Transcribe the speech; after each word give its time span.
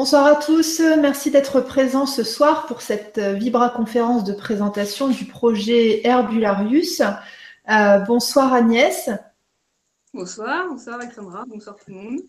Bonsoir 0.00 0.26
à 0.26 0.36
tous, 0.36 0.80
merci 1.00 1.32
d'être 1.32 1.60
présents 1.60 2.06
ce 2.06 2.22
soir 2.22 2.66
pour 2.66 2.82
cette 2.82 3.18
Vibra 3.18 3.68
conférence 3.68 4.22
de 4.22 4.32
présentation 4.32 5.08
du 5.08 5.24
projet 5.24 6.06
Herbularius. 6.06 7.02
Euh, 7.68 7.98
bonsoir 8.06 8.52
Agnès. 8.52 9.10
Bonsoir, 10.14 10.68
bonsoir 10.68 11.00
Alexandra, 11.00 11.44
bonsoir 11.48 11.74
tout 11.74 11.90
le 11.90 11.96
monde. 11.96 12.20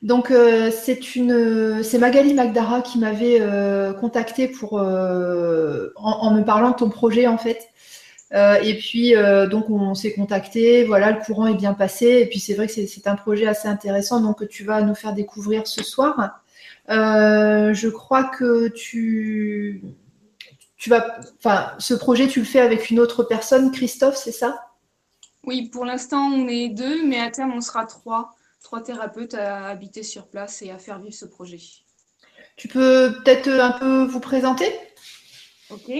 Donc 0.00 0.30
euh, 0.30 0.70
c'est 0.70 1.14
une, 1.14 1.82
c'est 1.82 1.98
Magali 1.98 2.32
Magdara 2.32 2.80
qui 2.80 2.98
m'avait 2.98 3.42
euh, 3.42 3.92
contacté 3.92 4.48
pour 4.48 4.72
en, 4.72 5.90
en, 5.96 6.30
me 6.34 6.44
parlant 6.46 6.70
de 6.70 6.76
ton 6.76 6.88
projet 6.88 7.26
en 7.26 7.36
fait. 7.36 7.68
et 8.32 8.78
puis 8.78 9.12
donc 9.50 9.68
on 9.68 9.94
s'est 9.94 10.14
contacté, 10.14 10.84
voilà 10.84 11.10
le 11.10 11.20
courant 11.22 11.46
est 11.46 11.56
bien 11.56 11.74
passé 11.74 12.06
et 12.22 12.26
puis 12.26 12.40
c'est 12.40 12.54
vrai 12.54 12.68
que 12.68 12.72
c'est 12.72 13.06
un 13.06 13.16
projet 13.16 13.46
assez 13.46 13.68
intéressant 13.68 14.22
donc 14.22 14.38
que 14.38 14.46
tu 14.46 14.64
vas 14.64 14.80
nous 14.80 14.94
faire 14.94 15.12
découvrir 15.12 15.66
ce 15.66 15.82
soir. 15.82 16.40
Euh, 16.90 17.72
je 17.72 17.88
crois 17.88 18.24
que 18.24 18.68
tu, 18.68 19.82
tu 20.76 20.90
vas, 20.90 21.18
enfin, 21.38 21.72
ce 21.78 21.94
projet, 21.94 22.28
tu 22.28 22.40
le 22.40 22.44
fais 22.44 22.60
avec 22.60 22.90
une 22.90 23.00
autre 23.00 23.24
personne, 23.24 23.70
Christophe, 23.70 24.16
c'est 24.16 24.32
ça? 24.32 24.66
Oui, 25.44 25.68
pour 25.68 25.84
l'instant, 25.84 26.26
on 26.26 26.46
est 26.48 26.68
deux, 26.68 27.06
mais 27.06 27.20
à 27.20 27.30
terme, 27.30 27.52
on 27.54 27.60
sera 27.60 27.86
trois, 27.86 28.34
trois 28.62 28.82
thérapeutes 28.82 29.34
à 29.34 29.68
habiter 29.68 30.02
sur 30.02 30.26
place 30.26 30.62
et 30.62 30.70
à 30.70 30.78
faire 30.78 30.98
vivre 30.98 31.14
ce 31.14 31.26
projet. 31.26 31.58
Tu 32.56 32.68
peux 32.68 33.14
peut-être 33.24 33.48
un 33.48 33.72
peu 33.72 34.04
vous 34.04 34.20
présenter? 34.20 34.70
Ok. 35.70 35.90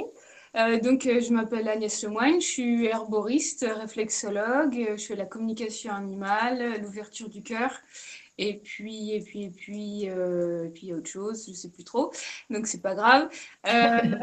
Euh, 0.57 0.79
donc, 0.79 1.07
euh, 1.07 1.21
je 1.21 1.33
m'appelle 1.33 1.69
Agnès 1.69 2.05
Lemoine, 2.05 2.41
je 2.41 2.47
suis 2.47 2.87
herboriste, 2.87 3.67
réflexologue, 3.69 4.95
je 4.97 5.05
fais 5.05 5.17
la 5.17 5.25
communication 5.25 5.93
animale, 5.93 6.81
l'ouverture 6.81 7.29
du 7.29 7.43
cœur 7.43 7.73
et 8.39 8.59
puis, 8.59 9.13
et 9.13 9.21
puis, 9.21 9.45
et 9.45 9.51
puis, 9.51 10.11
euh, 10.11 10.67
et 10.67 10.71
puis 10.71 10.93
autre 10.93 11.09
chose, 11.09 11.47
je 11.47 11.53
sais 11.53 11.71
plus 11.71 11.85
trop. 11.85 12.13
Donc, 12.51 12.67
c'est 12.67 12.83
pas 12.83 12.95
grave. 12.95 13.29
Euh, 13.67 14.17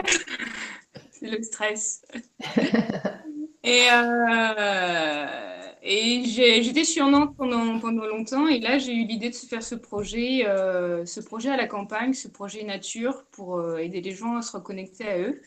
c'est 1.12 1.30
le 1.30 1.42
stress. 1.44 2.02
et 3.64 3.86
euh, 3.92 5.58
et 5.84 6.24
j'étais 6.26 6.84
sur 6.84 7.08
Nantes 7.08 7.36
pendant, 7.38 7.80
pendant 7.80 8.06
longtemps. 8.06 8.48
Et 8.48 8.60
là, 8.60 8.78
j'ai 8.78 8.94
eu 8.94 9.06
l'idée 9.06 9.30
de 9.30 9.36
se 9.36 9.48
faire 9.48 9.64
ce 9.64 9.76
projet, 9.76 10.46
euh, 10.48 11.06
ce 11.06 11.22
projet 11.22 11.50
à 11.50 11.58
la 11.58 11.68
campagne, 11.68 12.14
ce 12.14 12.28
projet 12.28 12.64
nature 12.64 13.24
pour 13.32 13.78
aider 13.80 14.02
les 14.02 14.12
gens 14.12 14.36
à 14.36 14.42
se 14.42 14.52
reconnecter 14.52 15.08
à 15.08 15.18
eux. 15.20 15.42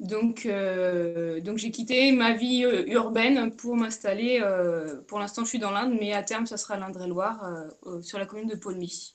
Donc, 0.00 0.46
euh, 0.46 1.40
donc 1.40 1.58
j'ai 1.58 1.72
quitté 1.72 2.12
ma 2.12 2.32
vie 2.32 2.64
euh, 2.64 2.84
urbaine 2.86 3.50
pour 3.56 3.74
m'installer. 3.74 4.38
Euh, 4.40 5.00
pour 5.08 5.18
l'instant, 5.18 5.42
je 5.42 5.48
suis 5.48 5.58
dans 5.58 5.72
l'Inde, 5.72 5.96
mais 5.98 6.12
à 6.12 6.22
terme, 6.22 6.46
ça 6.46 6.56
sera 6.56 6.76
l'Indre-et-Loire, 6.76 7.66
sur 8.02 8.18
la 8.18 8.26
commune 8.26 8.48
de 8.48 8.54
Paulmy. 8.54 9.14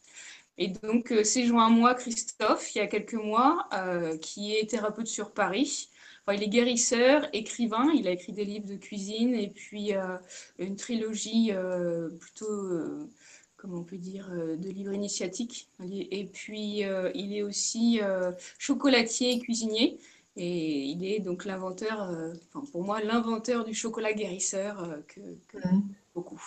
Et 0.58 0.68
donc, 0.68 1.14
c'est 1.24 1.46
joint 1.46 1.68
à 1.68 1.70
moi 1.70 1.96
Christophe, 1.96 2.76
il 2.76 2.80
y 2.80 2.82
a 2.82 2.88
quelques 2.88 3.14
mois, 3.14 3.68
qui 4.22 4.56
est 4.56 4.70
thérapeute 4.70 5.08
sur 5.08 5.32
Paris. 5.32 5.90
Enfin, 6.26 6.38
il 6.38 6.44
est 6.44 6.50
guérisseur, 6.50 7.28
écrivain, 7.34 7.90
il 7.96 8.08
a 8.08 8.12
écrit 8.12 8.34
des 8.34 8.46
livres 8.46 8.68
de 8.68 8.76
cuisine 8.76 9.34
et 9.34 9.50
puis 9.50 9.94
une 10.60 10.76
trilogie 10.76 11.52
plutôt 12.20 13.08
comment 13.56 13.80
on 13.80 13.84
peut 13.84 13.98
dire, 13.98 14.30
de 14.30 14.70
livres 14.70 14.94
initiatiques. 14.94 15.70
Et 15.90 16.26
puis, 16.26 16.84
il 17.16 17.36
est 17.36 17.42
aussi 17.42 18.02
chocolatier 18.60 19.32
et 19.32 19.40
cuisinier. 19.40 19.98
Et 20.36 20.86
il 20.86 21.06
est 21.06 21.20
donc 21.20 21.46
l'inventeur, 21.46 22.10
euh, 22.10 22.34
enfin 22.54 22.66
pour 22.72 22.84
moi, 22.84 23.02
l'inventeur 23.02 23.66
du 23.66 23.74
chocolat 23.74 24.14
guérisseur 24.14 24.84
euh, 24.84 24.98
que, 25.08 25.22
que 25.48 25.58
mmh. 25.58 25.84
beaucoup. 26.16 26.42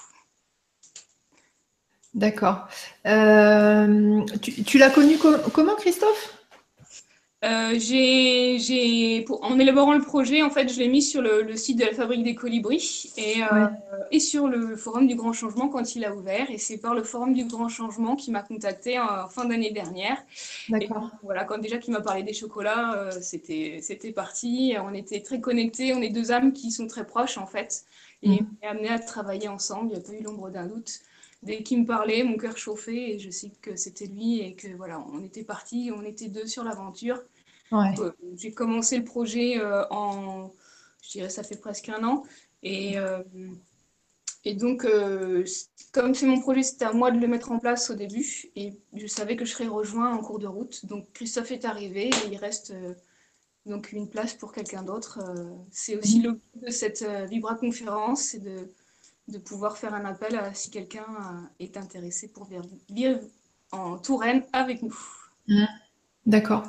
D'accord. 2.15 2.67
Euh, 3.07 4.25
tu, 4.43 4.65
tu 4.65 4.79
l'as 4.79 4.91
connu 4.91 5.19
comment, 5.53 5.75
Christophe? 5.77 6.37
Euh, 7.47 7.79
j'ai, 7.79 9.25
en 9.43 9.59
élaborant 9.59 9.95
le 9.95 10.03
projet, 10.03 10.43
en 10.43 10.51
fait, 10.51 10.73
je 10.73 10.79
l'ai 10.79 10.89
mis 10.89 11.03
sur 11.03 11.23
le, 11.23 11.57
site 11.57 11.79
de 11.79 11.85
la 11.85 11.93
Fabrique 11.93 12.25
des 12.25 12.35
Colibris 12.35 13.13
et, 13.17 13.43
euh, 13.43 13.69
et, 14.11 14.21
sur 14.21 14.49
le 14.49 14.75
Forum 14.77 15.07
du 15.07 15.15
Grand 15.15 15.33
Changement 15.33 15.69
quand 15.69 15.95
il 15.95 16.05
a 16.05 16.15
ouvert. 16.15 16.51
Et 16.51 16.59
c'est 16.59 16.79
par 16.79 16.95
le 16.95 17.05
Forum 17.05 17.35
du 17.35 17.45
Grand 17.45 17.69
Changement 17.69 18.17
qui 18.17 18.31
m'a 18.31 18.43
contacté 18.43 18.99
en 18.99 19.29
fin 19.29 19.45
d'année 19.45 19.71
dernière. 19.71 20.19
D'accord. 20.69 21.11
Voilà, 21.23 21.45
quand 21.45 21.59
déjà 21.59 21.79
qu'il 21.79 21.93
m'a 21.93 22.01
parlé 22.01 22.23
des 22.23 22.33
chocolats, 22.33 22.95
euh, 22.95 23.11
c'était, 23.21 23.79
c'était 23.81 24.13
parti. 24.13 24.75
On 24.83 24.93
était 24.93 25.21
très 25.21 25.41
connectés. 25.41 25.95
On 25.95 26.03
est 26.03 26.11
deux 26.11 26.33
âmes 26.33 26.53
qui 26.53 26.73
sont 26.73 26.87
très 26.87 27.07
proches, 27.07 27.39
en 27.39 27.47
fait. 27.47 27.85
Et 28.23 28.29
mmh. 28.29 28.47
on 28.63 28.67
est 28.67 28.69
amenés 28.69 28.89
à 28.89 28.99
travailler 28.99 29.49
ensemble. 29.49 29.91
Il 29.91 29.99
n'y 29.99 30.05
a 30.05 30.07
pas 30.07 30.13
eu 30.15 30.23
l'ombre 30.23 30.51
d'un 30.51 30.67
doute. 30.67 31.01
Dès 31.43 31.63
qu'il 31.63 31.81
me 31.81 31.87
parlait, 31.87 32.25
mon 32.25 32.37
cœur 32.39 32.57
chauffait 32.57 33.11
et 33.11 33.19
je 33.19 33.31
sais 33.31 33.53
que 33.63 33.77
c'était 33.77 34.07
lui 34.07 34.41
et 34.41 34.55
que 34.55 34.69
voilà, 34.77 35.05
on 35.13 35.23
était 35.23 35.45
partis, 35.45 35.93
on 35.95 36.03
était 36.03 36.29
deux 36.29 36.47
sur 36.47 36.65
l'aventure. 36.65 37.23
Euh, 37.73 38.13
j'ai 38.37 38.53
commencé 38.53 38.99
le 38.99 39.05
projet 39.05 39.59
euh, 39.59 39.85
en, 39.91 40.53
je 41.03 41.11
dirais, 41.11 41.31
ça 41.31 41.43
fait 41.43 41.57
presque 41.57 41.89
un 41.89 42.03
an. 42.05 42.25
Et, 42.63 42.99
euh, 42.99 43.23
et 44.45 44.55
donc, 44.55 44.87
comme 45.93 46.15
c'est 46.15 46.27
mon 46.27 46.41
projet, 46.41 46.63
c'était 46.63 46.85
à 46.85 46.93
moi 46.93 47.11
de 47.11 47.19
le 47.19 47.27
mettre 47.27 47.51
en 47.51 47.59
place 47.59 47.91
au 47.91 47.95
début. 47.95 48.51
Et 48.55 48.75
je 48.95 49.07
savais 49.07 49.37
que 49.37 49.45
je 49.45 49.53
serais 49.53 49.67
rejoint 49.67 50.15
en 50.15 50.19
cours 50.19 50.39
de 50.39 50.47
route. 50.47 50.87
Donc, 50.87 51.13
Christophe 51.13 51.51
est 51.51 51.65
arrivé 51.65 52.09
et 52.09 52.29
il 52.31 52.37
reste 52.37 52.73
donc 53.67 53.91
une 53.91 54.09
place 54.09 54.35
pour 54.35 54.53
quelqu'un 54.53 54.85
d'autre. 54.85 55.19
c'est 55.73 55.97
aussi 55.97 56.21
le 56.21 56.33
but 56.33 56.65
de 56.67 56.71
cette 56.71 57.05
Vibra 57.29 57.57
conférence, 57.57 58.23
c'est 58.23 58.39
de, 58.39 58.69
de, 59.27 59.39
pouvoir 59.39 59.77
faire 59.77 59.93
un 59.95 60.05
appel 60.05 60.37
à, 60.37 60.55
si 60.55 60.71
quelqu'un 60.71 61.51
est 61.59 61.77
intéressé 61.77 62.29
pour 62.29 62.45
vivre 62.45 63.21
en 63.73 63.99
Touraine 63.99 64.45
avec 64.53 64.83
nous. 64.83 64.97
Mmh. 65.49 65.65
D'accord. 66.27 66.65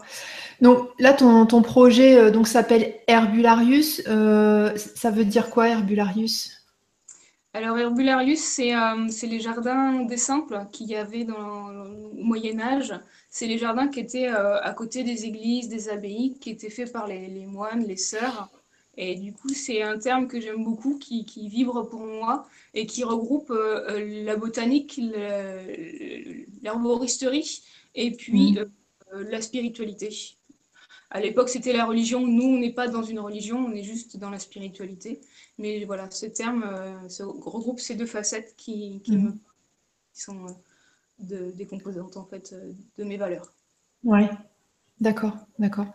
Donc 0.62 0.90
là, 1.00 1.14
ton, 1.14 1.46
ton 1.46 1.62
projet 1.62 2.18
euh, 2.18 2.32
donc 2.32 2.48
s'appelle 2.48 2.96
Herbularius. 3.08 4.02
Euh, 4.08 4.76
ça 4.76 5.12
veut 5.12 5.26
dire 5.26 5.50
quoi, 5.50 5.68
Herbularius? 5.70 6.54
Alors, 7.54 7.78
Herbularius, 7.78 8.40
c'est 8.40 8.76
euh, 8.76 9.08
les 9.24 9.40
jardins 9.40 10.04
des 10.06 10.18
simples 10.18 10.66
qu'il 10.72 10.88
y 10.88 10.96
avait 10.96 11.24
dans, 11.24 11.70
au 11.70 12.24
Moyen 12.24 12.60
Âge. 12.60 12.94
C'est 13.30 13.48
les 13.48 13.58
jardins 13.58 13.88
qui 13.88 14.00
étaient 14.00 14.28
à 14.28 14.74
côté 14.74 15.04
des 15.04 15.26
églises, 15.26 15.68
des 15.70 15.90
abbayes, 15.90 16.38
qui 16.40 16.50
étaient 16.50 16.70
faits 16.70 16.94
par 16.94 17.08
les, 17.08 17.28
les 17.28 17.46
moines, 17.46 17.84
les 17.86 17.98
sœurs. 17.98 18.50
Et 18.96 19.16
du 19.16 19.34
coup, 19.34 19.50
c'est 19.50 19.84
un 19.84 20.00
terme 20.00 20.28
que 20.28 20.42
j'aime 20.42 20.64
beaucoup, 20.64 20.98
qui, 20.98 21.26
qui, 21.26 21.48
vibre 21.50 21.88
pour 21.88 22.00
moi 22.00 22.48
et 22.74 22.88
qui 22.88 23.04
regroupe 23.04 23.54
la 23.54 24.36
botanique, 24.36 25.00
l'herboristerie 26.64 27.62
et 27.94 28.12
puis 28.12 28.54
mmh. 28.54 28.66
Euh, 29.14 29.26
la 29.30 29.42
spiritualité. 29.42 30.10
À 31.10 31.22
l'époque, 31.22 31.50
c'était 31.50 31.74
la 31.74 31.86
religion. 31.86 32.26
Nous, 32.28 32.44
on 32.44 32.60
n'est 32.60 32.74
pas 32.74 32.88
dans 32.88 33.04
une 33.04 33.20
religion, 33.20 33.66
on 33.66 33.72
est 33.72 33.84
juste 33.84 34.18
dans 34.18 34.30
la 34.30 34.40
spiritualité. 34.40 35.22
Mais 35.58 35.86
voilà, 35.86 36.10
ce 36.12 36.26
terme 36.26 36.64
euh, 36.64 36.98
regroupe 37.22 37.80
ces 37.80 37.96
deux 37.96 38.06
facettes 38.06 38.54
qui, 38.58 39.02
mhm. 39.08 39.38
sont 40.14 40.46
euh, 41.32 41.52
des 41.52 41.66
composantes 41.66 42.18
en 42.18 42.26
fait 42.26 42.54
de 42.98 43.04
mes 43.04 43.18
valeurs. 43.18 43.54
Ouais. 44.04 44.30
D'accord, 45.00 45.38
d'accord. 45.60 45.86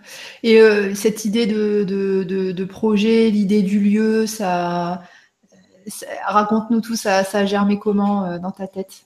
Et 0.45 0.61
cette 0.95 1.25
idée 1.25 1.49
de, 1.49 1.83
de, 1.83 2.65
projet, 2.65 3.31
l'idée 3.31 3.63
du 3.63 3.81
lieu, 3.81 4.29
ça, 4.29 5.03
raconte-nous 6.25 6.81
tout, 6.81 6.95
ça, 6.95 7.25
ça 7.25 7.39
a 7.39 7.45
germé 7.45 7.81
comment 7.81 8.39
dans 8.39 8.53
ta 8.53 8.69
tête? 8.69 9.05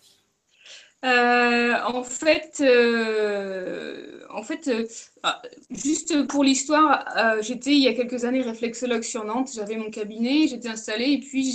Euh, 1.06 1.74
en 1.84 2.02
fait, 2.02 2.60
euh, 2.60 4.20
en 4.28 4.42
fait 4.42 4.66
euh, 4.66 4.86
ah, 5.22 5.40
juste 5.70 6.26
pour 6.26 6.42
l'histoire, 6.42 7.06
j'étais 7.42 7.72
il 7.72 7.82
y 7.82 7.86
a 7.86 7.94
quelques 7.94 8.24
années 8.24 8.42
réflexologue 8.42 9.02
sur 9.02 9.24
Nantes. 9.24 9.50
J'avais 9.54 9.76
mon 9.76 9.90
cabinet, 9.90 10.48
j'étais 10.48 10.68
installée 10.68 11.12
et 11.12 11.20
puis 11.20 11.52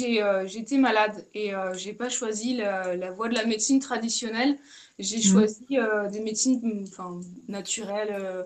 j'étais 0.47 0.77
malade 0.77 1.25
et 1.33 1.51
j'ai 1.75 1.93
pas 1.93 2.09
choisi 2.09 2.55
la, 2.55 3.11
voie 3.11 3.27
de 3.27 3.35
la 3.35 3.45
médecine 3.45 3.79
traditionnelle. 3.79 4.57
J'ai 4.99 5.17
mmh. 5.17 5.21
choisi 5.21 5.65
des 6.11 6.19
médecines 6.21 6.85
enfin, 6.87 7.19
naturelles, 7.49 8.45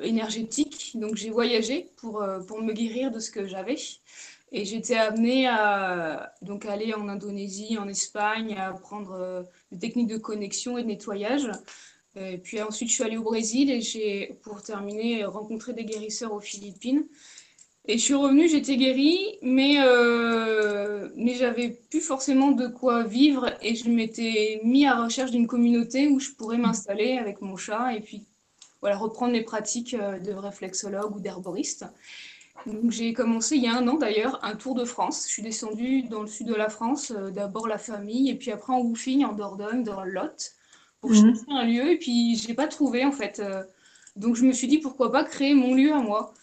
énergétiques. 0.00 0.92
Donc 0.94 1.16
j'ai 1.16 1.30
voyagé 1.30 1.88
pour, 1.96 2.24
pour 2.46 2.60
me 2.60 2.72
guérir 2.72 3.10
de 3.10 3.18
ce 3.18 3.30
que 3.30 3.46
j'avais. 3.46 3.76
Et 4.52 4.66
j'étais 4.66 4.96
amenée 4.96 5.48
à 5.48 6.34
donc 6.42 6.66
aller 6.66 6.92
en 6.94 7.08
Indonésie, 7.08 7.78
en 7.78 7.88
Espagne, 7.88 8.54
à 8.54 8.68
apprendre 8.68 9.12
euh, 9.12 9.42
des 9.70 9.78
techniques 9.78 10.08
de 10.08 10.18
connexion 10.18 10.76
et 10.76 10.82
de 10.82 10.88
nettoyage. 10.88 11.50
Et 12.16 12.36
puis 12.36 12.60
ensuite, 12.60 12.90
je 12.90 12.94
suis 12.94 13.04
allée 13.04 13.16
au 13.16 13.22
Brésil 13.22 13.70
et 13.70 13.80
j'ai, 13.80 14.38
pour 14.42 14.62
terminer, 14.62 15.24
rencontré 15.24 15.72
des 15.72 15.86
guérisseurs 15.86 16.34
aux 16.34 16.40
Philippines. 16.40 17.06
Et 17.86 17.98
je 17.98 18.02
suis 18.02 18.14
revenue, 18.14 18.48
j'étais 18.48 18.76
guérie, 18.76 19.38
mais, 19.42 19.76
euh, 19.80 21.08
mais 21.16 21.34
j'avais 21.34 21.70
plus 21.90 22.00
forcément 22.00 22.52
de 22.52 22.68
quoi 22.68 23.02
vivre 23.02 23.50
et 23.60 23.74
je 23.74 23.88
m'étais 23.88 24.60
mis 24.62 24.86
à 24.86 25.02
recherche 25.02 25.32
d'une 25.32 25.48
communauté 25.48 26.06
où 26.06 26.20
je 26.20 26.30
pourrais 26.30 26.58
m'installer 26.58 27.18
avec 27.18 27.40
mon 27.40 27.56
chat 27.56 27.94
et 27.94 28.00
puis 28.00 28.24
voilà, 28.80 28.98
reprendre 28.98 29.32
mes 29.32 29.42
pratiques 29.42 29.94
euh, 29.94 30.18
de 30.20 30.32
réflexologue 30.32 31.16
ou 31.16 31.20
d'herboriste 31.20 31.86
j'ai 32.88 33.12
commencé 33.12 33.56
il 33.56 33.62
y 33.62 33.66
a 33.66 33.76
un 33.76 33.86
an 33.88 33.94
d'ailleurs 33.94 34.38
un 34.44 34.56
tour 34.56 34.74
de 34.74 34.84
France. 34.84 35.24
Je 35.26 35.32
suis 35.32 35.42
descendue 35.42 36.02
dans 36.02 36.22
le 36.22 36.28
sud 36.28 36.46
de 36.46 36.54
la 36.54 36.68
France, 36.68 37.12
euh, 37.16 37.30
d'abord 37.30 37.66
la 37.68 37.78
famille, 37.78 38.30
et 38.30 38.34
puis 38.34 38.50
après 38.50 38.72
en 38.72 38.80
Woufing, 38.80 39.24
en 39.24 39.32
Dordogne, 39.32 39.82
dans 39.82 40.02
le 40.02 40.10
Lot, 40.10 40.52
pour 41.00 41.10
mhm. 41.10 41.16
chercher 41.16 41.52
un 41.52 41.64
lieu 41.64 41.90
et 41.90 41.98
puis 41.98 42.36
je 42.36 42.48
l'ai 42.48 42.54
pas 42.54 42.68
trouvé 42.68 43.04
en 43.04 43.12
fait. 43.12 43.42
donc 44.16 44.36
je 44.36 44.44
me 44.44 44.52
suis 44.52 44.68
dit 44.68 44.78
pourquoi 44.78 45.10
pas 45.10 45.24
créer 45.24 45.54
mon 45.54 45.74
lieu 45.74 45.92
à 45.92 46.00
moi. 46.00 46.34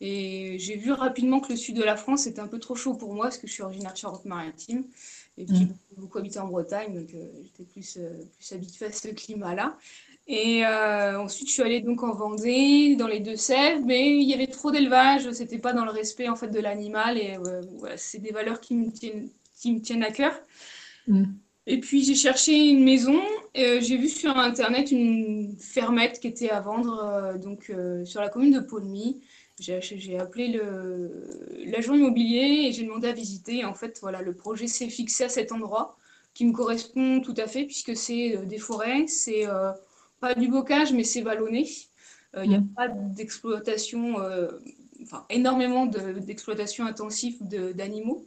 Et 0.00 0.58
j'ai 0.58 0.76
vu 0.76 0.92
rapidement 0.92 1.40
que 1.40 1.50
le 1.50 1.56
sud 1.56 1.76
de 1.76 1.82
la 1.82 1.96
France 1.96 2.26
était 2.26 2.40
un 2.40 2.48
peu 2.48 2.58
trop 2.58 2.74
chaud 2.74 2.94
pour 2.94 3.14
moi 3.14 3.26
parce 3.26 3.38
que 3.38 3.46
je 3.46 3.52
suis 3.52 3.62
originaire 3.62 3.92
de 3.92 3.98
Charente-Maritime. 3.98 4.84
Et 5.38 5.46
puis, 5.46 5.56
j'ai 5.56 5.64
mm. 5.64 5.76
beaucoup 5.96 6.18
habité 6.18 6.38
en 6.38 6.48
Bretagne, 6.48 6.94
donc 6.94 7.14
euh, 7.14 7.26
j'étais 7.42 7.64
plus, 7.64 7.96
euh, 7.96 8.10
plus 8.36 8.52
habituée 8.52 8.86
à 8.86 8.92
ce 8.92 9.08
climat-là. 9.08 9.76
Et 10.26 10.64
euh, 10.64 11.20
ensuite, 11.20 11.48
je 11.48 11.52
suis 11.52 11.62
allée 11.62 11.80
donc 11.80 12.02
en 12.02 12.14
Vendée, 12.14 12.96
dans 12.96 13.06
les 13.06 13.20
Deux-Sèvres, 13.20 13.82
mais 13.84 14.16
il 14.16 14.22
y 14.22 14.32
avait 14.32 14.46
trop 14.46 14.70
d'élevage, 14.70 15.30
c'était 15.32 15.58
pas 15.58 15.74
dans 15.74 15.84
le 15.84 15.90
respect 15.90 16.28
en 16.28 16.36
fait 16.36 16.48
de 16.48 16.60
l'animal, 16.60 17.18
et 17.18 17.36
voilà, 17.78 17.98
c'est 17.98 18.20
des 18.20 18.32
valeurs 18.32 18.60
qui 18.60 18.74
me 18.74 18.90
tiennent, 18.90 19.28
qui 19.60 19.72
me 19.72 19.80
tiennent 19.80 20.02
à 20.02 20.10
cœur. 20.10 20.32
Mm. 21.08 21.24
Et 21.66 21.80
puis 21.80 22.04
j'ai 22.04 22.14
cherché 22.14 22.70
une 22.70 22.84
maison, 22.84 23.20
j'ai 23.54 23.96
vu 23.96 24.08
sur 24.08 24.36
internet 24.36 24.90
une 24.90 25.56
fermette 25.58 26.20
qui 26.20 26.28
était 26.28 26.50
à 26.50 26.60
vendre 26.60 27.38
donc 27.42 27.72
sur 28.04 28.20
la 28.20 28.28
commune 28.28 28.52
de 28.52 28.60
Paulmy. 28.60 29.22
J'ai 29.58 30.18
appelé 30.18 30.60
l'agent 31.64 31.94
immobilier 31.94 32.66
et 32.66 32.72
j'ai 32.72 32.84
demandé 32.84 33.08
à 33.08 33.12
visiter. 33.12 33.64
en 33.64 33.72
fait, 33.72 33.98
voilà, 34.02 34.20
le 34.20 34.34
projet 34.34 34.66
s'est 34.66 34.90
fixé 34.90 35.24
à 35.24 35.28
cet 35.30 35.52
endroit 35.52 35.96
qui 36.34 36.44
me 36.44 36.52
correspond 36.52 37.20
tout 37.20 37.34
à 37.38 37.46
fait 37.46 37.64
puisque 37.64 37.96
c'est 37.96 38.36
euh, 38.36 38.44
des 38.44 38.58
forêts, 38.58 39.06
c'est 39.06 39.46
euh, 39.46 39.70
pas 40.24 40.34
du 40.34 40.48
bocage 40.48 40.92
mais 40.92 41.04
c'est 41.04 41.22
vallonné. 41.22 41.68
Euh, 42.36 42.44
il 42.44 42.50
n'y 42.50 42.56
a 42.56 42.60
mmh. 42.60 42.74
pas 42.74 42.88
d'exploitation, 42.88 44.16
enfin 45.02 45.24
énormément 45.28 45.86
d'exploitation 45.86 46.86
intensive 46.86 47.38
d'animaux. 47.74 48.26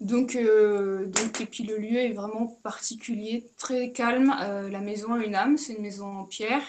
Donc, 0.00 0.36
donc, 0.36 1.40
et 1.40 1.46
puis 1.46 1.64
le 1.64 1.76
lieu 1.76 1.98
est 1.98 2.12
vraiment 2.12 2.46
particulier, 2.62 3.50
très 3.58 3.92
calme. 3.92 4.34
la 4.38 4.80
maison 4.80 5.12
a 5.14 5.24
une 5.24 5.34
âme, 5.34 5.58
c'est 5.58 5.74
une 5.74 5.82
maison 5.82 6.06
en 6.06 6.24
pierre. 6.24 6.62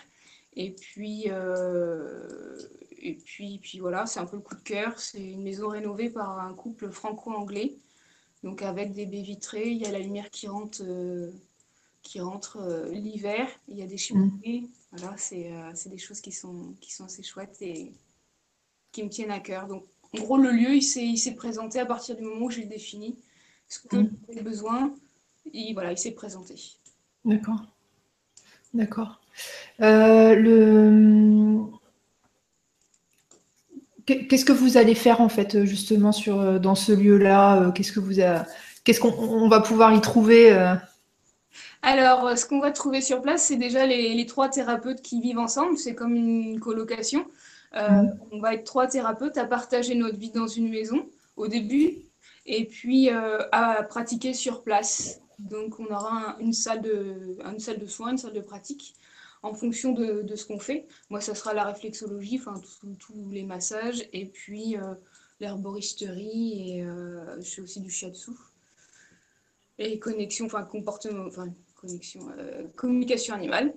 Et 0.53 0.71
puis, 0.71 1.27
et 3.01 3.15
puis, 3.15 3.59
puis 3.61 3.79
voilà, 3.79 4.05
c'est 4.05 4.19
un 4.19 4.25
peu 4.25 4.37
le 4.37 4.41
coup 4.41 4.55
de 4.55 4.61
cœur. 4.61 4.99
C'est 4.99 5.23
une 5.23 5.43
maison 5.43 5.69
rénovée 5.69 6.09
par 6.09 6.39
un 6.39 6.53
couple 6.53 6.89
franco-anglais. 6.91 7.77
Donc 8.43 8.61
avec 8.61 8.93
des 8.93 9.05
baies 9.05 9.21
vitrées, 9.21 9.69
il 9.69 9.77
y 9.77 9.85
a 9.85 9.91
la 9.91 9.99
lumière 9.99 10.29
qui 10.29 10.47
rentre, 10.47 10.81
euh, 10.81 11.31
qui 12.01 12.19
rentre 12.19 12.57
euh, 12.57 12.89
l'hiver. 12.89 13.47
Il 13.67 13.77
y 13.77 13.81
a 13.81 13.87
des 13.87 13.97
cheminées. 13.97 14.69
Voilà, 14.91 15.15
euh, 15.33 15.71
c'est 15.73 15.89
des 15.89 15.97
choses 15.97 16.21
qui 16.21 16.31
sont, 16.31 16.73
qui 16.81 16.91
sont 16.93 17.05
assez 17.05 17.23
chouettes 17.23 17.57
et 17.61 17.91
qui 18.91 19.03
me 19.03 19.09
tiennent 19.09 19.31
à 19.31 19.39
cœur. 19.39 19.67
Donc 19.67 19.85
en 20.13 20.19
gros, 20.19 20.37
le 20.37 20.51
lieu, 20.51 20.75
il 20.75 21.17
s'est 21.17 21.35
présenté 21.35 21.79
à 21.79 21.85
partir 21.85 22.15
du 22.15 22.23
moment 22.23 22.45
où 22.45 22.51
j'ai 22.51 22.65
défini 22.65 23.17
ce 23.67 23.79
que 23.79 23.97
mm. 23.97 24.11
j'avais 24.27 24.41
besoin. 24.41 24.93
Et 25.53 25.73
voilà, 25.73 25.91
il 25.91 25.97
s'est 25.97 26.11
présenté. 26.11 26.55
D'accord. 27.25 27.61
D'accord. 28.73 29.21
le 29.79 31.71
Qu'est-ce 34.05 34.45
que 34.45 34.51
vous 34.51 34.77
allez 34.77 34.95
faire 34.95 35.21
en 35.21 35.29
fait 35.29 35.63
justement 35.65 36.11
sur, 36.11 36.39
euh, 36.39 36.59
dans 36.59 36.75
ce 36.75 36.91
lieu-là? 36.91 37.61
Euh, 37.61 37.71
Qu'est-ce 37.71 37.91
que 37.91 37.99
vous 37.99 38.15
qu'est-ce 38.83 38.99
qu'on 38.99 39.47
va 39.47 39.61
pouvoir 39.61 39.93
y 39.93 40.01
trouver 40.01 40.51
euh? 40.51 40.75
Alors, 41.83 42.37
ce 42.37 42.45
qu'on 42.45 42.59
va 42.59 42.71
trouver 42.71 43.01
sur 43.01 43.21
place, 43.21 43.43
c'est 43.45 43.57
déjà 43.57 43.85
les, 43.85 44.25
trois 44.25 44.49
thérapeutes 44.49 45.01
qui 45.01 45.19
vivent 45.19 45.39
ensemble. 45.39 45.77
C'est 45.77 45.95
comme 45.95 46.15
une 46.15 46.59
colocation. 46.59 47.25
Mhm. 47.73 48.19
On 48.31 48.39
va 48.39 48.53
être 48.53 48.65
trois 48.65 48.87
thérapeutes 48.87 49.37
à 49.37 49.45
partager 49.45 49.95
notre 49.95 50.17
vie 50.17 50.31
dans 50.31 50.47
une 50.47 50.69
maison 50.69 51.07
au 51.37 51.47
début 51.47 51.95
et 52.45 52.65
puis 52.65 53.09
à 53.09 53.83
pratiquer 53.89 54.33
sur 54.33 54.61
place. 54.61 55.21
Donc, 55.39 55.79
on 55.79 55.85
aura 55.85 56.37
une, 56.39 56.53
salle 56.53 56.81
de, 56.81 57.37
une 57.51 57.59
salle 57.59 57.79
de 57.79 57.87
soins, 57.87 58.11
une 58.11 58.17
salle 58.17 58.33
de 58.33 58.41
pratique 58.41 58.93
en 59.43 59.53
fonction 59.53 59.91
de, 59.93 60.35
ce 60.35 60.45
qu'on 60.45 60.59
fait. 60.59 60.87
Moi, 61.09 61.21
ça 61.21 61.35
sera 61.35 61.53
la 61.53 61.63
réflexologie, 61.63 62.39
enfin 62.39 62.61
tous 62.99 63.29
les 63.31 63.43
massages, 63.43 64.07
et 64.13 64.25
puis 64.25 64.77
euh, 64.77 64.93
l'herboristerie, 65.39 66.77
et 66.77 66.83
euh, 66.83 67.41
je 67.41 67.49
fais 67.49 67.61
aussi 67.61 67.79
du 67.81 67.89
shiatsu. 67.89 68.31
Et 69.79 69.97
connexion, 69.97 70.45
enfin 70.45 70.63
comportement, 70.63 71.25
enfin 71.25 71.47
connexion, 71.81 72.21
euh, 72.37 72.63
communication 72.75 73.35
animale. 73.35 73.73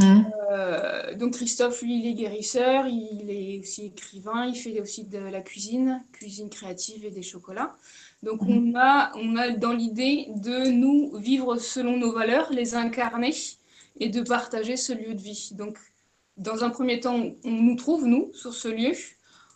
Mmh. 0.00 1.16
donc 1.16 1.32
Christophe, 1.32 1.82
lui, 1.82 1.98
il 1.98 2.06
est 2.06 2.14
guérisseur, 2.14 2.86
il 2.86 3.28
est 3.28 3.58
aussi 3.58 3.86
écrivain, 3.86 4.46
il 4.46 4.54
fait 4.54 4.80
aussi 4.80 5.02
de 5.02 5.18
la 5.18 5.40
cuisine, 5.40 6.04
cuisine 6.12 6.48
créative 6.48 7.04
et 7.04 7.10
des 7.10 7.22
chocolats. 7.22 7.74
Donc 8.22 8.42
mmh. 8.42 8.48
on, 8.48 8.78
a, 8.78 9.10
on 9.16 9.34
a 9.34 9.50
dans 9.50 9.72
l'idée 9.72 10.28
de 10.36 10.70
nous 10.70 11.16
vivre 11.16 11.56
selon 11.56 11.96
nos 11.96 12.12
valeurs, 12.12 12.52
les 12.52 12.76
incarner 12.76 13.34
et 14.00 14.08
de 14.08 14.22
partager 14.22 14.76
ce 14.76 14.92
lieu 14.92 15.14
de 15.14 15.20
vie. 15.20 15.50
Donc, 15.52 15.78
dans 16.36 16.64
un 16.64 16.70
premier 16.70 17.00
temps, 17.00 17.20
on 17.44 17.50
nous 17.50 17.76
trouve, 17.76 18.06
nous, 18.06 18.30
sur 18.32 18.54
ce 18.54 18.68
lieu. 18.68 18.92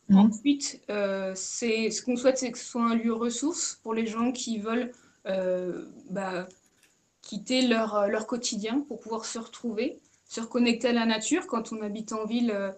Mhm. 0.08 0.18
Ensuite, 0.18 0.80
euh, 0.90 1.32
c'est 1.34 1.90
ce 1.90 2.02
qu'on 2.02 2.16
souhaite, 2.16 2.38
c'est 2.38 2.50
que 2.50 2.58
ce 2.58 2.64
soit 2.64 2.84
un 2.84 2.94
lieu 2.94 3.12
ressource 3.12 3.78
pour 3.82 3.94
les 3.94 4.06
gens 4.06 4.32
qui 4.32 4.58
veulent 4.58 4.90
euh, 5.26 5.86
bah, 6.10 6.48
quitter 7.22 7.66
leur, 7.66 8.08
leur, 8.08 8.26
quotidien 8.26 8.80
pour 8.80 9.00
pouvoir 9.00 9.24
se 9.24 9.38
retrouver, 9.38 9.98
se 10.24 10.40
reconnecter 10.40 10.88
à 10.88 10.92
la 10.92 11.06
nature. 11.06 11.46
Quand 11.46 11.72
on 11.72 11.80
habite 11.82 12.12
en 12.12 12.26
ville, 12.26 12.50
euh, 12.50 12.70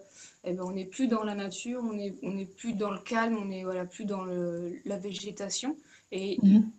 eh 0.43 0.53
ben, 0.53 0.63
on 0.63 0.71
n'est 0.71 0.85
plus 0.85 1.07
dans 1.07 1.23
la 1.23 1.35
nature, 1.35 1.81
on 1.83 1.93
n'est 1.93 2.15
on 2.23 2.37
est 2.37 2.45
plus 2.45 2.73
dans 2.73 2.91
le 2.91 2.99
calme, 2.99 3.37
on 3.37 3.45
n'est 3.45 3.63
voilà, 3.63 3.85
plus 3.85 4.05
dans 4.05 4.23
le, 4.23 4.79
la 4.85 4.97
végétation. 4.97 5.75
Et 6.11 6.37
mhm. 6.43 6.69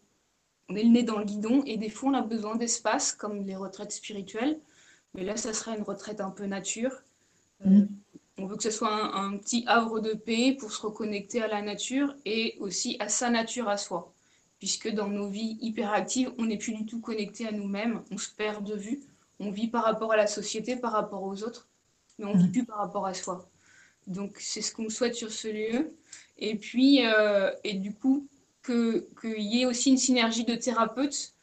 on 0.69 0.77
est 0.77 0.85
le 0.85 0.91
nez 0.91 1.03
dans 1.03 1.19
le 1.19 1.25
guidon. 1.25 1.63
Et 1.67 1.77
des 1.77 1.91
fois, 1.91 2.11
on 2.11 2.15
a 2.15 2.23
besoin 2.23 2.57
d'espace, 2.57 3.13
comme 3.13 3.45
les 3.45 3.57
retraites 3.57 3.93
spirituelles, 3.93 4.59
mais 5.15 5.25
là, 5.25 5.37
ça 5.37 5.53
serait 5.53 5.77
une 5.77 5.83
retraite 5.83 6.21
un 6.21 6.31
peu 6.31 6.47
nature. 6.47 6.93
Euh, 7.65 7.71
mm. 7.71 7.89
On 8.39 8.47
veut 8.47 8.57
que 8.57 8.63
ce 8.63 8.71
soit 8.71 9.17
un, 9.17 9.39
petit 9.39 9.65
havre 9.67 10.01
de 10.01 10.13
paix 10.13 10.55
pour 10.59 10.71
se 10.71 10.83
reconnecter 10.83 11.43
à 11.43 11.49
la 11.49 11.63
nature 11.63 12.15
et 12.27 12.57
aussi 12.61 12.97
à 13.01 13.09
sa 13.09 13.31
nature 13.31 13.69
à 13.69 13.79
soi. 13.79 14.13
Puisque 14.59 14.91
dans 14.91 15.09
nos 15.09 15.29
vies 15.29 15.59
hyperactives, 15.61 16.33
on 16.39 16.47
n'est 16.47 16.59
plus 16.59 16.73
du 16.73 16.87
tout 16.87 17.01
connecté 17.01 17.47
à 17.47 17.53
nous-mêmes, 17.53 18.03
on 18.11 18.19
se 18.19 18.31
perd 18.31 18.65
de 18.65 18.75
vue, 18.75 19.01
on 19.39 19.51
vit 19.51 19.69
par 19.69 19.85
rapport 19.85 20.13
à 20.13 20.17
la 20.17 20.27
société, 20.27 20.77
par 20.77 20.93
rapport 20.93 21.23
aux 21.23 21.43
autres, 21.43 21.69
mais 22.19 22.25
on 22.25 22.35
ne 22.35 22.39
vit 22.39 22.49
mm. 22.49 22.53
plus 22.53 22.65
par 22.65 22.79
rapport 22.79 23.07
à 23.07 23.15
soi. 23.15 23.49
Donc 24.07 24.37
c'est 24.39 24.63
ce 24.63 24.73
qu'on 24.73 24.89
souhaite 24.89 25.15
sur 25.15 25.31
ce 25.31 25.49
lieu. 25.49 25.95
Et 26.39 26.57
puis, 26.57 27.07
euh, 27.07 27.51
et 27.65 27.75
du 27.75 27.93
coup, 27.93 28.29
qu'il 28.65 29.05
y 29.43 29.63
ait 29.63 29.67
aussi 29.67 29.91
une 29.91 29.99
synergie 29.99 30.45
de 30.45 30.55
thérapeutes 30.55 31.35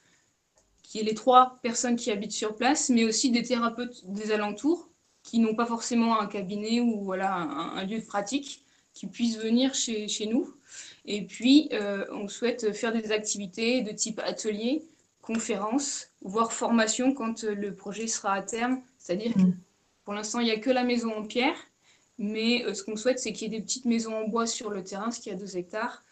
qui 0.82 1.00
est 1.00 1.04
les 1.04 1.16
trois 1.16 1.60
personnes 1.64 1.96
qui 1.96 2.12
habitent 2.12 2.34
sur 2.34 2.56
place, 2.56 2.90
mais 2.90 3.04
aussi 3.04 3.32
des 3.32 3.44
thérapeutes 3.44 4.04
des 4.06 4.32
alentours 4.32 4.90
qui 5.24 5.40
n'ont 5.40 5.56
pas 5.56 5.66
forcément 5.66 6.20
un 6.20 6.28
cabinet 6.28 6.82
ou 6.82 7.02
voilà, 7.02 7.34
un, 7.34 7.84
lieu 7.86 8.00
de 8.00 8.06
pratique, 8.06 8.64
qui 8.94 9.08
puissent 9.08 9.38
venir 9.38 9.74
chez, 9.74 10.08
chez 10.08 10.28
nous. 10.28 10.54
Et 11.06 11.26
puis, 11.26 11.70
euh, 11.74 12.06
on 12.12 12.28
souhaite 12.28 12.74
faire 12.74 12.94
des 12.94 13.12
activités 13.12 13.82
de 13.82 13.92
type 13.92 14.20
atelier, 14.24 14.84
conférence, 15.22 16.12
voire 16.22 16.54
formation 16.54 17.14
quand 17.14 17.44
le 17.44 17.76
projet 17.76 18.08
sera 18.08 18.34
à 18.34 18.42
terme. 18.42 18.82
C'est-à-dire 18.98 19.34
que 19.34 19.42
mm. 19.42 19.58
pour 20.06 20.14
l'instant, 20.14 20.40
il 20.40 20.46
n'y 20.46 20.52
a 20.52 20.60
que 20.60 20.70
la 20.70 20.84
maison 20.84 21.14
en 21.16 21.24
pierre, 21.24 21.58
mais 22.18 22.64
euh, 22.66 22.74
ce 22.74 22.84
qu'on 22.84 22.96
souhaite, 22.96 23.20
c'est 23.20 23.34
qu'il 23.34 23.52
y 23.52 23.56
ait 23.56 23.60
des 23.60 23.64
petites 23.64 23.86
maisons 23.86 24.16
en 24.16 24.28
bois 24.28 24.48
sur 24.48 24.70
le 24.70 24.84
terrain, 24.84 25.12
ce 25.12 25.20
qui 25.20 25.30
a 25.30 25.36
deux 25.36 25.58
hectares, 25.58 26.04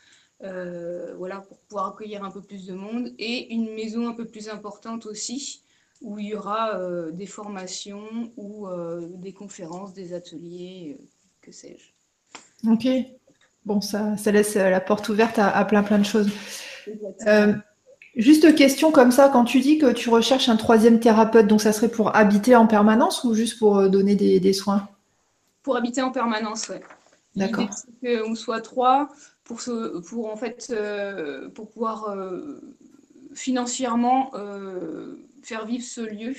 euh, 0.43 1.13
voilà, 1.17 1.41
pour 1.41 1.59
pouvoir 1.59 1.87
accueillir 1.87 2.23
un 2.23 2.31
peu 2.31 2.41
plus 2.41 2.65
de 2.65 2.73
monde, 2.73 3.13
et 3.19 3.53
une 3.53 3.73
maison 3.75 4.07
un 4.07 4.13
peu 4.13 4.25
plus 4.25 4.49
importante 4.49 5.05
aussi, 5.05 5.63
où 6.01 6.17
il 6.17 6.27
y 6.27 6.35
aura 6.35 6.79
euh, 6.79 7.11
des 7.11 7.27
formations 7.27 8.33
ou 8.37 8.67
euh, 8.67 9.07
des 9.15 9.33
conférences, 9.33 9.93
des 9.93 10.13
ateliers, 10.13 10.97
que 11.41 11.51
sais-je. 11.51 11.91
Ok, 12.69 12.87
bon, 13.65 13.81
ça, 13.81 14.17
ça 14.17 14.31
laisse 14.31 14.55
la 14.55 14.79
porte 14.79 15.09
ouverte 15.09 15.39
à, 15.39 15.63
plein 15.65 15.83
plein 15.83 15.99
de 15.99 16.05
choses. 16.05 16.29
juste 18.15 18.55
question 18.55 18.91
comme 18.91 19.11
ça, 19.11 19.29
quand 19.29 19.45
tu 19.45 19.59
dis 19.59 19.77
que 19.77 19.91
tu 19.91 20.09
recherches 20.09 20.49
un 20.49 20.57
troisième 20.57 20.99
thérapeute, 20.99 21.47
donc 21.47 21.61
ça 21.61 21.73
serait 21.73 21.91
pour 21.91 22.15
habiter 22.15 22.55
en 22.55 22.67
permanence 22.67 23.23
ou 23.23 23.33
juste 23.33 23.59
pour 23.59 23.89
donner 23.89 24.15
des, 24.15 24.39
des 24.39 24.53
soins? 24.53 24.87
Pour 25.63 25.77
habiter 25.77 26.01
en 26.01 26.11
permanence, 26.11 26.69
oui. 26.69 26.77
D'accord. 27.35 27.69
Qu'on 28.03 28.35
soit 28.35 28.61
trois, 28.61 29.09
pour, 29.43 29.61
pour, 30.07 30.31
en 30.31 30.35
fait, 30.35 30.67
euh, 30.71 31.49
pour 31.49 31.69
pouvoir 31.69 32.09
euh, 32.09 32.59
financièrement 33.33 34.31
euh, 34.35 35.15
faire 35.41 35.65
vivre 35.65 35.83
ce 35.83 36.01
lieu 36.01 36.35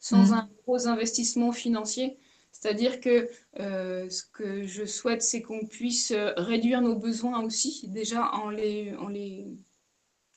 sans 0.00 0.30
mmh. 0.30 0.34
un 0.34 0.48
gros 0.64 0.86
investissement 0.86 1.52
financier. 1.52 2.18
C'est-à-dire 2.52 3.00
que 3.00 3.28
ce 3.56 4.22
que 4.32 4.66
je 4.66 4.84
souhaite, 4.84 5.22
c'est 5.22 5.42
qu'on 5.42 5.66
puisse 5.66 6.12
réduire 6.36 6.80
nos 6.80 6.96
besoins 6.96 7.42
aussi, 7.44 7.86
déjà 7.88 8.32
en 8.32 8.50
les, 8.50 8.94
en 8.96 9.08
les 9.08 9.46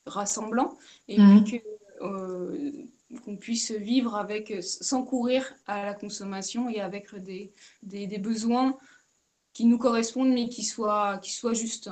rassemblant, 0.05 0.77
et 1.07 1.19
mmh. 1.19 1.43
puis 1.43 1.61
qu'on 1.99 3.37
puisse 3.37 3.71
vivre 3.71 4.15
avec, 4.15 4.53
sans 4.61 5.03
courir 5.03 5.51
à 5.65 5.83
la 5.83 5.93
consommation 5.93 6.69
et 6.69 6.79
avec 6.79 7.15
des, 7.15 7.51
des, 7.81 8.05
des 8.05 8.19
besoins 8.19 8.77
qui 9.53 9.65
nous 9.65 9.77
correspondent, 9.77 10.33
mais 10.33 10.49
qui 10.49 10.63
soient, 10.63 11.17
qui 11.17 11.31
soient 11.31 11.53
justes. 11.53 11.89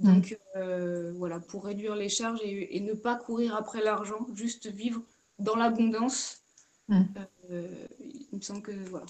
Mm. 0.00 0.14
Donc 0.14 0.38
euh, 0.56 1.12
voilà, 1.16 1.40
pour 1.40 1.64
réduire 1.64 1.94
les 1.94 2.08
charges 2.08 2.40
et, 2.42 2.80
ne 2.80 2.94
pas 2.94 3.16
courir 3.16 3.54
après 3.54 3.82
l'argent, 3.82 4.26
juste 4.34 4.66
vivre 4.68 5.02
dans 5.38 5.56
l'abondance 5.56 6.40
Mm. 6.86 7.04
il 7.48 8.36
me 8.36 8.42
semble 8.42 8.60
que 8.60 8.72
voilà. 8.90 9.06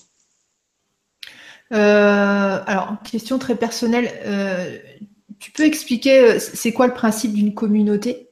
Alors, 1.75 2.97
question 3.11 3.39
très 3.39 3.57
personnelle. 3.57 4.11
tu 5.39 5.51
peux 5.51 5.65
expliquer, 5.65 6.39
c'est 6.39 6.73
quoi 6.73 6.87
le 6.87 6.95
principe 6.95 7.33
d'une 7.33 7.55
communauté? 7.55 8.31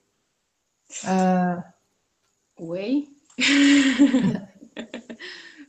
Oui. 2.58 3.08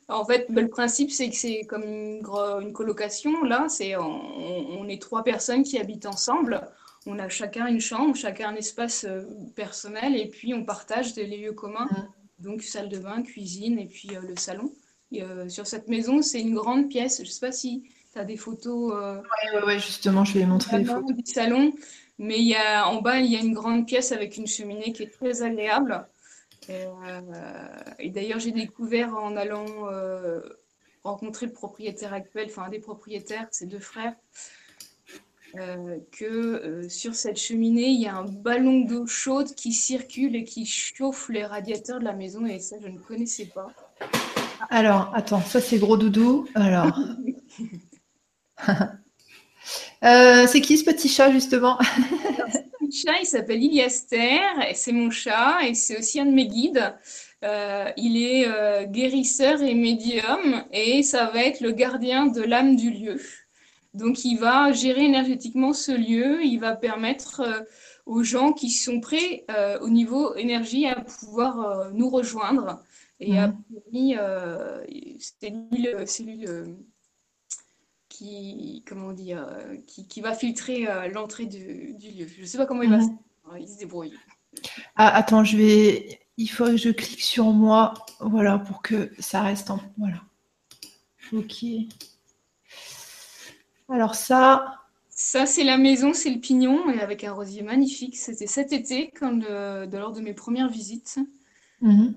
En 0.09 0.25
fait, 0.25 0.47
le 0.49 0.67
principe, 0.67 1.11
c'est 1.11 1.29
que 1.29 1.35
c'est 1.35 1.63
comme 1.63 1.83
une, 1.83 2.21
colocation. 2.73 3.43
Là, 3.43 3.67
c'est 3.69 3.95
on, 3.95 4.87
est 4.87 5.01
trois 5.01 5.23
personnes 5.23 5.63
qui 5.63 5.79
habitent 5.79 6.05
ensemble. 6.05 6.61
On 7.05 7.19
a 7.19 7.29
chacun 7.29 7.67
une 7.67 7.81
chambre, 7.81 8.15
chacun 8.15 8.49
un 8.49 8.55
espace 8.55 9.05
euh, 9.05 9.23
personnel, 9.55 10.15
et 10.15 10.27
puis 10.27 10.53
on 10.53 10.63
partage 10.63 11.13
des 11.13 11.25
lieux 11.25 11.51
communs. 11.51 11.89
Mmh. 11.91 12.43
Donc 12.43 12.61
salle 12.63 12.89
de 12.89 12.97
bain, 12.97 13.21
cuisine, 13.23 13.77
et 13.79 13.87
puis 13.87 14.09
euh, 14.15 14.21
le 14.21 14.35
salon. 14.37 14.71
Euh, 15.21 15.49
sur 15.49 15.67
cette 15.67 15.87
maison, 15.87 16.21
c'est 16.21 16.41
une 16.41 16.55
grande 16.55 16.89
pièce. 16.89 17.17
Je 17.17 17.27
ne 17.27 17.27
sais 17.27 17.45
pas 17.45 17.51
si 17.51 17.83
tu 18.13 18.19
as 18.19 18.25
des 18.25 18.37
photos. 18.37 18.93
Oui, 18.93 19.65
ouais, 19.65 19.79
justement, 19.79 20.25
je 20.25 20.37
vais 20.37 20.45
montrer 20.45 20.79
les 20.79 20.85
photos. 20.85 21.15
Du 21.15 21.31
salon. 21.31 21.73
Mais 22.19 22.37
il 22.39 22.47
y 22.47 22.55
a, 22.55 22.87
en 22.87 23.01
bas, 23.01 23.19
il 23.19 23.31
y 23.31 23.35
a 23.35 23.39
une 23.39 23.53
grande 23.53 23.87
pièce 23.87 24.11
avec 24.11 24.37
une 24.37 24.47
cheminée 24.47 24.93
qui 24.93 25.03
est 25.03 25.13
très 25.13 25.41
agréable. 25.41 26.05
Euh, 26.69 27.21
et, 27.99 28.09
d'ailleurs, 28.09 28.39
j'ai 28.39 28.51
découvert 28.51 29.15
en 29.15 29.35
allant 29.35 29.65
euh, 29.91 30.41
rencontrer 31.03 31.47
le 31.47 31.51
propriétaire 31.51 32.13
actuel, 32.13 32.47
enfin 32.49 32.63
un 32.63 32.69
des 32.69 32.79
propriétaires, 32.79 33.47
ses 33.51 33.65
deux 33.65 33.79
frères, 33.79 34.15
euh, 35.57 35.99
que 36.11 36.87
sur 36.89 37.15
cette 37.15 37.37
cheminée, 37.37 37.87
il 37.87 38.01
y 38.01 38.07
a 38.07 38.15
un 38.15 38.25
ballon 38.25 38.81
d'eau 38.81 39.05
chaude 39.05 39.53
qui 39.55 39.73
circule 39.73 40.35
et 40.35 40.43
qui 40.43 40.65
chauffe 40.65 41.29
les 41.29 41.45
radiateurs 41.45 41.99
de 41.99 42.05
la 42.05 42.13
maison. 42.13 42.45
Et 42.45 42.59
ça, 42.59 42.77
je 42.81 42.87
ne 42.87 42.99
connaissais 42.99 43.45
pas. 43.45 43.67
Alors, 44.69 45.11
attends, 45.13 45.41
ça 45.41 45.59
c'est 45.61 45.77
gros 45.77 45.97
doudou. 45.97 46.47
Alors. 46.55 46.97
c'est 50.01 50.61
qui 50.61 50.77
ce 50.77 50.85
petit 50.85 51.09
chat 51.09 51.31
justement? 51.31 51.77
Chat, 52.93 53.19
il 53.21 53.25
s'appelle 53.25 53.63
Iliaster, 53.63 54.39
et 54.69 54.75
c'est 54.75 54.91
mon 54.91 55.09
chat, 55.09 55.57
et 55.65 55.73
c'est 55.73 55.97
aussi 55.97 56.19
un 56.19 56.27
de 56.27 56.31
mes 56.31 56.47
guides. 56.47 56.93
Euh, 57.43 57.89
il 57.97 58.21
est 58.21 58.47
euh, 58.47 58.85
guérisseur 58.85 59.63
et 59.63 59.73
médium, 59.73 60.63
et 60.71 61.01
ça 61.01 61.25
va 61.25 61.43
être 61.43 61.61
le 61.61 61.71
gardien 61.71 62.27
de 62.27 62.41
l'âme 62.41 62.75
du 62.75 62.91
lieu. 62.91 63.19
Donc 63.95 64.23
il 64.25 64.37
va 64.37 64.71
gérer 64.73 65.05
énergétiquement 65.05 65.73
ce 65.73 65.91
lieu, 65.91 66.43
il 66.43 66.59
va 66.59 66.75
permettre 66.75 67.41
euh, 67.41 67.61
aux 68.05 68.21
gens 68.21 68.53
qui 68.53 68.69
sont 68.69 68.99
prêts 68.99 69.45
au 69.81 69.89
niveau 69.89 70.35
énergie 70.35 70.85
à 70.87 70.95
pouvoir 70.95 71.89
nous 71.93 72.09
rejoindre. 72.09 72.83
Et 73.25 73.39
à 73.39 73.47
mmh. 73.47 73.63
c'est 75.29 75.49
lui, 75.49 76.41
le, 76.41 76.77
qui, 78.09 78.83
comment 78.87 79.11
dire, 79.11 79.45
euh, 79.47 79.75
qui, 79.87 80.07
qui 80.07 80.21
va 80.21 80.33
filtrer 80.33 80.87
euh, 80.87 81.07
l'entrée 81.09 81.45
du, 81.45 81.93
du, 81.93 82.11
lieu. 82.11 82.27
Je 82.27 82.41
ne 82.41 82.45
sais 82.45 82.57
pas 82.57 82.65
comment 82.65 82.83
il 82.83 82.89
va 82.89 83.01
se... 83.01 83.07
Il 83.59 83.67
se 83.67 83.77
débrouille. 83.77 84.13
Ah, 84.95 85.15
attends, 85.15 85.43
je 85.43 85.57
vais. 85.57 86.19
Il 86.37 86.47
faut 86.47 86.65
que 86.65 86.77
je 86.77 86.89
clique 86.89 87.21
sur 87.21 87.45
moi, 87.45 87.93
voilà, 88.19 88.57
pour 88.57 88.81
que 88.81 89.11
ça 89.19 89.41
reste 89.41 89.69
en. 89.69 89.79
Voilà. 89.97 90.21
Ok. 91.33 91.65
Alors 93.89 94.15
ça. 94.15 94.79
Ça, 95.09 95.45
c'est 95.45 95.63
la 95.63 95.77
maison, 95.77 96.11
c'est 96.13 96.31
le 96.31 96.39
pignon, 96.39 96.89
et 96.89 96.99
avec 96.99 97.23
un 97.23 97.33
rosier 97.33 97.61
magnifique. 97.61 98.17
C'était 98.17 98.47
cet 98.47 98.73
été, 98.73 99.11
quand 99.11 99.33
de, 99.33 99.95
lors 99.95 100.11
de 100.11 100.21
mes 100.21 100.33
premières 100.33 100.69
visites. 100.69 101.19
Mhm. 101.81 102.15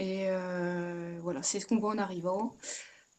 Et 0.00 0.24
euh, 0.30 1.18
voilà, 1.22 1.42
c'est 1.42 1.60
ce 1.60 1.66
qu'on 1.66 1.78
voit 1.78 1.90
en 1.92 1.98
arrivant. 1.98 2.56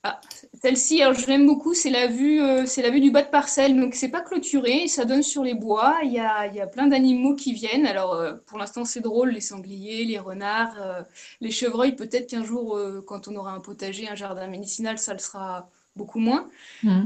Ah, 0.01 0.19
celle-ci, 0.59 1.03
alors 1.03 1.13
je 1.13 1.27
l'aime 1.27 1.45
beaucoup, 1.45 1.75
c'est 1.75 1.91
la 1.91 2.07
vue, 2.07 2.41
euh, 2.41 2.65
c'est 2.65 2.81
la 2.81 2.89
vue 2.89 3.01
du 3.01 3.11
bas 3.11 3.21
de 3.21 3.29
parcelle, 3.29 3.79
donc 3.79 3.93
c'est 3.93 4.09
pas 4.09 4.21
clôturé, 4.21 4.87
ça 4.87 5.05
donne 5.05 5.21
sur 5.21 5.43
les 5.43 5.53
bois. 5.53 5.99
Il 6.03 6.11
y 6.11 6.19
a, 6.19 6.47
y 6.47 6.59
a 6.59 6.65
plein 6.65 6.87
d'animaux 6.87 7.35
qui 7.35 7.53
viennent. 7.53 7.85
Alors 7.85 8.15
euh, 8.15 8.33
pour 8.47 8.57
l'instant 8.57 8.83
c'est 8.83 8.99
drôle, 8.99 9.29
les 9.29 9.41
sangliers, 9.41 10.05
les 10.05 10.17
renards, 10.17 11.05
les 11.39 11.51
chevreuils. 11.51 11.95
Peut-être 11.95 12.27
qu'un 12.27 12.43
jour, 12.43 12.79
quand 13.05 13.27
on 13.27 13.35
aura 13.35 13.51
un 13.53 13.59
potager, 13.59 14.07
un 14.09 14.15
jardin 14.15 14.47
médicinal, 14.47 14.97
ça 14.97 15.13
le 15.13 15.19
sera 15.19 15.69
beaucoup 15.95 16.19
moins. 16.19 16.47
Mmh. 16.83 17.01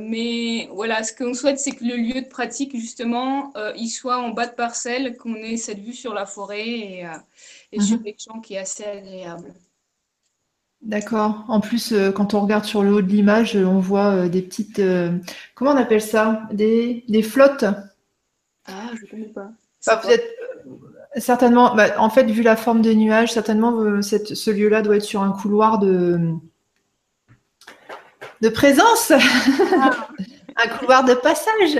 mais 0.00 0.68
voilà, 0.72 1.02
ce 1.02 1.12
qu'on 1.12 1.34
souhaite, 1.34 1.58
c'est 1.58 1.72
que 1.72 1.84
le 1.84 1.96
lieu 1.96 2.22
de 2.22 2.28
pratique 2.28 2.76
justement, 2.76 3.52
il 3.76 3.88
soit 3.88 4.18
en 4.18 4.30
bas 4.30 4.46
de 4.46 4.54
parcelle, 4.54 5.16
qu'on 5.16 5.34
ait 5.34 5.56
cette 5.56 5.80
vue 5.80 5.94
sur 5.94 6.14
la 6.14 6.26
forêt 6.26 6.68
et, 6.68 7.06
et 7.72 7.78
mmh. 7.78 7.82
sur 7.82 7.98
les 8.04 8.16
champs 8.18 8.40
qui 8.40 8.54
est 8.54 8.58
assez 8.58 8.84
agréable. 8.84 9.52
D'accord. 10.82 11.44
En 11.48 11.60
plus, 11.60 11.92
euh, 11.92 12.12
quand 12.12 12.34
on 12.34 12.40
regarde 12.40 12.64
sur 12.64 12.82
le 12.82 12.92
haut 12.92 13.02
de 13.02 13.08
l'image, 13.08 13.56
on 13.56 13.80
voit 13.80 14.12
euh, 14.12 14.28
des 14.28 14.42
petites. 14.42 14.78
Euh, 14.78 15.10
comment 15.54 15.72
on 15.72 15.76
appelle 15.76 16.02
ça? 16.02 16.42
Des, 16.52 17.02
flottes? 17.22 17.64
Ah, 18.66 18.90
je 18.94 19.02
ne 19.02 19.10
connais 19.10 19.32
pas. 19.32 19.50
certainement. 21.16 21.74
Bah, 21.74 21.98
en 21.98 22.08
fait, 22.08 22.24
vu 22.24 22.42
la 22.42 22.56
forme 22.56 22.82
des 22.82 22.94
nuages, 22.94 23.32
certainement, 23.32 24.00
ce 24.02 24.50
lieu-là 24.50 24.82
doit 24.82 24.96
être 24.96 25.02
sur 25.02 25.22
un 25.22 25.32
couloir 25.32 25.78
de, 25.78 26.20
de 28.42 28.48
présence. 28.48 29.12
Ah. 29.78 30.08
un 30.56 30.68
couloir 30.78 31.04
de 31.04 31.14
passage. 31.14 31.78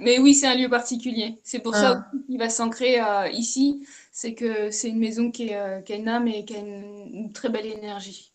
Mais 0.00 0.18
oui, 0.18 0.34
c'est 0.34 0.46
un 0.46 0.56
lieu 0.56 0.68
particulier. 0.68 1.38
C'est 1.44 1.60
pour 1.60 1.74
ça 1.74 2.04
ah. 2.04 2.16
qu'il 2.26 2.38
va 2.38 2.48
s'ancrer 2.48 2.98
ici 3.32 3.86
c'est 4.16 4.34
que 4.34 4.70
c'est 4.70 4.88
une 4.88 4.98
maison 4.98 5.30
qui, 5.30 5.52
euh, 5.52 5.82
a 5.86 5.92
une 5.92 6.08
âme 6.08 6.26
et 6.26 6.46
qui 6.46 6.56
a 6.56 6.60
une, 6.60 7.32
très 7.34 7.50
belle 7.50 7.66
énergie. 7.66 8.32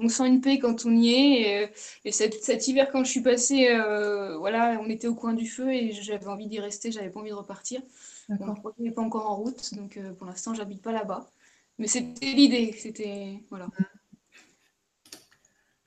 On 0.00 0.08
sent 0.08 0.26
une 0.26 0.40
paix 0.40 0.58
quand 0.58 0.86
on 0.86 0.96
y 0.96 1.10
est. 1.10 1.42
Et, 1.42 2.08
euh, 2.08 2.10
cet, 2.10 2.66
hiver, 2.66 2.88
quand 2.90 3.04
je 3.04 3.10
suis 3.10 3.20
passée, 3.20 3.68
euh, 3.68 4.38
voilà, 4.38 4.80
on 4.80 4.88
était 4.88 5.06
au 5.06 5.14
coin 5.14 5.34
du 5.34 5.46
feu 5.46 5.70
et 5.70 5.92
j'avais 5.92 6.28
envie 6.28 6.46
d'y 6.46 6.60
rester, 6.60 6.90
j'avais 6.92 7.10
pas 7.10 7.20
envie 7.20 7.28
de 7.28 7.34
repartir. 7.34 7.82
projet 8.26 8.76
n'est 8.78 8.90
pas 8.90 9.02
encore 9.02 9.30
en 9.30 9.36
route, 9.36 9.74
donc 9.74 9.98
pour 10.16 10.26
l'instant, 10.26 10.54
j'habite 10.54 10.80
pas 10.80 10.92
là-bas. 10.92 11.28
Mais 11.78 11.86
c'était 11.86 12.32
l'idée, 12.32 12.74
c'était 12.78 13.44
voilà. 13.50 13.66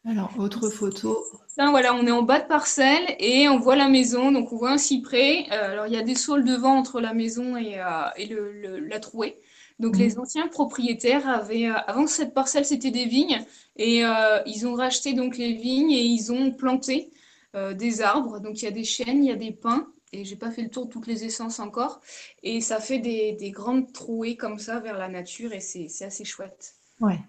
Alors, 0.06 0.38
autre 0.38 0.70
photo. 0.70 1.24
voilà, 1.58 1.96
on 1.96 2.06
est 2.06 2.12
en 2.12 2.24
bas 2.24 2.42
de 2.42 2.48
parcelle 2.48 3.16
et 3.20 3.48
on 3.48 3.58
voit 3.58 3.78
la 3.78 3.88
maison. 3.88 4.34
Donc, 4.34 4.52
on 4.52 4.58
voit 4.58 4.72
un 4.72 4.78
cyprès. 4.78 5.46
Euh, 5.52 5.72
alors, 5.72 5.88
il 5.88 5.94
y 5.94 5.98
a 5.98 6.02
des 6.02 6.16
saules 6.16 6.44
devant 6.44 6.76
entre 6.78 7.00
la 7.00 7.14
maison 7.14 7.56
et, 7.56 7.80
euh, 7.80 8.80
la 8.90 9.00
trouée. 9.00 9.40
Donc, 9.80 9.98
les 9.98 10.16
mhm. 10.16 10.20
anciens 10.20 10.48
propriétaires 10.50 11.28
avaient, 11.28 11.70
euh, 11.70 11.78
avant 11.88 12.06
cette 12.06 12.34
parcelle, 12.34 12.66
c'était 12.66 12.92
des 12.92 13.06
vignes. 13.06 13.46
Et 13.78 14.04
ils 14.46 14.68
ont 14.68 14.76
racheté 14.76 15.14
donc 15.14 15.38
les 15.38 15.54
vignes 15.54 15.92
et 15.92 16.04
ils 16.04 16.32
ont 16.32 16.52
planté 16.52 17.10
des 17.56 18.02
arbres. 18.02 18.40
Donc, 18.40 18.62
il 18.62 18.66
y 18.66 18.68
a 18.68 18.72
des 18.72 18.84
chênes, 18.84 19.24
il 19.24 19.30
y 19.30 19.32
a 19.32 19.36
des 19.36 19.52
pins. 19.52 19.88
Et 20.12 20.26
j'ai 20.26 20.36
pas 20.36 20.52
fait 20.52 20.62
le 20.62 20.70
tour 20.70 20.86
de 20.86 20.92
toutes 20.92 21.08
les 21.08 21.24
essences 21.24 21.60
encore. 21.60 22.02
Et 22.44 22.62
ça 22.62 22.80
fait 22.80 23.00
des, 23.00 23.34
des 23.34 23.50
grandes 23.50 23.92
trouées 23.94 24.36
comme 24.36 24.60
ça 24.60 24.80
vers 24.80 24.98
la 24.98 25.08
nature 25.08 25.54
et 25.54 25.60
c'est 25.60 26.06
assez 26.06 26.26
chouette. 26.26 26.76
Ouais. 27.00 27.20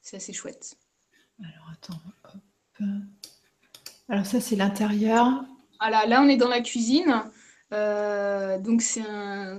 C'est 0.00 0.18
assez 0.18 0.32
chouette. 0.32 0.76
Alors 1.40 1.70
attends, 1.72 2.00
Alors 4.08 4.26
ça 4.26 4.40
c'est 4.40 4.56
l'intérieur. 4.56 5.44
Voilà, 5.80 6.06
là 6.06 6.22
on 6.22 6.28
est 6.28 6.36
dans 6.36 6.48
la 6.48 6.60
cuisine. 6.60 7.24
Euh, 7.72 8.58
donc 8.58 8.82
c'est 8.82 9.00
un, 9.00 9.56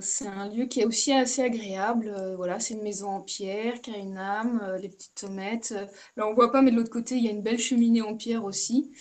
lieu 0.54 0.66
qui 0.66 0.80
est 0.80 0.84
aussi 0.84 1.12
assez 1.12 1.42
agréable. 1.42 2.08
Euh, 2.08 2.36
voilà, 2.36 2.60
c'est 2.60 2.74
une 2.74 2.82
maison 2.82 3.08
en 3.08 3.20
pierre 3.20 3.80
qui 3.80 3.92
a 3.92 3.98
une 3.98 4.18
âme, 4.18 4.60
euh, 4.62 4.78
les 4.78 4.88
petites 4.88 5.16
tomates. 5.16 5.72
Là 6.16 6.28
on 6.28 6.34
voit 6.34 6.52
pas, 6.52 6.62
mais 6.62 6.70
de 6.70 6.76
l'autre 6.76 6.90
côté 6.90 7.16
il 7.16 7.24
y 7.24 7.28
a 7.28 7.32
une 7.32 7.42
belle 7.42 7.58
cheminée 7.58 8.02
en 8.02 8.16
pierre 8.16 8.44
aussi. 8.44 8.92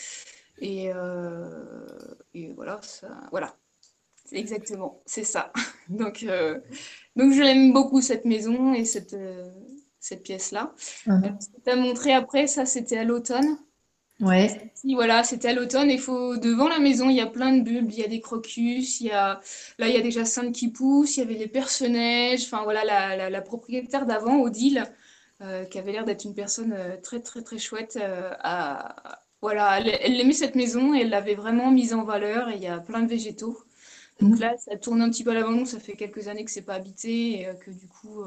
Et, 0.59 0.91
voilà, 2.55 2.79
ça, 2.81 3.09
voilà, 3.31 3.55
exactement, 4.31 5.01
c'est 5.05 5.23
ça. 5.23 5.51
donc, 5.89 6.25
donc 7.15 7.33
je 7.33 7.41
l'aime 7.41 7.73
beaucoup 7.73 8.01
cette 8.01 8.25
maison 8.25 8.73
et 8.73 8.85
cette, 8.85 9.15
cette 10.03 10.21
pièce-là. 10.21 10.73
Ce 11.05 11.07
que 11.07 11.61
tu 11.63 11.69
as 11.69 11.77
montré 11.77 12.11
après, 12.11 12.45
ça, 12.45 12.65
c'était 12.65 12.97
à 12.97 13.05
l'automne. 13.05 13.57
Ouais. 14.19 14.73
voilà, 14.83 15.23
c'était 15.23 15.47
à 15.47 15.53
l'automne. 15.53 15.89
Il 15.89 15.99
faut 15.99 16.35
devant 16.35 16.67
la 16.67 16.79
maison, 16.79 17.09
il 17.09 17.15
y 17.15 17.21
a 17.21 17.25
plein 17.25 17.55
de 17.55 17.63
bulbes, 17.63 17.89
il 17.89 17.99
y 17.99 18.03
a 18.03 18.09
des 18.09 18.19
crocus, 18.19 18.99
il 18.99 19.07
y 19.07 19.11
a 19.11 19.39
là 19.79 19.87
il 19.87 19.93
y 19.93 19.97
a 19.97 20.01
déjà 20.01 20.25
cinq 20.25 20.51
qui 20.51 20.69
poussent, 20.69 21.15
il 21.15 21.21
y 21.21 21.23
avait 21.23 21.35
les 21.35 21.47
personnages. 21.47 22.43
Enfin 22.43 22.63
voilà, 22.63 23.29
la, 23.29 23.41
propriétaire 23.41 24.05
d'avant, 24.05 24.41
Odile, 24.41 24.85
euh, 25.41 25.63
qui 25.63 25.79
avait 25.79 25.93
l'air 25.93 26.03
d'être 26.03 26.25
une 26.25 26.35
personne 26.35 26.73
euh, 26.73 26.97
très 27.01 27.21
très 27.21 27.41
très 27.41 27.57
chouette. 27.57 27.97
Euh, 28.01 28.33
voilà, 29.41 29.79
elle, 29.79 30.19
aimait 30.19 30.33
cette 30.33 30.55
maison 30.55 30.93
et 30.93 31.01
elle 31.01 31.09
l'avait 31.09 31.35
vraiment 31.35 31.71
mise 31.71 31.93
en 31.93 32.03
valeur. 32.03 32.49
Et 32.49 32.55
il 32.55 32.61
y 32.61 32.67
a 32.67 32.79
plein 32.79 33.01
de 33.03 33.09
végétaux. 33.09 33.57
Donc 34.19 34.35
mm-hmm. 34.35 34.39
là, 34.41 34.57
ça 34.57 34.75
tourne 34.77 35.01
un 35.01 35.09
petit 35.09 35.23
peu 35.23 35.31
à 35.31 35.33
l'avant. 35.33 35.63
Ça 35.63 35.79
fait 35.79 35.93
quelques 35.93 36.27
années 36.27 36.43
que 36.43 36.51
c'est 36.51 36.61
pas 36.61 36.75
habité 36.75 37.41
et 37.41 37.49
que 37.65 37.71
du 37.71 37.87
coup, 37.87 38.21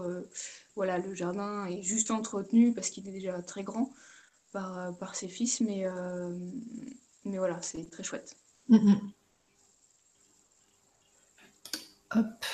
voilà, 0.76 0.98
le 0.98 1.14
jardin 1.14 1.66
est 1.66 1.82
juste 1.82 2.10
entretenu 2.10 2.72
parce 2.72 2.90
qu'il 2.90 3.08
est 3.08 3.12
déjà 3.12 3.40
très 3.42 3.64
grand 3.64 3.92
par, 4.52 4.78
euh, 4.78 4.92
par 4.92 5.16
ses 5.16 5.28
fils, 5.28 5.60
mais, 5.60 5.86
euh, 5.86 6.38
mais 7.24 7.38
voilà, 7.38 7.60
c'est 7.62 7.90
très 7.90 8.04
chouette. 8.04 8.36
Mm, 8.68 8.76
mm. 8.76 9.12
Hop. 12.14 12.44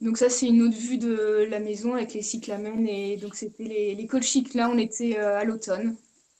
Donc 0.00 0.18
ça, 0.18 0.28
c'est 0.28 0.48
une 0.48 0.62
autre 0.62 0.76
vue 0.76 0.98
de 0.98 1.46
la 1.48 1.60
maison 1.60 1.94
avec 1.94 2.12
les 2.12 2.22
cyclamènes. 2.22 2.88
Et 2.88 3.16
donc 3.16 3.36
c'était 3.36 3.64
les, 3.64 3.94
les 3.94 4.06
colchiques. 4.08 4.54
Là, 4.54 4.68
on 4.68 4.76
était 4.76 5.16
euh, 5.18 5.38
à 5.38 5.44
l'automne. 5.44 5.96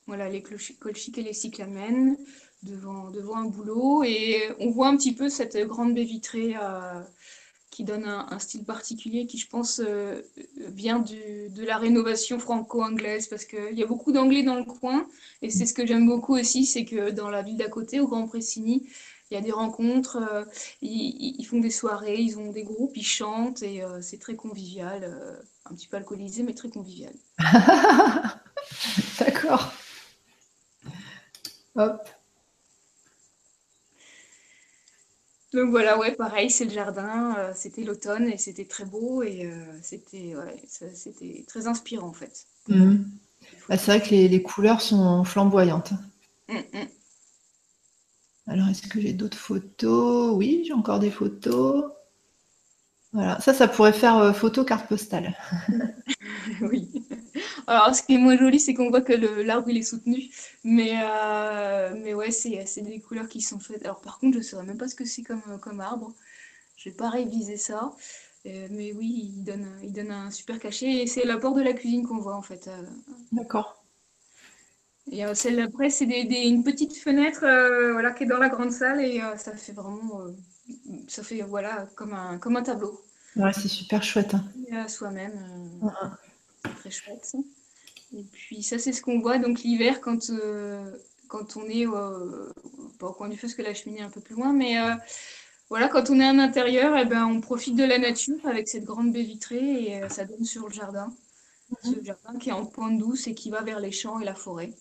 Voilà, 0.08 0.28
les 0.28 0.42
colchiques 0.42 1.16
et 1.16 1.22
les 1.22 1.32
cyclamènes 1.32 2.16
devant, 2.64 3.10
devant 3.10 3.36
un 3.36 3.44
boulot. 3.44 4.02
Et 4.02 4.42
on 4.58 4.70
voit 4.70 4.88
un 4.88 4.96
petit 4.96 5.14
peu 5.14 5.28
cette 5.28 5.56
grande 5.68 5.94
baie 5.94 6.02
vitrée 6.02 6.56
euh, 6.60 7.00
qui 7.72 7.84
donne 7.84 8.04
un, 8.04 8.38
style 8.38 8.64
particulier 8.64 9.26
qui, 9.26 9.38
je 9.38 9.48
pense, 9.48 9.80
euh, 9.80 10.20
vient 10.58 10.98
de 10.98 11.64
la 11.64 11.78
rénovation 11.78 12.38
franco-anglaise. 12.38 13.28
Parce 13.28 13.46
qu'il 13.46 13.76
y 13.76 13.82
a 13.82 13.86
beaucoup 13.86 14.12
d'anglais 14.12 14.42
dans 14.42 14.56
le 14.56 14.64
coin. 14.64 15.06
Et 15.40 15.48
c'est 15.48 15.64
ce 15.64 15.72
que 15.72 15.86
j'aime 15.86 16.06
beaucoup 16.06 16.36
aussi, 16.36 16.66
c'est 16.66 16.84
que 16.84 17.10
dans 17.10 17.30
la 17.30 17.40
ville 17.40 17.56
d'à 17.56 17.68
côté, 17.68 17.98
au 17.98 18.06
Grand 18.06 18.28
Pressigny, 18.28 18.86
il 19.30 19.34
y 19.34 19.36
a 19.38 19.40
des 19.40 19.52
rencontres, 19.52 20.18
euh, 20.18 20.44
ils, 20.82 21.42
font 21.46 21.60
des 21.60 21.70
soirées, 21.70 22.20
ils 22.20 22.38
ont 22.38 22.52
des 22.52 22.62
groupes, 22.62 22.94
ils 22.94 23.06
chantent 23.06 23.62
et 23.62 23.82
euh, 23.82 24.02
c'est 24.02 24.18
très 24.18 24.36
convivial, 24.36 25.10
un 25.64 25.74
petit 25.74 25.88
peu 25.88 25.96
alcoolisé 25.96 26.42
mais 26.42 26.52
très 26.52 26.68
convivial. 26.68 27.14
D'accord. 29.18 29.72
Hop. 31.76 32.06
Donc 35.52 35.70
voilà, 35.70 35.98
ouais, 35.98 36.12
pareil, 36.12 36.50
c'est 36.50 36.64
le 36.64 36.70
jardin, 36.70 37.52
c'était 37.54 37.84
l'automne 37.84 38.28
et 38.28 38.38
c'était 38.38 38.64
très 38.64 38.84
beau 38.86 39.22
et 39.22 39.50
c'était 39.82 40.34
c'était 40.94 41.44
très 41.46 41.66
inspirant 41.66 42.08
en 42.08 42.12
fait. 42.12 42.46
Mhm. 42.68 43.04
Bah, 43.68 43.76
c'est 43.76 43.98
vrai 43.98 44.02
que 44.02 44.10
les, 44.10 44.42
couleurs 44.42 44.80
sont 44.80 45.24
flamboyantes. 45.24 45.92
Mmh, 46.48 46.54
mmh. 46.54 46.88
Alors, 48.46 48.68
est-ce 48.68 48.86
que 48.86 49.00
j'ai 49.00 49.12
d'autres 49.12 49.38
photos? 49.38 50.34
Oui, 50.36 50.64
j'ai 50.66 50.72
encore 50.72 50.98
des 50.98 51.10
photos. 51.10 51.84
Voilà, 53.12 53.38
ça, 53.40 53.52
ça 53.52 53.68
pourrait 53.68 53.92
faire 53.92 54.16
euh, 54.18 54.32
photo 54.32 54.64
carte 54.64 54.88
postale. 54.88 55.36
oui. 56.62 57.06
Alors, 57.66 57.94
ce 57.94 58.02
qui 58.02 58.14
est 58.14 58.18
moins 58.18 58.36
joli, 58.36 58.60
c'est 58.60 58.74
qu'on 58.74 58.90
voit 58.90 59.02
que 59.02 59.12
l'arbre, 59.42 59.68
il 59.70 59.76
est 59.76 59.82
soutenu. 59.82 60.30
Mais, 60.64 60.92
euh, 61.02 61.94
mais 62.02 62.14
ouais, 62.14 62.30
c'est 62.30 62.82
des 62.82 63.00
couleurs 63.00 63.28
qui 63.28 63.40
sont 63.40 63.58
faites. 63.58 63.84
Alors, 63.84 64.00
par 64.00 64.18
contre, 64.18 64.34
je 64.34 64.38
ne 64.38 64.44
saurais 64.44 64.64
même 64.64 64.78
pas 64.78 64.88
ce 64.88 64.94
que 64.94 65.04
c'est 65.04 65.22
comme, 65.22 65.42
comme 65.60 65.80
arbre. 65.80 66.12
Je 66.76 66.90
vais 66.90 66.96
pas 66.96 67.10
réviser 67.10 67.56
ça. 67.56 67.92
Euh, 68.46 68.68
mais 68.70 68.92
oui, 68.92 69.32
il 69.36 69.44
donne, 69.44 69.68
il 69.82 69.92
donne 69.92 70.10
un 70.10 70.30
super 70.30 70.58
cachet. 70.58 71.02
Et 71.02 71.06
c'est 71.06 71.24
la 71.24 71.38
porte 71.38 71.56
de 71.56 71.62
la 71.62 71.72
cuisine 71.72 72.06
qu'on 72.06 72.18
voit, 72.18 72.36
en 72.36 72.42
fait. 72.42 72.68
D'accord. 73.30 73.82
Et 75.10 75.24
euh, 75.24 75.34
celle 75.34 75.56
d'après, 75.56 75.90
c'est 75.90 76.04
une 76.04 76.62
petite 76.62 76.96
fenêtre 76.96 77.44
euh, 77.44 77.92
voilà, 77.92 78.12
qui 78.12 78.24
est 78.24 78.26
dans 78.26 78.38
la 78.38 78.48
grande 78.48 78.70
salle 78.70 79.00
et 79.04 79.20
euh, 79.20 79.36
ça 79.36 79.52
fait 79.56 79.72
vraiment, 79.72 80.20
ça 81.08 81.22
fait 81.22 81.42
voilà, 81.42 81.88
comme 81.96 82.14
un, 82.14 82.38
comme 82.38 82.56
un 82.56 82.62
tableau. 82.62 83.00
Ouais, 83.34 83.52
c'est 83.52 83.68
super 83.68 84.02
chouette. 84.02 84.34
Hein. 84.34 84.88
Soi-même, 84.88 85.80
très 86.62 86.90
chouette. 86.90 87.34
Et 88.14 88.24
puis 88.24 88.62
ça, 88.62 88.78
c'est 88.78 88.92
ce 88.92 89.02
qu'on 89.02 89.20
voit 89.20 89.38
donc 89.38 89.60
l'hiver 89.60 90.00
quand, 90.00 90.30
quand 91.28 91.56
on 91.56 91.64
est 91.66 91.86
pas 92.98 93.06
au 93.06 93.12
coin 93.12 93.28
du 93.28 93.36
feu, 93.36 93.46
parce 93.46 93.54
que 93.54 93.62
la 93.62 93.74
cheminée 93.74 94.00
est 94.00 94.04
un 94.04 94.10
peu 94.10 94.20
plus 94.20 94.34
loin, 94.34 94.52
mais 94.52 94.76
voilà, 95.70 95.88
quand 95.88 96.10
on 96.10 96.20
est 96.20 96.26
à 96.26 96.32
l'intérieur, 96.34 96.96
eh 96.98 97.06
ben, 97.06 97.24
on 97.24 97.40
profite 97.40 97.76
de 97.76 97.84
la 97.84 97.98
nature 97.98 98.46
avec 98.46 98.68
cette 98.68 98.84
grande 98.84 99.12
baie 99.12 99.22
vitrée 99.22 99.84
et 99.86 100.08
ça 100.10 100.26
donne 100.26 100.44
sur 100.44 100.68
le 100.68 100.74
jardin. 100.74 101.10
Mhm. 101.84 101.94
Ce 101.94 102.04
jardin 102.04 102.38
qui 102.38 102.50
est 102.50 102.52
en 102.52 102.66
pointe 102.66 102.98
douce 102.98 103.26
et 103.26 103.34
qui 103.34 103.50
va 103.50 103.62
vers 103.62 103.80
les 103.80 103.92
champs 103.92 104.20
et 104.20 104.24
la 104.24 104.34
forêt. 104.34 104.72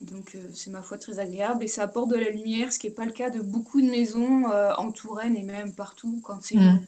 Donc 0.00 0.34
euh, 0.34 0.48
c'est 0.54 0.70
ma 0.70 0.82
foi 0.82 0.96
très 0.96 1.18
agréable 1.18 1.62
et 1.62 1.68
ça 1.68 1.82
apporte 1.82 2.08
de 2.08 2.16
la 2.16 2.30
lumière, 2.30 2.72
ce 2.72 2.78
qui 2.78 2.88
n'est 2.88 2.94
pas 2.94 3.04
le 3.04 3.12
cas 3.12 3.28
de 3.28 3.40
beaucoup 3.40 3.82
de 3.82 3.90
maisons 3.90 4.50
euh, 4.50 4.72
en 4.76 4.90
Touraine 4.92 5.36
et 5.36 5.42
même 5.42 5.74
partout 5.74 6.20
quand 6.24 6.42
c'est 6.42 6.56
mmh. 6.56 6.86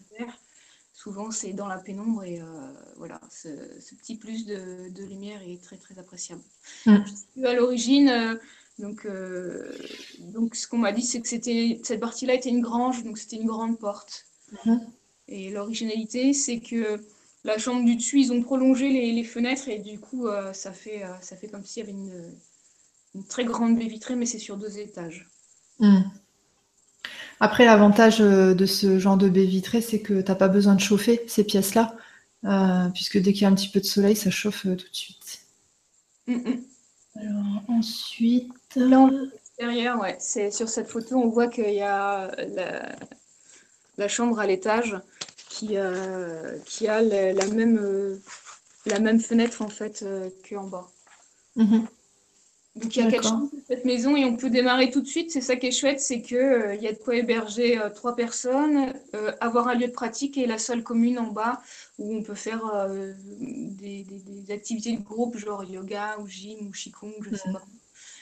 Souvent 1.03 1.33
c'est 1.33 1.53
dans 1.53 1.67
la 1.67 1.79
pénombre 1.79 2.23
et 2.23 2.41
euh, 2.41 2.45
voilà, 2.97 3.21
ce, 3.29 3.49
petit 3.97 4.17
plus 4.17 4.47
de, 4.47 5.05
lumière 5.05 5.41
est 5.43 5.61
très 5.61 5.77
très 5.77 5.99
appréciable. 5.99 6.43
Mmh. 6.87 6.99
À 7.45 7.55
l'origine, 7.55 8.39
donc, 8.79 9.09
donc 10.21 10.55
ce 10.55 10.69
qu'on 10.69 10.79
m'a 10.79 10.93
dit 10.93 11.03
c'est 11.03 11.21
que 11.21 11.29
c'était 11.29 11.81
cette 11.83 11.99
partie-là 11.99 12.35
était 12.35 12.51
une 12.51 12.61
grange, 12.61 13.03
donc 13.03 13.19
c'était 13.19 13.37
une 13.37 13.49
grande 13.49 13.79
porte. 13.79 14.27
Mmh. 14.65 14.77
Et 15.27 15.51
l'originalité 15.51 16.33
c'est 16.35 16.61
que 16.61 17.01
la 17.43 17.59
chambre 17.59 17.85
du 17.85 17.97
dessus, 17.97 18.21
ils 18.21 18.33
ont 18.33 18.41
prolongé 18.41 18.89
les, 18.89 19.25
fenêtres 19.25 19.69
et 19.69 19.81
du 19.81 19.99
coup 19.99 20.29
ça, 20.53 20.73
fait, 20.73 21.03
ça 21.21 21.35
fait 21.37 21.49
comme 21.49 21.65
s'il 21.65 21.81
y 21.81 21.83
avait 21.83 21.99
une 21.99 22.33
une 23.15 23.27
très 23.27 23.45
grande 23.45 23.77
baie 23.77 23.87
vitrée, 23.87 24.17
mais 24.17 24.27
c'est 24.27 24.39
sur 24.39 24.57
deux 24.57 24.79
étages. 24.79 25.29
Hmm. 25.79 26.03
Après, 27.41 27.65
l'avantage 27.65 28.21
euh, 28.21 28.55
de 28.55 28.67
ce 28.67 28.99
genre 28.99 29.17
de 29.17 29.29
baie 29.29 29.45
vitrée, 29.45 29.81
c'est 29.81 30.01
que 30.01 30.21
tu 30.21 30.29
n'as 30.31 30.35
pas 30.35 30.49
besoin 30.49 30.75
de 30.75 30.81
chauffer 30.81 31.25
ces 31.27 31.45
pièces-là, 31.45 31.97
euh, 32.45 32.89
puisque 32.95 33.19
dès 33.19 33.33
qu'il 33.33 33.43
y 33.43 33.45
a 33.45 33.49
un 33.49 33.55
petit 33.55 33.69
peu 33.69 33.81
de 33.81 33.85
soleil, 33.85 34.17
ça 34.17 34.31
chauffe 34.31 34.67
euh, 34.67 34.77
tout 34.77 34.89
de 34.89 34.95
suite. 34.95 35.41
Hmm, 36.27 36.35
hmm. 36.35 36.63
Alors, 37.17 37.63
ensuite. 37.69 38.53
Là, 38.77 39.97
ouais. 39.97 40.17
C'est, 40.19 40.51
sur 40.51 40.69
cette 40.69 40.89
photo, 40.89 41.17
on 41.17 41.29
voit 41.29 41.49
qu'il 41.49 41.75
y 41.75 41.83
a 41.83 42.31
la, 43.99 44.09
chambre 44.09 44.39
à 44.39 44.47
l'étage 44.47 44.97
qui, 45.49 45.77
qui 46.65 46.89
a 46.89 47.03
la, 47.03 47.47
même, 47.49 48.19
la 48.87 48.99
même 48.99 49.21
fenêtre 49.21 49.63
en 49.63 49.69
fait 49.69 50.05
qu'en 50.49 50.65
bas. 50.65 50.89
Donc 52.75 52.97
il 52.97 53.05
y 53.05 53.07
a 53.07 53.11
quatre 53.11 53.29
chambres 53.29 53.51
dans 53.53 53.65
cette 53.67 53.85
maison 53.85 54.17
et 54.17 54.25
on 54.25 54.37
peut 54.37 54.49
démarrer 54.49 54.91
tout 54.91 55.03
de 55.03 55.07
suite. 55.07 55.31
C'est 55.31 55.43
ça 55.43 55.57
qui 55.57 55.67
est 55.67 55.73
chouette, 55.73 56.01
c'est 56.01 56.23
qu'il 56.23 56.39
euh, 56.39 56.75
y 56.77 56.89
a 56.89 56.93
de 56.93 56.99
quoi 56.99 57.17
héberger 57.17 57.79
euh, 57.79 57.91
trois 57.91 58.17
personnes, 58.17 58.95
euh, 59.15 59.33
avoir 59.41 59.69
un 59.69 59.75
lieu 59.75 59.89
de 59.89 59.93
pratique 59.93 60.39
et 60.39 60.47
la 60.47 60.57
salle 60.57 60.83
commune 60.83 61.19
en 61.19 61.31
bas 61.31 61.61
où 61.99 62.17
on 62.17 62.23
peut 62.23 62.35
faire 62.35 62.89
des, 63.51 64.07
activités 64.51 64.97
de 64.97 65.03
groupe, 65.03 65.37
genre 65.37 65.65
yoga 65.65 66.19
ou 66.19 66.27
gym 66.27 66.69
ou 66.69 66.71
qigong, 66.71 67.13
je 67.21 67.31
ne 67.31 67.37
sais 67.37 67.53
pas. 67.53 67.63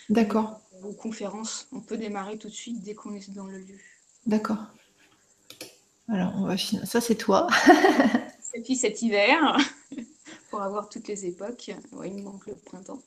D'accord. 0.08 0.60
Ou 0.82 0.92
conférences. 0.92 1.68
On 1.70 1.80
peut 1.80 1.96
démarrer 1.96 2.36
tout 2.36 2.48
de 2.48 2.54
suite 2.54 2.82
dès 2.82 2.94
qu'on 2.94 3.14
est 3.14 3.30
dans 3.30 3.46
le 3.46 3.58
lieu. 3.58 3.78
D'accord. 4.26 4.64
Alors 6.08 6.32
on 6.36 6.46
va 6.46 6.56
finir. 6.56 6.84
Ça 6.88 7.00
c'est 7.00 7.14
toi. 7.14 7.46
Et 8.54 8.62
puis 8.62 8.74
cet 8.74 9.00
hiver, 9.00 9.56
pour 10.50 10.60
avoir 10.60 10.88
toutes 10.88 11.06
les 11.06 11.24
époques. 11.24 11.70
Ouais, 11.92 12.08
il 12.08 12.16
me 12.16 12.22
manque 12.22 12.46
le 12.48 12.56
printemps 12.56 13.00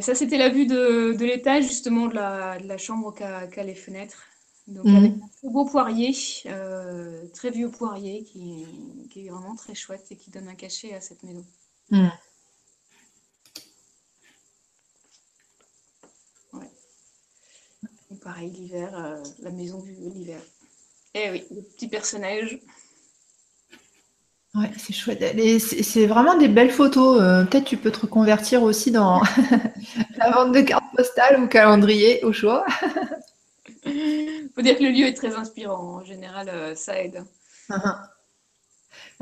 ça, 0.00 0.14
c'était 0.14 0.38
la 0.38 0.48
vue 0.48 0.66
de, 0.66 1.16
l'étage, 1.24 1.64
justement, 1.64 2.06
de 2.06 2.14
la, 2.14 2.78
chambre 2.78 3.12
qu'a 3.12 3.64
les 3.64 3.74
fenêtres. 3.74 4.24
Donc, 4.68 4.84
mhm. 4.84 4.96
avec 4.96 5.12
un 5.12 5.28
très 5.28 5.48
beau 5.48 5.64
poirier, 5.64 6.14
euh, 6.46 7.26
très 7.34 7.50
vieux 7.50 7.70
poirier, 7.70 8.22
qui, 8.22 8.64
est 9.16 9.28
vraiment 9.28 9.56
très 9.56 9.74
chouette 9.74 10.06
et 10.10 10.16
qui 10.16 10.30
donne 10.30 10.48
un 10.48 10.54
cachet 10.54 10.94
à 10.94 11.00
cette 11.00 11.22
maison. 11.22 11.44
Mhm. 11.90 12.10
pareil, 18.22 18.50
l'hiver, 18.50 18.96
euh, 18.96 19.20
la 19.40 19.50
maison 19.50 19.80
vue 19.80 19.94
l'hiver. 19.94 20.40
Eh 21.14 21.30
oui, 21.30 21.44
le 21.50 21.62
petit 21.62 21.88
personnage. 21.88 22.60
Ouais, 24.54 24.70
c'est 24.76 24.92
chouette. 24.92 25.24
C'est 25.58 26.06
vraiment 26.06 26.36
des 26.36 26.48
belles 26.48 26.70
photos. 26.70 27.20
Euh, 27.22 27.44
peut-être 27.44 27.64
tu 27.64 27.78
peux 27.78 27.90
te 27.90 28.00
reconvertir 28.00 28.62
aussi 28.62 28.90
dans 28.90 29.22
la 30.18 30.30
vente 30.30 30.52
de 30.52 30.60
cartes 30.60 30.84
postales 30.94 31.40
ou 31.42 31.48
calendrier 31.48 32.22
au 32.22 32.34
choix. 32.34 32.66
faut 34.54 34.62
dire 34.62 34.76
que 34.76 34.82
le 34.82 34.90
lieu 34.90 35.06
est 35.06 35.14
très 35.14 35.34
inspirant. 35.34 36.00
En 36.00 36.04
général, 36.04 36.50
euh, 36.50 36.74
ça 36.74 37.00
aide. 37.00 37.24
Uh-huh. 37.70 37.96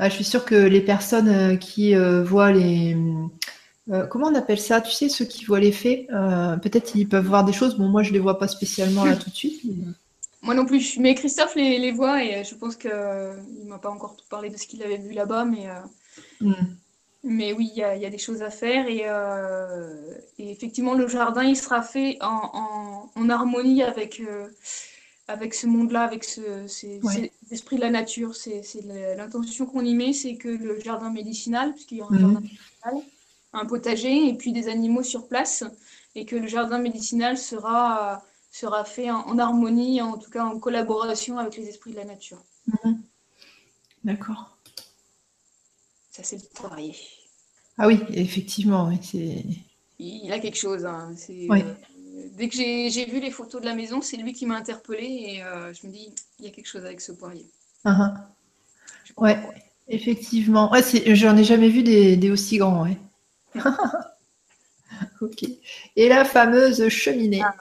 je 0.01 0.09
suis 0.09 0.25
sûre 0.25 0.43
que 0.43 0.55
les 0.55 0.81
personnes 0.81 1.29
euh, 1.29 1.55
qui 1.55 1.95
voient 1.95 2.51
les. 2.51 2.97
comment 4.09 4.27
on 4.27 4.35
appelle 4.35 4.59
ça? 4.59 4.81
Tu 4.81 4.91
sais, 4.91 5.07
ceux 5.07 5.23
qui 5.23 5.45
voient 5.45 5.61
les 5.61 5.71
faits, 5.71 6.07
peut-être 6.61 6.93
ils 6.93 7.07
peuvent 7.07 7.25
voir 7.25 7.45
des 7.45 7.53
choses. 7.53 7.77
Bon, 7.77 7.87
moi, 7.87 8.03
je 8.03 8.09
ne 8.09 8.15
les 8.15 8.19
vois 8.19 8.37
pas 8.37 8.49
spécialement 8.49 9.05
là 9.05 9.15
tout 9.15 9.29
de 9.29 9.35
suite. 9.35 9.61
Moi 10.41 10.55
non 10.55 10.65
plus, 10.65 10.97
mais 10.97 11.13
Christophe 11.13 11.55
les, 11.55 11.77
les 11.77 11.91
voit 11.91 12.23
et 12.23 12.43
je 12.43 12.55
pense 12.55 12.75
qu'il 12.75 12.89
ne 12.89 13.65
m'a 13.67 13.77
pas 13.77 13.91
encore 13.91 14.15
tout 14.15 14.25
parlé 14.27 14.49
de 14.49 14.57
ce 14.57 14.65
qu'il 14.65 14.81
avait 14.81 14.97
vu 14.97 15.11
là-bas, 15.11 15.45
mais, 15.45 15.69
euh, 15.69 15.79
hmm. 16.41 16.75
mais 17.23 17.53
oui, 17.53 17.69
il 17.75 17.79
y, 17.79 17.83
a 17.83 18.09
des 18.09 18.17
choses 18.17 18.41
à 18.41 18.49
faire 18.49 18.87
euh, 18.89 20.15
et, 20.39 20.49
effectivement, 20.49 20.95
le 20.95 21.07
jardin, 21.07 21.43
il 21.43 21.55
sera 21.55 21.83
fait 21.83 22.17
en, 22.21 23.29
harmonie 23.29 23.83
avec, 23.83 24.19
euh, 24.19 24.47
avec 25.27 25.53
ce 25.53 25.67
monde-là, 25.67 26.01
avec 26.01 26.23
ce, 26.23 26.67
ces, 26.67 26.99
esprits 27.51 27.75
de 27.75 27.81
la 27.81 27.91
nature. 27.91 28.35
C'est 28.35 28.63
l'intention 29.15 29.67
qu'on 29.67 29.85
y 29.85 29.93
met, 29.93 30.11
c'est 30.11 30.37
que 30.37 30.49
le 30.49 30.79
jardin 30.79 31.11
médicinal, 31.11 31.73
puisqu'il 31.73 31.99
y 31.99 32.01
aura 32.01 32.15
un 32.15 32.17
hmm. 32.17 32.21
jardin 32.21 32.41
médicinal, 32.41 32.95
un 33.53 33.65
potager 33.65 34.27
et 34.27 34.33
puis 34.33 34.53
des 34.53 34.69
animaux 34.69 35.03
sur 35.03 35.27
place, 35.27 35.63
et 36.15 36.25
que 36.25 36.35
le 36.35 36.47
jardin 36.47 36.79
médicinal 36.79 37.37
sera 37.37 38.23
sera 38.51 38.83
fait 38.83 39.09
en, 39.09 39.39
harmonie, 39.39 40.01
en 40.01 40.17
tout 40.17 40.29
cas 40.29 40.43
en 40.43 40.59
collaboration 40.59 41.37
avec 41.39 41.55
les 41.55 41.69
esprits 41.69 41.91
de 41.91 41.95
la 41.95 42.05
nature. 42.05 42.43
Mhm. 42.67 43.01
D'accord. 44.03 44.57
Ça, 46.11 46.23
c'est 46.23 46.35
le 46.35 46.47
poirier. 46.53 46.95
Ah 47.77 47.87
oui, 47.87 47.99
effectivement, 48.09 48.91
c'est... 49.01 49.45
Il 49.97 50.31
a 50.33 50.39
quelque 50.39 50.57
chose. 50.57 50.85
Hein. 50.85 51.13
Euh, 51.29 51.63
dès 52.35 52.49
que 52.49 52.55
j'ai 52.55 53.05
vu 53.05 53.19
les 53.19 53.31
photos 53.31 53.61
de 53.61 53.67
la 53.67 53.75
maison, 53.75 54.01
c'est 54.01 54.17
lui 54.17 54.33
qui 54.33 54.45
m'a 54.45 54.55
interpellée 54.55 55.35
et 55.35 55.43
euh, 55.43 55.71
je 55.73 55.87
me 55.87 55.91
dis, 55.91 56.13
il 56.39 56.45
y 56.45 56.47
a 56.47 56.51
quelque 56.51 56.67
chose 56.67 56.83
avec 56.85 56.99
ce 56.99 57.11
poirier. 57.11 57.45
Uh-huh. 57.85 58.13
Ouais, 59.17 59.37
effectivement. 59.87 60.71
Ouais, 60.71 60.81
j'en 61.15 61.37
ai 61.37 61.43
jamais 61.43 61.69
vu 61.69 61.83
des, 61.83 62.31
aussi 62.31 62.57
grands. 62.57 62.83
Ouais. 62.83 62.97
ok. 65.21 65.43
Et 65.95 66.09
la 66.09 66.25
fameuse 66.25 66.89
cheminée. 66.89 67.43
Ah, 67.43 67.55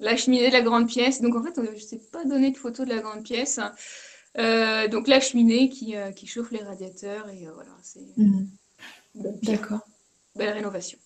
la 0.00 0.16
cheminée 0.16 0.48
de 0.48 0.52
la 0.52 0.62
grande 0.62 0.88
pièce. 0.88 1.20
Donc 1.20 1.34
en 1.34 1.42
fait, 1.42 1.54
je 1.56 1.70
ne 1.70 1.76
sais 1.76 2.00
pas 2.12 2.24
donner 2.24 2.50
de 2.50 2.56
photo 2.56 2.84
de 2.84 2.90
la 2.90 3.00
grande 3.00 3.22
pièce. 3.22 3.60
Euh, 4.36 4.88
donc 4.88 5.06
la 5.06 5.20
cheminée 5.20 5.68
qui, 5.68 5.96
euh, 5.96 6.10
chauffe 6.24 6.50
les 6.50 6.62
radiateurs 6.62 7.28
et 7.28 7.46
voilà, 7.54 7.70
c'est. 7.82 8.00
Mhm. 8.16 8.48
D'accord. 9.42 9.86
Belle 10.36 10.54
rénovation. 10.54 10.98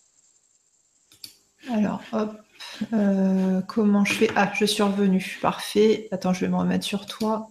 Alors, 1.71 2.01
hop. 2.13 2.41
Euh, 2.93 3.61
comment 3.63 4.05
je 4.05 4.15
fais? 4.15 4.31
Ah, 4.37 4.51
je 4.55 4.65
suis 4.65 4.83
revenue. 4.83 5.39
Parfait. 5.43 6.09
Attends, 6.11 6.33
je 6.33 6.41
vais 6.41 6.49
me 6.49 6.57
remettre 6.57 6.85
sur 6.85 7.07
toi. 7.07 7.51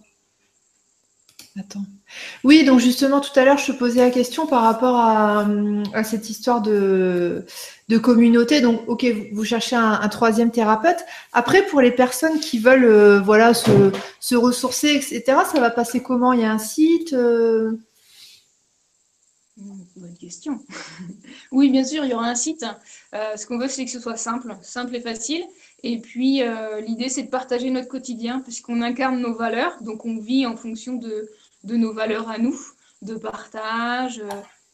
Oui, 2.44 2.64
donc 2.64 2.80
justement, 2.80 3.20
tout 3.20 3.38
à 3.38 3.44
l'heure, 3.44 3.58
je 3.58 3.72
te 3.72 3.76
posais 3.76 4.00
la 4.00 4.10
question 4.10 4.46
par 4.46 4.62
rapport 4.62 4.96
à, 4.96 5.46
cette 6.04 6.30
histoire 6.30 6.62
de, 6.62 7.44
communauté. 8.02 8.60
Donc, 8.60 8.82
ok, 8.88 9.06
vous, 9.32 9.44
cherchez 9.44 9.76
un, 9.76 10.08
troisième 10.08 10.50
thérapeute. 10.50 11.04
Après, 11.32 11.66
pour 11.66 11.80
les 11.80 11.90
personnes 11.90 12.40
qui 12.40 12.58
veulent 12.58 12.84
euh, 12.84 13.20
voilà, 13.20 13.52
se, 13.54 14.34
ressourcer, 14.34 14.94
etc., 14.94 15.22
ça 15.52 15.60
va 15.60 15.70
passer 15.70 16.02
comment? 16.02 16.32
Il 16.32 16.40
y 16.40 16.44
a 16.44 16.52
un 16.52 16.58
site 16.58 17.12
euh? 17.12 17.72
Bonne 19.96 20.16
question. 20.20 20.60
oui, 21.52 21.68
bien 21.68 21.82
sûr, 21.82 22.04
il 22.04 22.10
y 22.10 22.14
aura 22.14 22.28
un 22.28 22.36
site. 22.36 22.64
Euh, 23.14 23.36
ce 23.36 23.44
qu'on 23.46 23.58
veut, 23.58 23.68
c'est 23.68 23.84
que 23.84 23.90
ce 23.90 23.98
soit 23.98 24.16
simple, 24.16 24.56
simple 24.62 24.94
et 24.94 25.00
facile. 25.00 25.44
Et 25.82 25.98
puis, 25.98 26.42
l'idée, 26.86 27.08
c'est 27.08 27.24
de 27.24 27.30
partager 27.30 27.70
notre 27.70 27.88
quotidien, 27.88 28.40
puisqu'on 28.40 28.82
incarne 28.82 29.20
nos 29.20 29.34
valeurs. 29.34 29.76
Donc, 29.82 30.04
on 30.06 30.18
vit 30.18 30.46
en 30.46 30.56
fonction 30.56 30.94
de, 30.94 31.28
nos 31.76 31.92
valeurs 31.92 32.28
à 32.28 32.38
nous, 32.38 32.58
de 33.02 33.14
partage, 33.14 34.20
euh, 34.20 34.28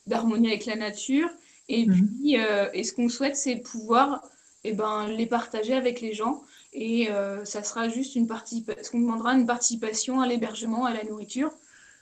d'harmonie 0.07 0.49
avec 0.49 0.67
la 0.67 0.77
nature. 0.77 1.29
Et 1.69 1.87
mhm. 1.87 2.09
puis, 2.21 2.37
et 2.75 2.85
ce 2.85 2.93
qu'on 2.93 3.09
souhaite, 3.09 3.37
c'est 3.37 3.57
pouvoir 3.57 4.23
eh 4.65 4.75
ben, 4.75 5.09
les 5.09 5.25
partager 5.25 5.73
avec 5.73 6.03
les 6.03 6.13
gens. 6.13 6.43
Et 6.75 7.09
ça 7.45 7.63
sera 7.63 7.89
juste 7.89 8.17
une 8.17 8.27
participation, 8.27 8.93
qu'on 8.93 9.01
demandera 9.01 9.33
une 9.33 9.47
participation 9.47 10.21
à 10.21 10.27
l'hébergement, 10.27 10.85
à 10.85 10.93
la 10.93 11.05
nourriture. 11.05 11.51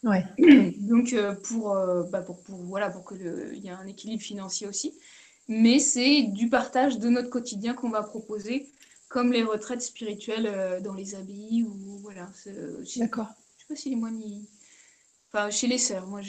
Ouais. 0.02 0.24
Donc, 0.80 1.14
pour, 1.44 1.76
bah, 2.10 2.22
pour, 2.22 2.42
pour, 2.42 2.56
voilà, 2.64 2.90
pour 2.90 3.06
qu'il 3.06 3.60
y 3.62 3.68
ait 3.68 3.70
un 3.70 3.86
équilibre 3.86 4.22
financier 4.22 4.66
aussi 4.66 4.94
mais 5.48 5.78
c'est 5.78 6.22
du 6.22 6.48
partage 6.48 6.98
de 6.98 7.08
notre 7.08 7.30
quotidien 7.30 7.74
qu'on 7.74 7.90
va 7.90 8.02
proposer, 8.02 8.68
comme 9.08 9.32
les 9.32 9.42
retraites 9.42 9.82
spirituelles 9.82 10.46
euh, 10.46 10.80
dans 10.80 10.94
les 10.94 11.14
habits 11.14 11.64
ou 11.64 11.98
voilà. 11.98 12.30
D'accord. 12.96 13.28
Je 13.56 13.62
sais 13.62 13.68
pas 13.68 13.76
si 13.76 13.90
les 13.90 13.96
moines 13.96 14.20
Enfin, 15.34 15.50
chez 15.50 15.66
les 15.66 15.78
sœurs, 15.78 16.06
moi, 16.06 16.20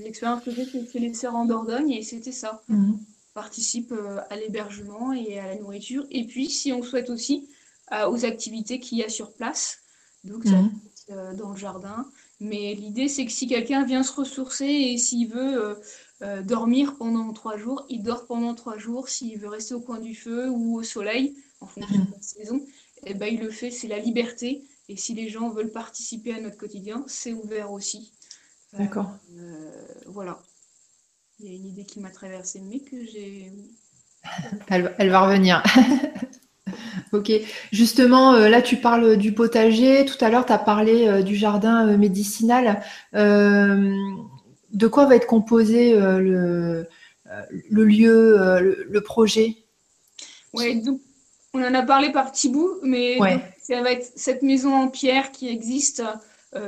l'expérience 0.00 0.44
que 0.44 0.52
j'ai, 0.52 0.64
c'est 0.64 0.90
chez 0.90 0.98
les 1.00 1.12
sœurs 1.12 1.34
en 1.34 1.44
Dordogne, 1.44 1.90
et 1.90 2.02
c'était 2.02 2.32
ça. 2.32 2.62
Mhm. 2.68 3.00
Participe 3.34 3.92
euh, 3.92 4.20
à 4.30 4.36
l'hébergement 4.36 5.12
et 5.12 5.38
à 5.38 5.48
la 5.48 5.56
nourriture. 5.56 6.06
Et 6.10 6.24
puis, 6.24 6.48
si 6.48 6.72
on 6.72 6.82
souhaite 6.82 7.10
aussi, 7.10 7.48
euh, 7.92 8.08
aux 8.08 8.24
activités 8.24 8.78
qu'il 8.78 8.98
y 8.98 9.04
a 9.04 9.08
sur 9.08 9.32
place. 9.32 9.80
Donc, 10.24 10.44
ça 10.44 10.62
mhm. 10.62 11.36
dans 11.36 11.50
le 11.50 11.56
jardin. 11.56 12.06
Mais 12.40 12.74
l'idée, 12.74 13.08
c'est 13.08 13.24
que 13.24 13.32
si 13.32 13.48
quelqu'un 13.48 13.84
vient 13.84 14.02
se 14.02 14.12
ressourcer 14.12 14.66
et 14.66 14.98
s'il 14.98 15.28
veut 15.28 15.78
euh, 16.22 16.42
dormir 16.42 16.96
pendant 16.96 17.32
trois 17.32 17.56
jours, 17.56 17.86
il 17.88 18.02
dort 18.02 18.26
pendant 18.26 18.54
trois 18.54 18.76
jours. 18.76 19.08
S'il 19.08 19.38
veut 19.38 19.48
rester 19.48 19.74
au 19.74 19.80
coin 19.80 19.98
du 19.98 20.14
feu 20.14 20.48
ou 20.48 20.78
au 20.78 20.82
soleil, 20.82 21.36
en 21.60 21.66
fonction 21.66 22.04
de 22.04 22.12
la 22.12 22.20
saison, 22.20 22.64
eh 23.06 23.14
ben, 23.14 23.26
il 23.26 23.40
le 23.40 23.50
fait, 23.50 23.70
c'est 23.70 23.88
la 23.88 23.98
liberté. 23.98 24.64
Et 24.88 24.96
si 24.96 25.14
les 25.14 25.28
gens 25.28 25.50
veulent 25.50 25.72
participer 25.72 26.34
à 26.34 26.40
notre 26.40 26.56
quotidien, 26.56 27.04
c'est 27.06 27.32
ouvert 27.32 27.72
aussi. 27.72 28.12
Euh, 28.74 28.78
D'accord. 28.78 29.10
Euh, 29.38 29.70
voilà. 30.06 30.38
Il 31.40 31.46
y 31.46 31.50
a 31.50 31.56
une 31.56 31.66
idée 31.66 31.84
qui 31.84 32.00
m'a 32.00 32.10
traversée, 32.10 32.60
mais 32.60 32.80
que 32.80 33.04
j'ai. 33.04 33.52
Elle, 34.68 34.94
elle, 34.98 35.10
va 35.10 35.20
revenir. 35.20 35.62
ok. 37.12 37.30
Justement, 37.72 38.32
là, 38.32 38.60
tu 38.60 38.76
parles 38.76 39.16
du 39.16 39.32
potager. 39.32 40.04
Tout 40.04 40.22
à 40.22 40.28
l'heure, 40.28 40.44
tu 40.44 40.52
as 40.52 40.58
parlé 40.58 41.22
du 41.22 41.36
jardin 41.36 41.96
médicinal 41.96 42.82
de 44.72 44.86
quoi 44.86 45.06
va 45.06 45.16
être 45.16 45.26
composé 45.26 45.94
euh, 45.94 46.18
le, 46.18 46.88
euh, 47.26 47.42
le, 47.70 47.84
lieu, 47.84 48.40
euh, 48.40 48.74
le, 48.88 49.00
projet? 49.00 49.56
Oui, 50.52 50.80
donc 50.82 51.00
on 51.54 51.62
en 51.62 51.74
a 51.74 51.82
parlé 51.82 52.12
par 52.12 52.30
petits 52.30 52.48
bouts, 52.48 52.78
mais 52.82 53.18
ça 53.60 53.82
va 53.82 53.92
être 53.92 54.10
cette 54.16 54.42
maison 54.42 54.74
en 54.74 54.88
pierre 54.88 55.32
qui 55.32 55.48
existe, 55.48 56.02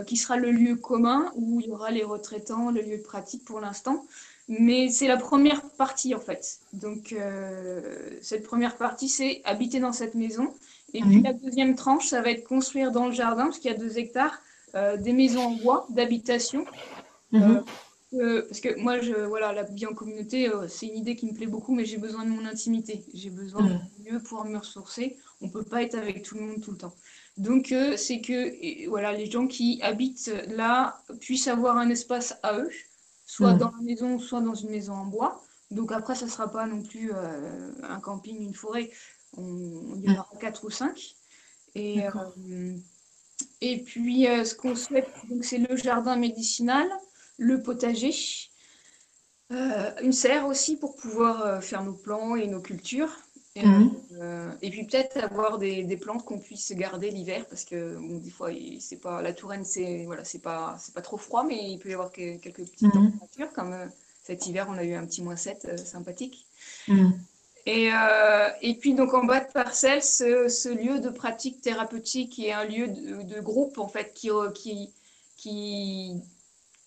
qui 0.07 0.17
sera 0.17 0.37
le 0.37 0.51
lieu 0.51 0.77
commun 0.77 1.33
où 1.37 1.61
il 1.61 1.69
y 1.69 1.71
aura 1.71 1.91
les 1.91 2.05
retraitants, 2.05 2.71
le 2.71 2.83
lieu 2.83 2.99
de 2.99 3.03
pratique 3.03 3.45
pour 3.45 3.61
l'instant. 3.61 4.05
Mais 4.49 4.89
c'est 4.89 5.09
la 5.09 5.17
première 5.17 5.63
partie 5.63 6.15
en 6.15 6.21
fait. 6.21 6.59
Donc 6.73 7.15
cette 8.21 8.43
première 8.43 8.77
partie, 8.77 9.09
c'est 9.09 9.41
habiter 9.45 9.81
dans 9.81 9.93
cette 9.93 10.15
maison. 10.15 10.53
Et 10.93 11.01
puis 11.01 11.17
mhm. 11.17 11.25
la 11.25 11.33
deuxième 11.33 11.77
tranche, 11.77 12.09
ça 12.09 12.21
va 12.21 12.31
être 12.31 12.45
construire 12.47 12.91
dans 12.91 13.07
le 13.07 13.13
jardin, 13.13 13.45
parce 13.45 13.59
qu'il 13.59 13.71
y 13.71 13.75
a 13.75 13.79
deux 13.79 13.99
hectares, 13.99 14.43
des 14.75 15.13
maisons 15.13 15.45
en 15.45 15.53
bois 15.53 15.87
d'habitation. 15.91 16.67
Mhm 17.33 17.65
parce 18.13 18.61
que 18.61 18.79
moi, 18.81 19.01
je, 19.01 19.15
voilà, 19.15 19.53
la 19.53 19.63
vie 19.63 19.87
en 19.87 19.95
communauté, 19.95 20.49
euh, 20.49 20.67
c'est 20.69 20.87
une 20.87 20.97
idée 20.97 21.15
qui 21.15 21.27
me 21.27 21.33
plaît 21.33 21.47
beaucoup, 21.47 21.75
mais 21.75 21.85
j'ai 21.85 21.99
besoin 21.99 22.25
de 22.25 22.31
mon 22.31 22.45
intimité. 22.45 23.05
J'ai 23.15 23.31
besoin 23.31 23.63
de 23.63 23.75
mieux 24.05 24.19
pouvoir 24.21 24.47
me 24.47 24.59
ressourcer. 24.59 25.17
On 25.41 25.47
ne 25.47 25.51
peut 25.51 25.63
pas 25.63 25.83
être 25.83 25.95
avec 25.95 26.23
tout 26.23 26.37
le 26.37 26.43
monde 26.43 26.61
tout 26.61 26.73
le 26.73 26.79
temps. 26.79 26.95
Donc, 27.37 27.73
euh, 27.73 27.97
c'est 27.97 28.21
que 28.21 28.89
voilà, 28.89 29.13
les 29.13 29.31
gens 29.31 29.47
qui 29.47 29.81
habitent 29.83 30.33
là 30.49 31.03
puissent 31.21 31.49
avoir 31.49 31.77
un 31.77 31.89
espace 31.91 32.35
à 32.43 32.59
eux, 32.59 32.71
soit 33.27 33.55
dans 33.55 33.71
la 33.71 33.83
maison, 33.83 34.19
soit 34.19 34.41
dans 34.41 34.55
une 34.55 34.71
maison 34.71 34.95
en 34.95 35.07
bois. 35.07 35.43
Donc, 35.71 35.93
après, 35.93 36.15
ça 36.15 36.27
ne 36.27 36.31
sera 36.31 36.51
pas 36.51 36.67
non 36.67 36.83
plus 36.83 37.13
euh, 37.15 37.73
un 37.83 38.01
camping, 38.01 38.41
une 38.43 38.55
forêt. 38.55 38.91
On, 39.37 39.95
il 39.97 40.05
y 40.05 40.11
en 40.11 40.21
aura 40.21 40.37
quatre 40.41 40.65
ou 40.65 40.71
cinq. 40.71 41.15
Et, 41.77 42.01
et 43.61 43.83
puis, 43.83 44.25
ce 44.25 44.55
qu'on 44.55 44.75
souhaite, 44.75 45.09
c'est 45.43 45.59
le 45.59 45.77
jardin 45.77 46.17
médicinal 46.17 46.89
le 47.41 47.63
potager, 47.63 48.13
euh, 49.51 49.91
une 50.03 50.13
serre 50.13 50.47
aussi 50.47 50.77
pour 50.77 50.95
pouvoir 50.95 51.45
euh, 51.45 51.61
faire 51.61 51.83
nos 51.83 51.95
plants 51.95 52.37
et 52.37 52.47
nos 52.47 52.61
cultures. 52.61 53.11
Et, 53.63 53.67
mhm. 53.67 53.95
euh, 54.21 54.51
puis 54.61 54.85
peut-être 54.85 55.19
avoir 55.19 55.59
des, 55.59 55.97
plantes 55.97 56.25
qu'on 56.25 56.39
puisse 56.39 56.73
garder 56.73 57.11
l'hiver 57.11 57.47
parce 57.49 57.65
que 57.65 57.99
des 58.19 58.31
fois 58.31 58.51
c'est 58.79 59.01
pas 59.01 59.23
la 59.23 59.33
Touraine 59.33 59.65
c'est 59.65 60.05
voilà 60.07 60.25
c'est 60.25 60.39
pas 60.41 60.77
c'est 60.79 60.95
pas 60.95 61.03
trop 61.03 61.17
froid 61.17 61.45
mais 61.45 61.71
il 61.71 61.79
peut 61.79 61.91
y 61.91 61.95
avoir 61.95 62.11
quelques 62.11 62.65
petites 62.65 62.83
mhm. 62.83 63.13
températures 63.13 63.53
comme 63.53 63.77
cet 64.23 64.47
hiver 64.47 64.67
on 64.71 64.79
a 64.79 64.85
eu 64.85 64.95
un 64.95 65.05
petit 65.07 65.23
moins 65.23 65.37
7 65.37 65.79
sympathique. 65.87 66.47
Mhm. 66.89 67.13
Et, 67.67 67.91
et, 68.63 68.75
puis 68.77 68.95
donc 68.95 69.13
en 69.13 69.25
bas 69.25 69.41
de 69.41 69.53
parcelle, 69.53 70.03
ce, 70.03 70.69
lieu 70.75 70.99
de 70.99 71.11
pratique 71.11 71.61
thérapeutique 71.61 72.39
est 72.39 72.53
un 72.53 72.65
lieu 72.65 72.89
de, 72.89 73.41
groupe 73.41 73.77
en 73.77 73.87
fait 73.87 74.13
qui, 74.15 74.31
qui, 74.55 74.91
qui 75.37 76.23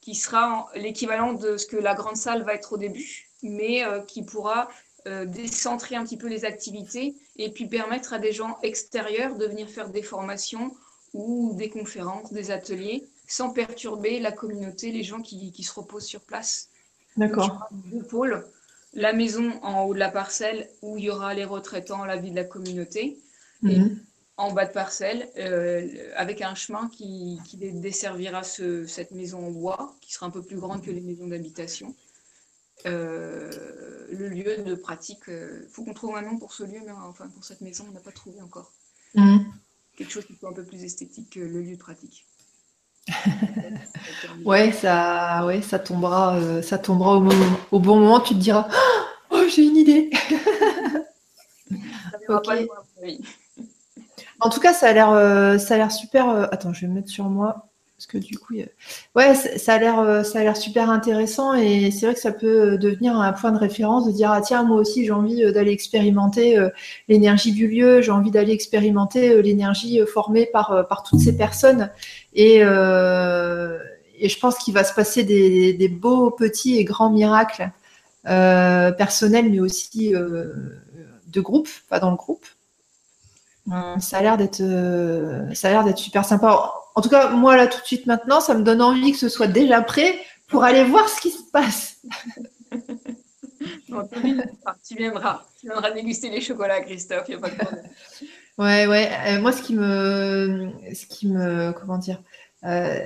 qui 0.04 0.16
sera 0.16 0.70
l'équivalent 0.76 1.32
de 1.32 1.56
ce 1.56 1.66
que 1.66 1.78
la 1.78 1.94
grande 1.94 2.18
salle 2.18 2.44
va 2.44 2.54
être 2.54 2.74
au 2.74 2.78
début, 2.78 3.30
mais 3.42 3.86
euh, 3.86 4.02
qui 4.02 4.22
pourra 4.22 4.68
euh, 5.08 5.26
décentrer 5.26 5.96
un 5.96 6.04
petit 6.04 6.18
peu 6.18 6.28
les 6.28 6.46
activités 6.46 7.16
et 7.38 7.52
puis 7.52 7.68
permettre 7.68 8.14
à 8.14 8.20
des 8.20 8.32
gens 8.32 8.58
extérieurs 8.64 9.36
de 9.36 9.46
venir 9.46 9.70
faire 9.70 9.90
des 9.90 10.04
formations 10.04 10.76
ou 11.14 11.54
des 11.56 11.70
conférences, 11.70 12.34
des 12.34 12.52
ateliers, 12.52 13.06
sans 13.28 13.52
perturber 13.52 14.20
la 14.20 14.32
communauté, 14.32 14.92
les 14.92 15.04
gens 15.04 15.22
qui, 15.22 15.52
qui 15.52 15.64
se 15.64 15.74
reposent 15.74 16.06
sur 16.06 16.22
place. 16.22 16.70
D'accord. 17.18 17.68
Deux 17.72 18.04
pôles. 18.04 18.46
La 18.94 19.14
maison 19.14 19.60
en 19.62 19.84
haut 19.84 19.94
de 19.94 20.00
la 20.00 20.10
parcelle 20.10 20.70
où 20.82 20.98
il 20.98 21.06
y 21.06 21.10
aura 21.10 21.34
les 21.34 21.46
retraitants, 21.46 22.06
la 22.06 22.18
vie 22.18 22.32
de 22.32 22.36
la 22.36 22.44
communauté. 22.44 23.18
Et 23.64 23.80
mhm 23.80 24.00
en 24.38 24.52
bas 24.52 24.66
de 24.66 24.72
parcelle, 24.72 25.30
euh, 25.38 25.88
avec 26.16 26.42
un 26.42 26.56
chemin 26.56 26.90
qui, 26.90 27.40
desservira 27.74 28.44
cette 28.44 29.12
maison 29.12 29.48
en 29.48 29.52
bois, 29.52 29.96
qui 30.02 30.12
sera 30.12 30.26
un 30.26 30.32
peu 30.32 30.42
plus 30.42 30.58
grande 30.58 30.82
que 30.82 30.92
les 30.92 31.02
maisons 31.02 31.28
d'habitation. 31.28 31.94
Euh, 32.86 33.50
le 34.12 34.30
lieu 34.30 34.58
de 34.64 34.76
pratique, 34.76 35.22
il 35.28 35.34
euh, 35.34 35.68
faut 35.72 35.84
qu'on 35.84 35.94
trouve 35.94 36.16
un 36.16 36.22
nom 36.22 36.38
pour 36.38 36.54
ce 36.54 36.64
lieu, 36.64 36.80
mais 36.86 36.92
enfin 36.92 37.28
pour 37.30 37.44
cette 37.44 37.62
maison, 37.62 37.86
on 37.90 37.94
n'a 37.94 38.00
pas 38.00 38.12
trouvé 38.12 38.42
encore. 38.42 38.72
Mhm. 39.16 39.46
Quelque 39.98 40.12
chose 40.12 40.26
qui 40.26 40.36
soit 40.36 40.50
un 40.50 40.54
peu 40.54 40.66
plus 40.66 40.84
esthétique 40.84 41.30
que 41.32 41.40
le 41.40 41.62
lieu 41.62 41.76
de 41.76 41.82
pratique. 41.82 42.26
ouais, 44.46 44.72
ça, 44.72 45.46
ouais, 45.46 45.62
ça 45.62 45.78
tombera, 45.78 46.40
ça 46.62 46.78
tombera 46.78 47.18
au, 47.18 47.30
au, 47.72 47.80
bon 47.80 48.00
moment. 48.00 48.20
Tu 48.22 48.34
te 48.34 48.40
diras, 48.40 48.68
oh, 49.30 49.44
j'ai 49.54 49.66
une 49.66 49.78
idée. 49.78 50.10
en 54.40 54.50
tout 54.50 54.60
cas, 54.60 54.74
ça 54.74 54.88
a 54.88 54.94
l'air, 54.94 55.10
euh, 55.10 55.58
ça 55.58 55.76
a 55.76 55.78
l'air 55.78 55.92
super. 55.92 56.30
Euh, 56.30 56.48
attends, 56.52 56.74
je 56.74 56.82
vais 56.82 56.88
me 56.88 56.96
mettre 56.96 57.10
sur 57.10 57.26
moi 57.26 57.70
parce 58.04 58.22
que 58.22 58.28
du 58.28 58.38
coup, 58.38 58.56
ouais, 59.16 59.34
ça 59.34 59.76
a 59.76 59.78
l'air, 59.78 60.00
euh, 60.00 60.24
ça 60.24 60.40
a 60.40 60.44
l'air 60.44 60.58
super 60.58 60.90
intéressant 60.90 61.54
et 61.54 61.90
c'est 61.90 62.06
vrai 62.06 62.16
que 62.16 62.20
ça 62.20 62.34
peut 62.34 62.78
devenir 62.78 63.16
un 63.16 63.32
point 63.32 63.54
de 63.54 63.58
référence 63.58 64.06
de 64.06 64.12
dire 64.12 64.30
ah 64.32 64.42
tiens 64.42 64.64
moi 64.64 64.78
aussi 64.78 65.06
j'ai 65.06 65.12
envie 65.12 65.52
d'aller 65.54 65.72
expérimenter 65.72 66.58
l'énergie 67.08 67.54
du 67.54 67.68
lieu, 67.68 68.02
j'ai 68.02 68.12
envie 68.12 68.32
d'aller 68.32 68.52
expérimenter 68.52 69.42
l'énergie 69.42 70.02
formée 70.06 70.46
par 70.46 70.86
par 70.90 71.04
toutes 71.04 71.22
ces 71.22 71.38
personnes 71.38 71.92
et 72.34 72.58
et, 74.20 74.30
je 74.30 74.40
pense 74.40 74.58
qu'il 74.58 74.74
va 74.74 74.84
se 74.84 74.94
passer 74.94 75.24
des, 75.24 75.88
beaux 75.88 76.30
petits 76.32 76.78
et 76.78 76.84
grands 76.84 77.10
miracles 77.10 77.70
personnels, 78.24 79.50
mais 79.50 79.60
aussi 79.60 80.10
de 80.12 81.42
groupe, 81.42 81.70
pas 81.90 82.00
dans 82.00 82.12
le 82.12 82.18
groupe. 82.18 82.46
Ça 84.00 84.18
a 84.18 84.22
l'air 84.22 84.38
d'être, 84.38 84.62
ça 85.54 85.70
a 85.70 85.72
l'air 85.72 85.84
d'être 85.84 85.98
super 85.98 86.26
sympa. 86.26 86.74
En 86.96 87.02
tout 87.02 87.10
cas, 87.10 87.30
moi 87.30 87.56
là 87.56 87.68
tout 87.68 87.80
de 87.80 87.86
suite 87.86 88.06
maintenant, 88.06 88.40
ça 88.40 88.54
me 88.56 88.64
donne 88.64 88.82
envie 88.82 89.14
que 89.14 89.18
ce 89.18 89.30
soit 89.30 89.48
déjà 89.48 89.82
prêt 89.82 90.20
pour 90.48 90.64
aller 90.64 90.84
voir 90.84 91.10
ce 91.10 91.20
qui 91.22 91.32
se 91.32 91.44
passe. 91.52 91.98
tu 94.88 94.96
viendras, 94.96 95.42
tu 95.60 95.68
viendras 95.68 95.92
déguster 95.92 96.30
les 96.30 96.42
chocolats, 96.42 96.82
Christophe, 96.82 97.28
n'y 97.30 97.36
a 97.36 97.40
pas 97.40 97.50
de 97.50 97.56
problème. 97.56 97.90
Ouais, 98.60 98.86
ouais. 98.86 99.10
Euh, 99.28 99.42
moi, 99.42 99.52
ce 99.52 99.64
qui 99.64 99.74
me, 99.74 100.72
ce 100.94 101.08
qui 101.08 101.28
me, 101.28 101.72
comment 101.72 101.98
dire, 101.98 102.22
euh, 102.66 103.00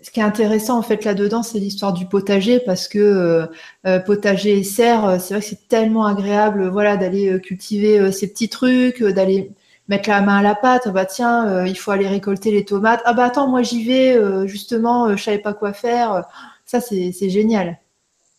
ce 0.00 0.10
qui 0.10 0.20
est 0.20 0.22
intéressant 0.24 0.78
en 0.78 0.82
fait 0.82 1.04
là-dedans, 1.04 1.42
c'est 1.42 1.58
l'histoire 1.58 1.92
du 1.92 2.06
potager 2.06 2.58
parce 2.60 2.88
que 2.88 3.46
euh, 3.86 3.98
potager 4.00 4.58
et 4.58 4.64
serre, 4.64 5.20
c'est 5.20 5.34
vrai 5.34 5.42
que 5.42 5.48
c'est 5.48 5.68
tellement 5.68 6.06
agréable, 6.06 6.68
voilà, 6.68 6.96
d'aller 6.96 7.38
cultiver 7.40 8.12
ces 8.12 8.28
petits 8.28 8.48
trucs, 8.48 9.02
d'aller 9.02 9.50
mettre 9.88 10.08
la 10.08 10.20
main 10.20 10.38
à 10.38 10.42
la 10.42 10.54
pâte. 10.54 10.88
Bah 10.88 11.04
tiens, 11.04 11.64
il 11.66 11.76
faut 11.76 11.90
aller 11.90 12.08
récolter 12.08 12.50
les 12.50 12.64
tomates. 12.64 13.02
Ah 13.04 13.12
bah 13.12 13.24
attends, 13.24 13.48
moi 13.48 13.62
j'y 13.62 13.84
vais. 13.84 14.18
justement, 14.48 15.16
je 15.16 15.22
savais 15.22 15.38
pas 15.38 15.54
quoi 15.54 15.72
faire. 15.72 16.24
Ça, 16.64 16.80
c'est 16.80 17.12
génial. 17.30 17.78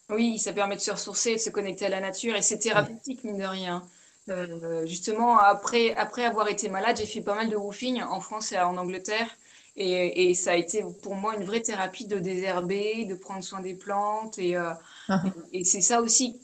Oui, 0.10 0.38
ça 0.38 0.54
permet 0.54 0.76
de 0.76 0.82
se 0.82 0.92
ressourcer, 0.92 1.36
de 1.36 1.40
se 1.40 1.50
connecter 1.50 1.86
à 1.86 1.90
la 1.90 2.00
nature 2.00 2.36
et 2.36 2.42
c'est 2.42 2.60
thérapeutique, 2.60 3.24
mine 3.24 3.38
de 3.38 3.46
rien. 3.46 3.84
Euh, 4.30 4.86
justement, 4.86 5.38
après, 5.38 5.94
après 5.96 6.26
avoir 6.26 6.48
été 6.48 6.70
malade, 6.70 6.98
j'ai 6.98 7.06
fait 7.06 7.22
pas 7.22 7.36
mal 7.36 7.50
de 7.50 7.56
woofing 7.56 8.02
en 8.04 8.20
France 8.20 8.52
et 8.52 8.60
en 8.60 8.78
Angleterre. 8.78 9.28
Et, 9.78 10.34
ça 10.36 10.52
a 10.52 10.56
été 10.56 10.86
pour 11.04 11.16
moi 11.16 11.36
une 11.36 11.44
vraie 11.44 11.62
thérapie 11.62 12.06
de 12.06 12.18
désherber, 12.18 13.04
de 13.06 13.14
prendre 13.14 13.44
soin 13.44 13.60
des 13.60 13.74
plantes. 13.74 14.40
Et, 14.40 14.56
euh, 14.56 14.72
ah. 15.10 15.22
et, 15.52 15.66
c'est 15.66 15.82
ça 15.82 16.02
aussi 16.02 16.40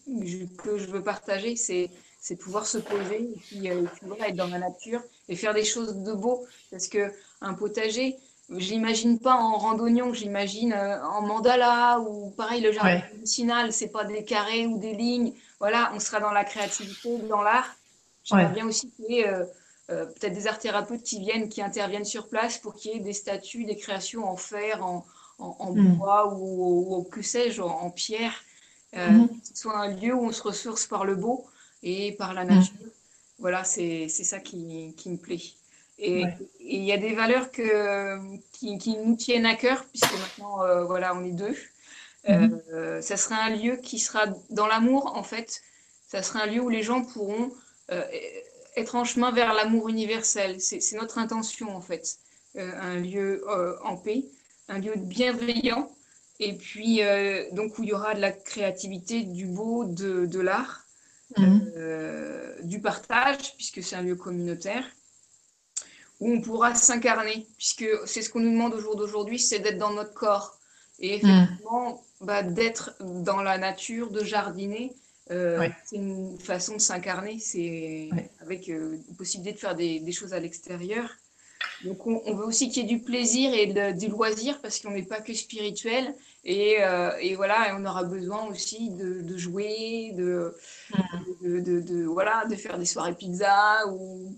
que 0.57 0.77
je 0.77 0.87
veux 0.87 1.01
partager, 1.01 1.55
c'est, 1.55 1.89
c'est 2.21 2.35
pouvoir 2.35 2.67
se 2.67 2.77
poser 2.77 3.23
et 3.23 3.39
puis, 3.47 3.69
euh, 3.69 3.83
être 4.23 4.35
dans 4.35 4.47
la 4.47 4.59
nature 4.59 5.01
et 5.27 5.35
faire 5.35 5.55
des 5.55 5.65
choses 5.65 5.95
de 6.03 6.13
beau. 6.13 6.45
Parce 6.69 6.87
qu'un 6.87 7.53
potager, 7.57 8.15
je 8.49 8.69
l'imagine 8.69 9.17
pas 9.19 9.33
en 9.35 9.57
randonnion, 9.57 10.13
j'imagine 10.13 10.71
euh, 10.73 11.03
en 11.03 11.21
mandala 11.23 11.99
ou 11.99 12.29
pareil, 12.31 12.61
le 12.61 12.71
jardin 12.71 13.01
médicinal, 13.13 13.73
c'est 13.73 13.89
pas 13.89 14.05
des 14.05 14.23
carrés 14.23 14.67
ou 14.67 14.77
des 14.77 14.93
lignes. 14.93 15.33
Voilà, 15.59 15.91
on 15.95 15.99
sera 15.99 16.19
dans 16.19 16.31
la 16.31 16.43
créativité, 16.43 17.17
dans 17.29 17.41
l'art. 17.41 17.75
J'aimerais 18.23 18.53
bien 18.53 18.67
aussi 18.67 18.91
qu'il 18.91 19.05
y 19.05 19.19
ait 19.19 19.27
euh, 19.27 19.45
euh, 19.89 20.05
peut-être 20.05 20.33
des 20.33 20.45
art 20.45 20.59
thérapeutes 20.59 21.01
qui 21.01 21.19
viennent, 21.19 21.49
qui 21.49 21.63
interviennent 21.63 22.05
sur 22.05 22.29
place 22.29 22.59
pour 22.59 22.75
qu'il 22.75 22.91
y 22.91 22.95
ait 22.97 22.99
des 22.99 23.13
statues, 23.13 23.65
des 23.65 23.77
créations 23.77 24.29
en 24.29 24.37
fer, 24.37 24.85
en, 24.85 25.05
mm. 25.39 25.95
bois 25.95 26.31
ou, 26.35 27.07
que 27.11 27.23
sais-je, 27.23 27.63
en, 27.63 27.89
pierre. 27.89 28.43
Mm-hmm. 28.93 29.27
Que 29.27 29.47
ce 29.47 29.61
soit 29.61 29.77
un 29.77 29.87
lieu 29.95 30.13
où 30.13 30.25
on 30.25 30.31
se 30.31 30.43
ressource 30.43 30.85
par 30.85 31.03
le 31.03 31.15
beau 31.15 31.45
et 31.83 32.11
par 32.13 32.33
la 32.33 32.45
nature. 32.45 32.73
Mm. 32.73 32.89
Voilà, 33.39 33.63
c'est 33.63 34.07
ça 34.07 34.39
qui, 34.39 34.93
qui 34.95 35.09
me 35.09 35.17
plaît. 35.17 35.41
Et 36.01 36.25
il 36.59 36.83
y 36.83 36.91
a 36.91 36.97
des 36.97 37.13
valeurs 37.13 37.51
que, 37.51 38.17
qui, 38.53 38.97
nous 38.97 39.15
tiennent 39.15 39.45
à 39.45 39.55
cœur, 39.55 39.85
puisque 39.85 40.11
maintenant, 40.13 40.63
euh, 40.63 40.83
voilà, 40.83 41.15
on 41.15 41.23
est 41.23 41.31
deux. 41.31 41.55
Euh, 42.27 43.01
ça 43.01 43.17
sera 43.17 43.35
un 43.35 43.49
lieu 43.51 43.77
qui 43.77 43.99
sera 43.99 44.25
dans 44.49 44.65
l'amour, 44.65 45.13
en 45.15 45.23
fait. 45.23 45.61
Ça 46.07 46.23
sera 46.23 46.41
un 46.41 46.45
lieu 46.47 46.59
où 46.59 46.69
les 46.69 46.81
gens 46.81 47.03
pourront 47.03 47.51
euh, 47.91 48.03
être 48.75 48.95
en 48.95 49.03
chemin 49.03 49.31
vers 49.31 49.53
l'amour 49.53 49.89
universel. 49.89 50.59
C'est 50.59 50.95
notre 50.95 51.19
intention, 51.19 51.75
en 51.75 51.81
fait. 51.81 52.17
un 52.55 52.95
lieu 52.95 53.45
en 53.83 53.95
paix, 53.95 54.25
un 54.69 54.79
lieu 54.79 54.93
bienveillant, 54.95 55.91
et 56.39 56.53
puis, 56.53 57.01
donc, 57.51 57.77
où 57.77 57.83
il 57.83 57.89
y 57.89 57.93
aura 57.93 58.15
de 58.15 58.21
la 58.21 58.31
créativité, 58.31 59.21
du 59.21 59.45
beau, 59.45 59.85
de, 59.85 60.25
de 60.25 60.39
l'art, 60.39 60.80
mhm. 61.37 62.67
du 62.67 62.79
partage, 62.81 63.55
puisque 63.55 63.83
c'est 63.83 63.95
un 63.95 64.01
lieu 64.01 64.15
communautaire 64.15 64.85
où 66.21 66.31
on 66.31 66.39
pourra 66.39 66.75
s'incarner, 66.75 67.47
puisque 67.57 67.85
c'est 68.05 68.21
ce 68.21 68.29
qu'on 68.29 68.39
nous 68.39 68.51
demande 68.51 68.75
au 68.75 68.79
jour 68.79 68.95
d'aujourd'hui, 68.95 69.39
c'est 69.39 69.59
d'être 69.59 69.79
dans 69.79 69.91
notre 69.91 70.13
corps. 70.13 70.57
Et 70.99 71.17
hmm. 71.17 71.27
effectivement, 71.27 72.03
bah, 72.21 72.43
d'être 72.43 72.95
dans 73.01 73.41
la 73.41 73.57
nature, 73.57 74.11
de 74.11 74.23
jardiner, 74.23 74.93
euh, 75.31 75.67
c'est 75.83 75.95
une 75.95 76.37
façon 76.39 76.75
de 76.75 76.81
s'incarner, 76.81 77.39
c'est 77.39 78.09
avec 78.39 78.69
euh, 78.69 78.97
possibilité 79.17 79.53
de 79.53 79.59
faire 79.59 79.75
des, 79.75 80.11
choses 80.11 80.33
à 80.33 80.39
l'extérieur. 80.39 81.09
Donc 81.83 82.05
on, 82.05 82.35
veut 82.35 82.45
aussi 82.45 82.69
qu'il 82.69 82.83
y 82.83 82.85
ait 82.85 82.97
du 82.97 83.01
plaisir 83.01 83.51
et 83.53 83.93
du 83.93 84.07
loisir, 84.07 84.61
parce 84.61 84.79
qu'on 84.79 84.91
n'est 84.91 85.03
pas 85.03 85.21
que 85.21 85.33
spirituel, 85.33 86.13
euh, 86.47 87.11
et, 87.19 87.35
voilà, 87.35 87.69
et 87.69 87.71
on 87.73 87.85
aura 87.85 88.03
besoin 88.03 88.47
aussi 88.47 88.89
de, 88.89 89.37
jouer, 89.37 90.13
de, 90.15 90.55
de, 91.41 92.03
voilà, 92.05 92.45
de 92.49 92.55
faire 92.55 92.79
des 92.79 92.85
soirées 92.85 93.13
pizza 93.13 93.85
ou, 93.87 94.35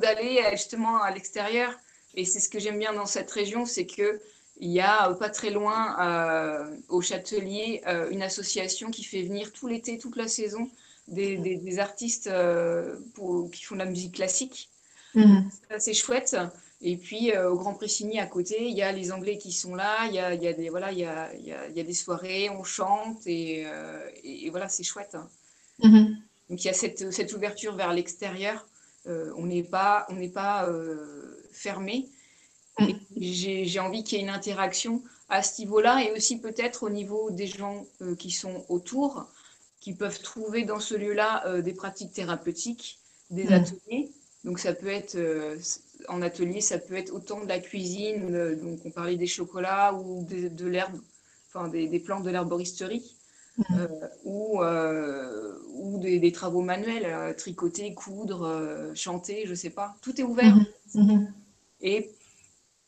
d'aller 0.00 0.42
euh, 0.44 0.50
justement 0.52 1.02
à 1.02 1.10
l'extérieur. 1.10 1.72
Et 2.14 2.24
c'est 2.24 2.40
ce 2.40 2.48
que 2.48 2.58
j'aime 2.58 2.78
bien 2.78 2.94
dans 2.94 3.04
cette 3.04 3.30
région, 3.30 3.66
c'est 3.66 3.86
que 3.86 4.20
il 4.58 4.70
y 4.70 4.80
a 4.80 5.12
pas 5.20 5.28
très 5.28 5.50
loin 5.50 5.96
euh, 6.00 6.76
au 6.88 7.02
Châtelier 7.02 7.82
une 8.10 8.22
association 8.22 8.90
qui 8.90 9.04
fait 9.04 9.20
venir 9.20 9.52
tout 9.52 9.66
l'été, 9.66 9.98
toute 9.98 10.16
la 10.16 10.28
saison, 10.28 10.70
des, 11.08 11.78
artistes 11.78 12.30
pour, 13.12 13.50
qui 13.50 13.64
font 13.64 13.74
de 13.74 13.80
la 13.80 13.84
musique 13.84 14.14
classique. 14.14 14.70
Mmh. 15.14 15.40
C'est 15.78 15.92
chouette. 15.92 16.38
Et 16.82 16.96
puis 16.96 17.32
euh, 17.32 17.50
au 17.50 17.56
Grand 17.56 17.74
Pressigny 17.74 18.18
à 18.20 18.26
côté, 18.26 18.68
il 18.68 18.76
y 18.76 18.82
a 18.82 18.92
les 18.92 19.10
Anglais 19.10 19.38
qui 19.38 19.52
sont 19.52 19.74
là, 19.74 20.06
il 20.08 20.14
y 20.14 20.18
a, 20.18 20.34
il 20.34 20.42
y 20.42 20.48
a 20.48 20.52
des 20.52 20.68
voilà, 20.68 20.92
il 20.92 20.98
y 20.98 21.04
a, 21.04 21.34
il 21.34 21.46
y 21.46 21.52
a, 21.52 21.84
des 21.84 21.94
soirées, 21.94 22.50
on 22.50 22.64
chante 22.64 23.26
et, 23.26 23.64
euh, 23.66 24.06
et, 24.22 24.50
voilà, 24.50 24.68
c'est 24.68 24.82
chouette. 24.82 25.14
Hein. 25.14 25.28
Mm-hmm. 25.80 26.16
Donc 26.50 26.64
il 26.64 26.66
y 26.66 26.70
a 26.70 26.74
cette, 26.74 27.10
cette 27.12 27.32
ouverture 27.32 27.74
vers 27.76 27.92
l'extérieur. 27.92 28.66
Euh, 29.06 29.32
on 29.36 29.46
n'est 29.46 29.62
pas 29.62 30.06
on 30.10 30.28
pas 30.28 30.68
fermé. 31.50 32.08
Mm. 32.78 32.92
J'ai 33.16 33.80
envie 33.80 34.04
qu'il 34.04 34.18
y 34.18 34.20
ait 34.20 34.24
une 34.24 34.30
interaction 34.30 35.02
à 35.30 35.42
ce 35.42 35.62
niveau-là 35.62 36.04
et 36.04 36.12
aussi 36.12 36.40
peut-être 36.40 36.82
au 36.82 36.90
niveau 36.90 37.30
des 37.30 37.46
gens 37.46 37.86
qui 38.18 38.30
sont 38.30 38.66
autour, 38.68 39.26
qui 39.80 39.94
peuvent 39.94 40.20
trouver 40.20 40.64
dans 40.64 40.78
ce 40.78 40.94
lieu-là 40.94 41.62
des 41.62 41.72
pratiques 41.72 42.12
thérapeutiques, 42.12 42.98
des 43.30 43.44
mm. 43.44 43.52
ateliers. 43.52 44.10
Donc 44.44 44.58
ça 44.58 44.74
peut 44.74 44.88
être 44.88 45.16
en 46.08 46.22
atelier, 46.22 46.60
ça 46.60 46.78
peut 46.78 46.96
être 46.96 47.12
autant 47.12 47.40
de 47.40 47.48
la 47.48 47.58
cuisine, 47.58 48.34
euh, 48.34 48.56
donc 48.56 48.80
on 48.84 48.90
parlait 48.90 49.16
des 49.16 49.26
chocolats 49.26 49.94
ou 49.94 50.24
de, 50.24 50.66
l'herbe, 50.66 50.98
enfin 51.48 51.68
des, 51.68 52.00
plantes 52.00 52.24
de 52.24 52.30
l'herboristerie, 52.30 53.16
mmh. 53.58 53.62
euh, 53.78 54.08
ou, 54.24 54.62
euh, 54.62 55.58
ou 55.74 55.98
des, 55.98 56.32
travaux 56.32 56.62
manuels, 56.62 57.34
tricoter, 57.36 57.94
coudre, 57.94 58.92
chanter, 58.94 59.46
je 59.46 59.54
sais 59.54 59.70
pas. 59.70 59.96
Tout 60.00 60.20
est 60.20 60.24
ouvert. 60.24 60.56
Mmh. 60.94 61.00
Mmh. 61.00 61.34
Et 61.80 62.10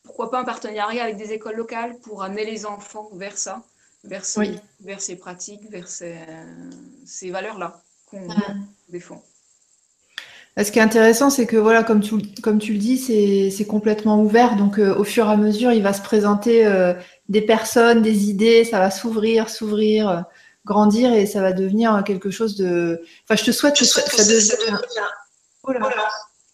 pourquoi 0.03 0.31
pas 0.31 0.39
un 0.39 0.45
partenariat 0.45 1.03
avec 1.03 1.17
des 1.17 1.33
écoles 1.33 1.55
locales 1.55 1.99
pour 1.99 2.23
amener 2.23 2.45
les 2.45 2.65
enfants 2.65 3.09
vers 3.13 3.37
ça, 3.37 3.63
vers 4.03 4.25
ces, 4.25 4.59
vers 4.81 5.01
ces 5.01 5.17
pratiques, 5.17 5.69
vers 5.69 5.87
ces, 5.87 6.17
ces 7.05 7.29
valeurs-là 7.29 7.81
qu'on 8.07 8.27
défend. 8.89 9.23
Ce 10.63 10.71
qui 10.71 10.79
est 10.79 10.81
intéressant, 10.81 11.29
c'est 11.29 11.45
que 11.45 11.57
voilà, 11.57 11.83
comme 11.83 12.01
tu, 12.01 12.15
comme 12.41 12.59
tu 12.59 12.73
le 12.73 12.79
dis, 12.79 12.97
c'est 13.51 13.65
complètement 13.65 14.21
ouvert. 14.21 14.55
Donc, 14.55 14.79
euh, 14.79 14.95
au 14.95 15.03
fur 15.03 15.27
et 15.27 15.31
à 15.31 15.37
mesure, 15.37 15.71
il 15.71 15.81
va 15.81 15.93
se 15.93 16.01
présenter 16.01 16.65
euh, 16.65 16.93
des 17.29 17.41
personnes, 17.41 18.01
des 18.01 18.29
idées, 18.29 18.65
ça 18.65 18.79
va 18.79 18.91
s'ouvrir, 18.91 19.49
s'ouvrir, 19.49 20.09
euh, 20.09 20.19
grandir 20.65 21.13
et 21.13 21.25
ça 21.25 21.41
va 21.41 21.53
devenir 21.53 22.03
quelque 22.05 22.29
chose 22.29 22.55
de. 22.57 23.01
Enfin, 23.23 23.39
je 23.39 23.45
te 23.45 23.51
souhaite 23.51 23.77
que 23.77 23.85
ça, 23.85 24.01
devienne. 24.01 24.79
Oh 25.63 25.71
là. 25.71 25.79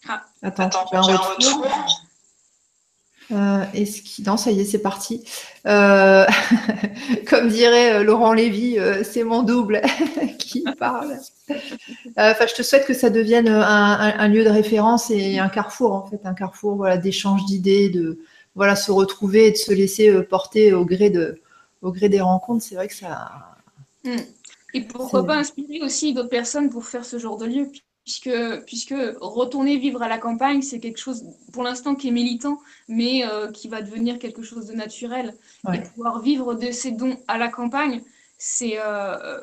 Ah. 0.08 0.22
Attends, 0.42 0.66
Attends 0.66 0.88
un 0.92 1.16
retour. 1.16 1.66
Euh, 3.32 3.64
ce 3.74 4.02
qui... 4.02 4.22
Non, 4.22 4.36
ça 4.36 4.50
y 4.50 4.60
est, 4.60 4.64
c'est 4.64 4.80
parti. 4.80 5.24
Euh, 5.66 6.24
comme 7.28 7.48
dirait 7.48 7.94
euh, 7.94 8.02
Laurent 8.02 8.32
Lévy, 8.32 8.78
c'est 9.02 9.24
mon 9.24 9.42
double 9.42 9.82
qui 10.38 10.64
parle. 10.78 11.16
Enfin, 12.16 12.46
je 12.46 12.54
te 12.54 12.62
souhaite 12.62 12.86
que 12.86 12.94
ça 12.94 13.10
devienne 13.10 13.48
un, 13.48 14.28
lieu 14.28 14.44
de 14.44 14.50
référence 14.50 15.10
et 15.10 15.38
un 15.38 15.48
carrefour, 15.48 15.92
en 15.92 16.06
fait, 16.06 16.20
un 16.24 16.34
carrefour 16.34 16.76
voilà, 16.76 16.96
d'échange 16.96 17.44
d'idées, 17.46 17.88
de 17.88 18.18
voilà, 18.54 18.76
se 18.76 18.90
retrouver 18.90 19.46
et 19.46 19.50
de 19.50 19.56
se 19.56 19.72
laisser 19.72 20.22
porter 20.22 20.72
au 20.72 20.84
gré, 20.84 21.10
de, 21.10 21.40
au 21.82 21.92
gré 21.92 22.08
des 22.08 22.20
rencontres. 22.20 22.64
C'est 22.64 22.74
vrai 22.74 22.88
que 22.88 22.94
ça. 22.94 23.30
Hmm. 24.04 24.16
Et 24.74 24.82
pourquoi 24.82 25.24
pas 25.24 25.36
inspirer 25.36 25.80
aussi 25.82 26.12
d'autres 26.12 26.28
personnes 26.28 26.70
pour 26.70 26.84
faire 26.84 27.04
ce 27.04 27.18
genre 27.18 27.38
de 27.38 27.46
lieu 27.46 27.70
puisque, 28.06 28.64
puisque 28.66 28.94
retourner 29.20 29.76
vivre 29.78 30.00
à 30.00 30.08
la 30.08 30.18
campagne, 30.18 30.62
c'est 30.62 30.78
quelque 30.78 30.98
chose 30.98 31.24
pour 31.52 31.64
l'instant 31.64 31.96
qui 31.96 32.08
est 32.08 32.12
militant, 32.12 32.60
mais 32.86 33.26
euh, 33.26 33.50
qui 33.50 33.66
va 33.66 33.82
devenir 33.82 34.20
quelque 34.20 34.42
chose 34.42 34.66
de 34.66 34.74
naturel. 34.74 35.34
Et 35.74 35.80
pouvoir 35.80 36.22
vivre 36.22 36.54
de 36.54 36.70
ses 36.70 36.92
dons 36.92 37.18
à 37.26 37.36
la 37.36 37.48
campagne, 37.48 38.02
c'est 38.38 38.74
euh, 38.78 39.40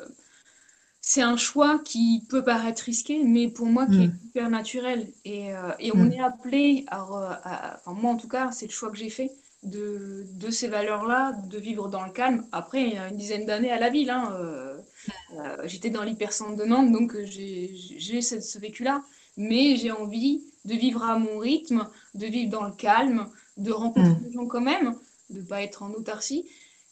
c'est 1.02 1.20
un 1.20 1.36
choix 1.36 1.78
qui 1.84 2.24
peut 2.30 2.42
paraître 2.42 2.84
risqué, 2.84 3.22
mais 3.22 3.48
pour 3.48 3.66
moi 3.66 3.84
qui 3.84 4.04
est 4.04 4.06
mm. 4.06 4.18
hyper 4.24 4.48
naturel. 4.48 5.12
Et, 5.26 5.54
euh, 5.54 5.72
et 5.78 5.92
on 5.92 6.04
mm. 6.04 6.12
est 6.12 6.20
appelé, 6.20 6.86
à, 6.90 7.78
enfin 7.84 8.00
moi 8.00 8.12
en 8.12 8.16
tout 8.16 8.28
cas, 8.28 8.50
c'est 8.50 8.66
le 8.66 8.72
choix 8.72 8.90
que 8.90 8.96
j'ai 8.96 9.10
fait, 9.10 9.30
de, 9.62 10.24
de 10.40 10.50
ces 10.50 10.68
valeurs-là, 10.68 11.32
de 11.50 11.58
vivre 11.58 11.88
dans 11.88 12.06
le 12.06 12.12
calme. 12.12 12.46
Après, 12.50 12.82
il 12.82 12.94
y 12.94 12.96
a 12.96 13.10
une 13.10 13.18
dizaine 13.18 13.44
d'années 13.44 13.70
à 13.70 13.78
la 13.78 13.90
ville, 13.90 14.08
hein, 14.08 14.32
euh, 15.08 15.38
euh, 15.38 15.62
j'étais 15.64 15.90
dans 15.90 16.02
l'hypercentre 16.02 16.56
de 16.56 16.64
Nantes, 16.64 16.92
donc 16.92 17.16
j'ai 17.24 18.20
ce, 18.20 18.40
ce 18.40 18.58
vécu-là. 18.58 19.02
Mais 19.36 19.76
j'ai 19.76 19.90
envie 19.90 20.44
de 20.64 20.74
vivre 20.74 21.02
à 21.02 21.18
mon 21.18 21.38
rythme, 21.38 21.88
de 22.14 22.26
vivre 22.26 22.50
dans 22.50 22.64
le 22.64 22.72
calme, 22.72 23.26
de 23.56 23.72
rencontrer 23.72 24.10
mm. 24.10 24.22
des 24.22 24.32
gens 24.32 24.46
quand 24.46 24.60
même, 24.60 24.94
de 25.30 25.40
ne 25.40 25.44
pas 25.44 25.62
être 25.62 25.82
en 25.82 25.90
autarcie, 25.90 26.48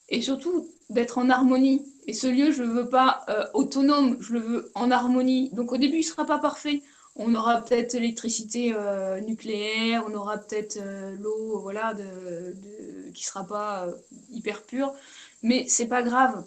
et 0.08 0.20
surtout 0.20 0.68
d'être 0.90 1.18
en 1.18 1.30
harmonie. 1.30 1.82
Et 2.08 2.12
ce 2.12 2.26
lieu, 2.26 2.50
je 2.50 2.62
ne 2.62 2.68
le 2.68 2.74
veux 2.74 2.88
pas 2.88 3.24
euh, 3.28 3.44
autonome, 3.54 4.16
je 4.20 4.32
le 4.32 4.40
veux 4.40 4.72
en 4.74 4.90
harmonie. 4.90 5.50
Donc 5.50 5.72
au 5.72 5.76
début, 5.76 5.96
il 5.96 6.00
ne 6.00 6.04
sera 6.04 6.26
pas 6.26 6.38
parfait 6.38 6.82
on 7.16 7.34
aura 7.34 7.60
peut-être 7.62 7.94
l'électricité 7.94 8.72
euh, 8.74 9.20
nucléaire, 9.20 10.04
on 10.08 10.14
aura 10.14 10.38
peut-être 10.38 10.78
euh, 10.80 11.14
l'eau, 11.20 11.58
voilà, 11.60 11.94
de, 11.94 12.54
qui 13.12 13.24
sera 13.24 13.44
pas 13.46 13.86
euh, 13.86 13.92
hyper 14.30 14.62
pure, 14.62 14.94
mais 15.42 15.66
c'est 15.68 15.86
pas 15.86 16.02
grave. 16.02 16.44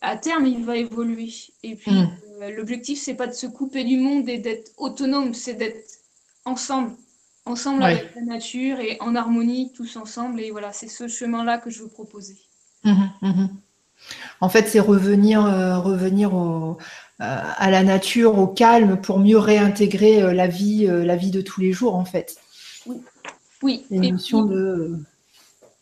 À 0.00 0.16
terme, 0.16 0.46
il 0.46 0.64
va 0.64 0.76
évoluer. 0.76 1.30
Et 1.62 1.74
puis, 1.74 1.90
mm. 1.90 2.10
l'objectif, 2.56 3.00
c'est 3.00 3.14
pas 3.14 3.26
de 3.26 3.32
se 3.32 3.46
couper 3.46 3.84
du 3.84 3.98
monde 3.98 4.28
et 4.28 4.38
d'être 4.38 4.70
autonome, 4.76 5.34
c'est 5.34 5.54
d'être 5.54 5.84
ensemble, 6.44 6.92
ensemble 7.44 7.82
avec 7.82 8.14
la 8.14 8.22
nature 8.22 8.80
et 8.80 8.96
en 9.00 9.14
harmonie 9.14 9.72
tous 9.74 9.96
ensemble. 9.96 10.40
Et 10.40 10.50
voilà, 10.50 10.72
c'est 10.72 10.88
ce 10.88 11.08
chemin-là 11.08 11.58
que 11.58 11.70
je 11.70 11.82
veux 11.82 11.88
proposer. 11.88 12.36
Mm-hmm, 12.84 13.10
mm-hmm. 13.22 13.48
En 14.40 14.48
fait, 14.48 14.68
c'est 14.68 14.80
revenir, 14.80 15.42
revenir 15.82 16.34
au, 16.34 16.78
euh, 17.20 17.24
à 17.56 17.70
la 17.72 17.82
nature, 17.82 18.38
au 18.38 18.46
calme, 18.46 19.00
pour 19.00 19.18
mieux 19.18 19.38
réintégrer 19.38 20.22
euh, 20.22 20.32
la 20.32 20.46
vie, 20.46 20.86
euh, 20.86 21.04
la 21.04 21.16
vie 21.16 21.32
de 21.32 21.40
tous 21.40 21.60
les 21.60 21.72
jours, 21.72 21.96
en 21.96 22.04
fait. 22.04 22.36
Oui. 22.86 23.02
Oui. 23.60 23.84
Et 23.90 23.98
de. 23.98 25.00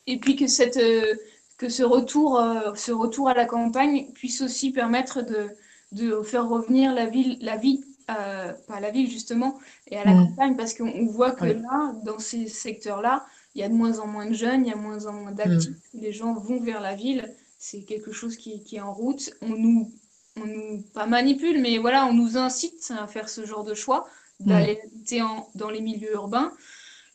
Et 0.07 0.17
puis 0.17 0.35
que 0.35 0.47
cette 0.47 0.81
que 1.57 1.69
ce 1.69 1.83
retour, 1.83 2.43
ce 2.75 2.93
retour 2.93 3.29
à 3.29 3.35
la 3.35 3.47
campagne 3.47 4.13
puisse 4.13 4.43
aussi 4.43 4.73
permettre 4.73 5.23
de, 5.23 5.49
de 5.93 6.23
faire 6.23 6.49
revenir 6.49 6.93
la 6.93 7.07
ville, 7.07 7.39
la 7.41 7.57
vie, 7.57 7.83
pas 8.07 8.81
la 8.81 8.91
ville 8.91 9.11
justement, 9.11 9.59
et 9.89 9.97
à 9.97 10.05
la 10.05 10.13
mm. 10.13 10.29
campagne, 10.29 10.57
parce 10.57 10.75
qu'on 10.75 11.07
voit 11.07 11.33
que 11.33 11.47
là, 11.47 11.95
dans 12.05 12.19
ces 12.19 12.47
secteurs-là, 12.47 13.25
il 13.55 13.61
y 13.61 13.65
a 13.65 13.69
de 13.69 13.75
moins 13.75 13.99
en 14.01 14.07
moins 14.07 14.27
de 14.27 14.35
jeunes, 14.35 14.67
il 14.67 14.69
y 14.69 14.73
a 14.73 14.77
de 14.77 14.81
moins 14.81 15.07
en 15.07 15.13
moins 15.13 15.33
d'actifs, 15.33 15.71
mm. 15.95 16.01
les 16.01 16.13
gens 16.13 16.35
vont 16.35 16.61
vers 16.61 16.81
la 16.81 16.95
ville, 16.95 17.35
c'est 17.59 17.83
quelque 17.83 18.13
chose 18.13 18.37
qui, 18.37 18.63
qui, 18.63 18.77
est 18.77 18.81
en 18.81 18.93
route. 18.93 19.31
On 19.41 19.49
nous 19.49 19.91
on 20.37 20.47
nous 20.47 20.83
pas 20.93 21.07
manipule, 21.07 21.61
mais 21.61 21.79
voilà, 21.79 22.07
on 22.07 22.13
nous 22.13 22.37
incite 22.37 22.93
à 22.99 23.07
faire 23.07 23.29
ce 23.29 23.45
genre 23.47 23.65
de 23.65 23.75
choix, 23.75 24.07
d'aller 24.41 24.79
habiter 24.85 25.23
dans 25.55 25.71
les 25.71 25.81
milieux 25.81 26.13
urbains. 26.13 26.53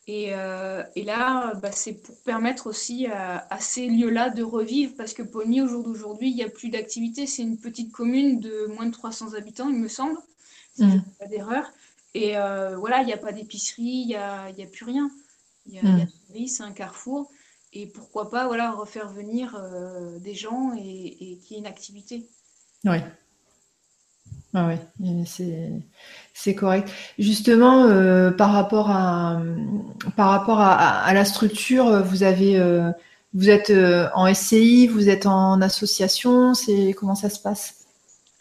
Et, 0.08 0.34
euh, 0.34 0.84
là, 0.96 1.54
bah, 1.56 1.72
c'est 1.72 1.94
pour 1.94 2.16
permettre 2.24 2.68
aussi 2.68 3.08
à, 3.08 3.60
ces 3.60 3.88
lieux-là 3.88 4.30
de 4.30 4.44
revivre, 4.44 4.94
parce 4.98 5.14
que 5.14 5.22
Pony, 5.22 5.62
au 5.62 5.68
jour 5.68 5.84
d'aujourd'hui, 5.84 6.30
il 6.30 6.36
n'y 6.36 6.44
a 6.44 6.50
plus 6.50 6.70
d'activité. 6.70 7.28
C'est 7.28 7.44
une 7.44 7.58
petite 7.58 7.92
commune 7.92 8.40
de 8.40 8.68
moins 8.76 8.88
de 8.88 8.92
300 8.92 9.34
habitants, 9.34 9.70
il 9.70 9.78
me 9.78 9.88
semble, 9.88 10.18
si 10.76 10.84
mm. 10.84 11.04
pas 11.20 11.28
d'erreur. 11.28 11.72
Et 12.14 12.38
euh, 12.38 12.78
voilà, 12.78 13.02
il 13.02 13.06
n'y 13.06 13.14
a 13.14 13.18
pas 13.18 13.32
d'épicerie, 13.32 13.84
il 13.84 14.08
n'y 14.08 14.16
a, 14.16 14.44
a, 14.46 14.66
plus 14.72 14.86
rien. 14.86 15.10
Il 15.68 15.76
y 15.76 15.80
a, 15.80 15.84
mm. 15.84 16.48
c'est 16.48 16.64
un 16.64 16.72
carrefour. 16.72 17.32
Et 17.74 17.88
pourquoi 17.88 18.30
pas 18.30 18.48
voilà, 18.48 18.72
refaire 18.72 19.08
venir 19.08 19.56
euh, 19.56 20.20
des 20.20 20.34
gens 20.36 20.74
et, 20.78 20.82
et 20.82 21.38
qu'il 21.38 21.52
y 21.52 21.56
ait 21.56 21.60
une 21.60 21.68
activité. 21.68 22.28
Oui. 22.84 22.98
Ah 24.54 24.68
oui, 24.68 25.26
c'est 26.34 26.56
correct. 26.56 26.90
Justement, 27.18 27.86
euh, 27.86 28.32
par 28.32 28.52
rapport 28.52 28.90
à 28.90 29.42
par 30.18 30.30
rapport 30.30 30.60
à, 30.60 31.14
la 31.14 31.24
structure, 31.24 32.04
vous 32.04 32.24
avez 32.24 32.60
euh, 32.60 32.92
vous 33.34 33.50
êtes 33.50 33.70
euh, 33.70 34.10
en 34.14 34.32
SCI, 34.34 34.88
vous 34.88 35.08
êtes 35.08 35.26
en 35.26 35.62
association, 35.62 36.54
c'est 36.54 36.94
comment 36.94 37.16
ça 37.16 37.30
se 37.30 37.40
passe? 37.40 37.86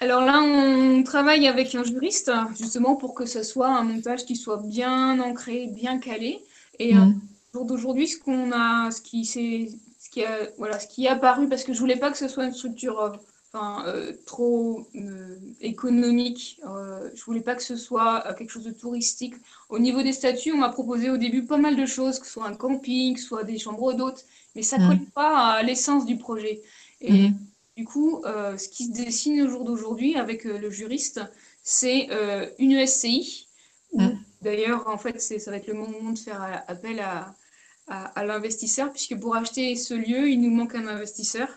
Alors 0.00 0.22
là, 0.22 0.40
on 0.42 1.02
travaille 1.04 1.46
avec 1.46 1.74
un 1.74 1.84
juriste 1.84 2.32
justement 2.58 2.96
pour 2.96 3.14
que 3.14 3.26
ce 3.26 3.44
soit 3.44 3.68
un 3.68 3.84
montage 3.84 4.24
qui 4.24 4.34
soit 4.34 4.62
bien 4.64 5.20
ancré, 5.20 5.70
bien 5.72 5.98
calé. 5.98 6.40
Et 6.80 6.94
mmh. 6.94 7.20
d'aujourd'hui, 7.66 8.08
ce 8.08 8.18
qu'on 8.18 8.50
a, 8.52 8.90
ce 8.90 9.00
qui 9.00 9.24
c'est 9.24 9.68
ce 10.00 10.10
qui 10.10 10.24
a 10.24 10.38
voilà, 10.58 10.80
ce 10.80 10.88
qui 10.88 11.04
est 11.04 11.08
apparu 11.08 11.48
parce 11.48 11.62
que 11.62 11.72
je 11.72 11.78
voulais 11.78 11.96
pas 11.96 12.10
que 12.10 12.18
ce 12.18 12.26
soit 12.26 12.46
une 12.46 12.54
structure 12.54 13.20
enfin, 13.52 13.84
euh, 13.86 14.12
trop 14.26 14.86
euh, 14.94 15.38
économique. 15.60 16.60
Euh, 16.66 17.10
je 17.14 17.24
voulais 17.24 17.40
pas 17.40 17.54
que 17.54 17.62
ce 17.62 17.76
soit 17.76 18.34
quelque 18.38 18.50
chose 18.50 18.64
de 18.64 18.72
touristique. 18.72 19.34
Au 19.68 19.78
niveau 19.78 20.02
des 20.02 20.12
statuts, 20.12 20.52
on 20.52 20.58
m'a 20.58 20.68
proposé 20.68 21.10
au 21.10 21.16
début 21.16 21.44
pas 21.44 21.58
mal 21.58 21.76
de 21.76 21.86
choses, 21.86 22.18
que 22.18 22.26
ce 22.26 22.32
soit 22.32 22.46
un 22.46 22.54
camping, 22.54 23.16
soit 23.16 23.44
des 23.44 23.58
chambres 23.58 23.92
d'hôtes, 23.92 24.24
mais 24.54 24.62
ça 24.62 24.78
ne 24.78 24.86
colle 24.88 24.96
mmh. 24.96 25.10
pas 25.14 25.52
à 25.52 25.62
l'essence 25.62 26.06
du 26.06 26.16
projet. 26.16 26.62
Et 27.00 27.28
mmh. 27.28 27.38
du 27.76 27.84
coup, 27.84 28.22
ce 28.24 28.68
qui 28.68 28.86
se 28.86 28.92
dessine 28.92 29.42
au 29.42 29.48
jour 29.48 29.64
d'aujourd'hui 29.64 30.16
avec 30.16 30.44
le 30.44 30.70
juriste, 30.70 31.20
c'est 31.62 32.08
une 32.58 32.86
SCI. 32.86 33.46
Mmh. 33.94 34.08
D'ailleurs, 34.42 34.88
en 34.88 34.98
fait, 34.98 35.20
ça 35.20 35.50
va 35.50 35.56
être 35.56 35.66
le 35.66 35.74
moment 35.74 36.12
de 36.12 36.18
faire 36.18 36.64
appel 36.68 37.00
à, 37.00 37.34
à 37.88 38.24
l'investisseur, 38.24 38.92
puisque 38.92 39.18
pour 39.18 39.34
acheter 39.34 39.74
ce 39.76 39.94
lieu, 39.94 40.30
il 40.30 40.40
nous 40.40 40.50
manque 40.50 40.74
un 40.74 40.86
investisseur. 40.86 41.48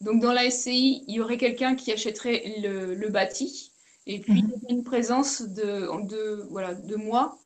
Donc 0.00 0.22
dans 0.22 0.32
la 0.32 0.48
SCI, 0.50 1.04
il 1.06 1.14
y 1.14 1.20
aurait 1.20 1.38
quelqu'un 1.38 1.74
qui 1.74 1.92
achèterait 1.92 2.54
le, 2.58 3.08
bâti 3.08 3.72
et 4.06 4.20
puis 4.20 4.42
mhm. 4.42 4.52
une 4.68 4.84
présence 4.84 5.42
de, 5.42 6.06
de, 6.06 6.46
voilà, 6.50 6.74
de 6.74 6.96
moi 6.96 7.38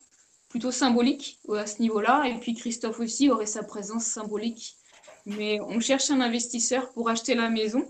plutôt 0.49 0.71
symbolique 0.71 1.41
à 1.57 1.67
ce 1.67 1.81
niveau-là. 1.81 2.25
Et 2.27 2.38
puis 2.38 2.55
Christophe 2.55 3.01
aussi 3.01 3.31
aurait 3.31 3.47
sa 3.47 3.62
présence 3.62 4.05
symbolique. 4.05 4.77
Mais 5.25 5.61
on 5.61 5.81
cherche 5.81 6.11
un 6.11 6.21
investisseur 6.21 6.91
pour 6.91 7.09
acheter 7.09 7.35
la 7.35 7.49
maison. 7.49 7.88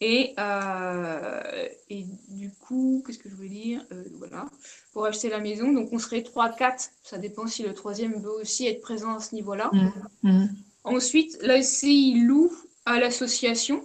Et, 0.00 0.32
euh, 0.38 1.68
et 1.90 2.06
du 2.28 2.52
coup, 2.52 3.02
qu'est-ce 3.04 3.18
que 3.18 3.28
je 3.28 3.34
voulais 3.34 3.48
dire 3.48 3.84
euh, 3.90 4.04
Voilà, 4.18 4.46
pour 4.92 5.06
acheter 5.06 5.28
la 5.28 5.40
maison. 5.40 5.72
Donc 5.72 5.88
on 5.92 5.98
serait 5.98 6.20
3-4. 6.20 6.90
Ça 7.02 7.18
dépend 7.18 7.48
si 7.48 7.64
le 7.64 7.74
troisième 7.74 8.22
veut 8.22 8.30
aussi 8.30 8.68
être 8.68 8.80
présent 8.80 9.16
à 9.16 9.20
ce 9.20 9.34
niveau-là. 9.34 9.70
Mhm. 9.72 9.92
Mhm. 10.22 10.56
Ensuite, 10.84 11.36
la 11.42 11.60
SCI 11.60 12.20
loue 12.20 12.52
à 12.88 12.98
l'association. 12.98 13.84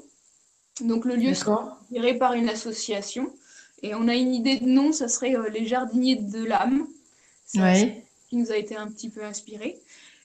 Donc 0.81 1.05
le 1.05 1.15
lieu 1.15 1.33
sera 1.33 1.79
géré 1.91 2.17
par 2.17 2.33
une 2.33 2.49
association. 2.49 3.31
Et 3.81 3.93
on 3.93 4.07
a 4.07 4.15
une 4.15 4.33
idée 4.33 4.57
de 4.57 4.65
nom, 4.65 4.91
ça 4.91 5.07
serait 5.07 5.35
euh, 5.35 5.49
les 5.49 5.67
jardiniers 5.67 6.15
de 6.15 6.43
l'âme. 6.43 6.87
Qui 8.29 8.37
nous 8.37 8.51
a 8.51 8.57
été 8.57 8.75
un 8.75 8.87
petit 8.87 9.09
peu 9.09 9.23
inspiré. 9.23 9.77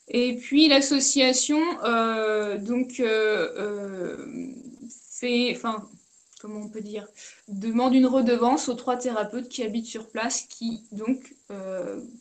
Et 0.07 0.37
puis 0.37 0.69
l'association 0.69 1.61
euh, 1.85 2.57
donc 2.57 3.01
euh, 3.01 4.49
fait, 5.11 5.53
enfin 5.55 5.87
comment 6.41 6.61
on 6.61 6.69
peut 6.69 6.81
dire, 6.81 7.07
demande 7.49 7.95
une 7.95 8.07
redevance 8.07 8.69
aux 8.69 8.75
trois 8.75 8.97
thérapeutes 8.97 9.49
qui 9.49 9.65
habitent 9.65 9.87
sur 9.87 10.09
place, 10.09 10.43
qui 10.43 10.85
donc 10.93 11.35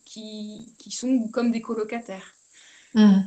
qui, 0.03 0.73
qui, 0.79 0.91
sont 0.91 1.27
comme 1.27 1.51
des 1.51 1.61
colocataires. 1.61 2.33
Mmh. 2.95 3.19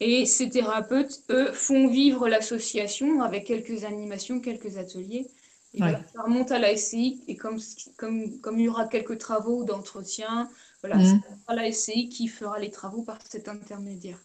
Et 0.00 0.26
ces 0.26 0.50
thérapeutes, 0.50 1.22
eux, 1.30 1.52
font 1.52 1.88
vivre 1.88 2.28
l'association 2.28 3.22
avec 3.22 3.44
quelques 3.44 3.84
animations, 3.84 4.40
quelques 4.40 4.76
ateliers. 4.76 5.26
Et 5.74 5.80
ça 5.80 6.22
remonte 6.22 6.52
à 6.52 6.58
la 6.58 6.76
SCI. 6.76 7.22
Et 7.26 7.36
comme, 7.36 7.58
comme, 7.96 8.40
comme 8.40 8.58
il 8.58 8.66
y 8.66 8.68
aura 8.68 8.86
quelques 8.86 9.18
travaux 9.18 9.64
d'entretien, 9.64 10.48
voilà, 10.82 10.96
mmh. 10.96 11.20
c'est 11.48 11.54
la 11.54 11.72
SCI 11.72 12.08
qui 12.08 12.28
fera 12.28 12.58
les 12.58 12.70
travaux 12.70 13.02
par 13.02 13.18
cet 13.28 13.48
intermédiaire. 13.48 14.18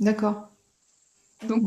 D'accord. 0.00 0.48
Donc 1.46 1.62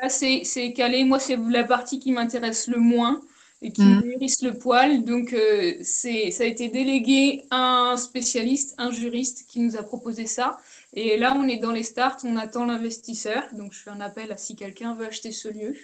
là, 0.00 0.08
c'est 0.08 0.72
calé. 0.72 1.04
Moi, 1.04 1.18
c'est 1.18 1.36
la 1.36 1.64
partie 1.64 1.98
qui 1.98 2.12
m'intéresse 2.12 2.68
le 2.68 2.78
moins 2.78 3.20
et 3.62 3.72
qui 3.72 3.82
mmh. 3.82 4.00
me 4.00 4.12
hérisse 4.12 4.42
le 4.42 4.54
poil. 4.54 5.04
Donc, 5.04 5.32
euh, 5.32 5.74
ça 5.82 6.08
a 6.08 6.46
été 6.46 6.68
délégué 6.68 7.44
à 7.50 7.90
un 7.90 7.96
spécialiste, 7.96 8.74
un 8.78 8.90
juriste 8.90 9.46
qui 9.48 9.60
nous 9.60 9.76
a 9.76 9.82
proposé 9.82 10.26
ça. 10.26 10.58
Et 10.96 11.18
là, 11.18 11.34
on 11.36 11.46
est 11.46 11.58
dans 11.58 11.72
les 11.72 11.82
starts, 11.82 12.16
on 12.24 12.36
attend 12.36 12.64
l'investisseur. 12.64 13.42
Donc, 13.52 13.74
je 13.74 13.80
fais 13.80 13.90
un 13.90 14.00
appel 14.00 14.32
à 14.32 14.38
si 14.38 14.56
quelqu'un 14.56 14.94
veut 14.94 15.06
acheter 15.06 15.30
ce 15.30 15.48
lieu. 15.48 15.76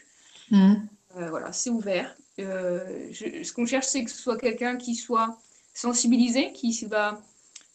Mmh. 0.51 0.75
Euh, 1.19 1.29
voilà, 1.29 1.53
c'est 1.53 1.69
ouvert. 1.69 2.17
Euh, 2.41 3.13
ce 3.13 3.53
qu'on 3.53 3.67
cherche, 3.67 3.87
c'est 3.87 4.03
que 4.05 4.11
ce 4.11 4.17
soit 4.17 4.39
quelqu'un 4.39 4.77
qui 4.77 4.95
soit 4.95 5.39
sensibilisé, 5.75 6.53
qui 6.53 6.73
va 6.87 7.21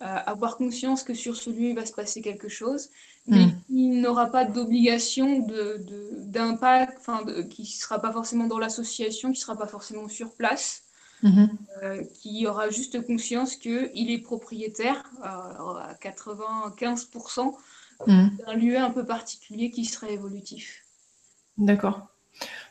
euh, 0.01 0.05
avoir 0.25 0.57
conscience 0.57 1.03
que 1.03 1.13
sur 1.13 1.35
ce 1.35 1.51
lieu, 1.51 1.69
il 1.69 1.75
va 1.75 1.85
se 1.85 1.93
passer 1.93 2.21
quelque 2.21 2.49
chose, 2.49 2.89
mais 3.27 3.45
mmh. 3.45 3.61
qui 3.67 3.87
n'aura 3.89 4.27
pas 4.31 4.43
d'obligation 4.43 5.45
d'impact, 5.47 7.07
de, 7.27 7.43
qui 7.43 7.61
ne 7.61 7.67
sera 7.67 7.99
pas 8.01 8.11
forcément 8.11 8.47
dans 8.47 8.57
l'association, 8.57 9.29
qui 9.29 9.39
ne 9.39 9.43
sera 9.43 9.55
pas 9.55 9.67
forcément 9.67 10.09
sur 10.09 10.33
place. 10.33 10.86
Mhm. 11.23 11.49
Euh, 11.81 12.03
qui 12.13 12.45
aura 12.45 12.69
juste 12.69 13.03
conscience 13.05 13.55
qu'il 13.55 14.11
est 14.11 14.21
propriétaire 14.21 15.03
à 15.23 15.95
95% 15.99 17.55
mhm. 18.05 18.37
d'un 18.37 18.53
lieu 18.53 18.77
un 18.77 18.91
peu 18.91 19.03
particulier 19.03 19.71
qui 19.71 19.85
serait 19.85 20.13
évolutif. 20.13 20.83
D'accord. 21.57 22.07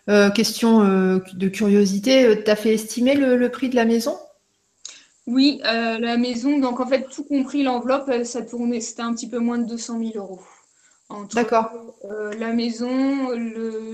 Euh, 0.08 0.30
question 0.30 0.82
euh, 0.82 1.18
de 1.32 1.48
curiosité, 1.48 2.40
tu 2.44 2.50
as 2.50 2.54
fait 2.54 2.74
estimer 2.74 3.14
le, 3.14 3.48
prix 3.50 3.68
de 3.68 3.74
la 3.74 3.84
maison? 3.84 4.16
Oui, 5.26 5.60
la 5.64 6.16
maison, 6.16 6.60
donc 6.60 6.78
en 6.78 6.86
fait, 6.86 7.08
tout 7.08 7.24
compris 7.24 7.64
l'enveloppe, 7.64 8.12
ça 8.22 8.42
tournait, 8.42 8.80
c'était 8.80 9.02
un 9.02 9.12
petit 9.12 9.28
peu 9.28 9.40
moins 9.40 9.58
de 9.58 9.66
200 9.66 9.98
000 9.98 10.12
euros. 10.14 10.40
euh, 12.04 12.32
la 12.34 12.52
maison, 12.52 13.30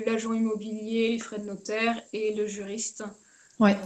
l'agent 0.07 0.33
immobilier, 0.33 1.11
les 1.11 1.19
frais 1.19 1.39
de 1.39 1.45
notaire 1.45 2.03
et 2.13 2.35
le 2.35 2.47
juriste. 2.47 3.05
Ouais. 3.63 3.77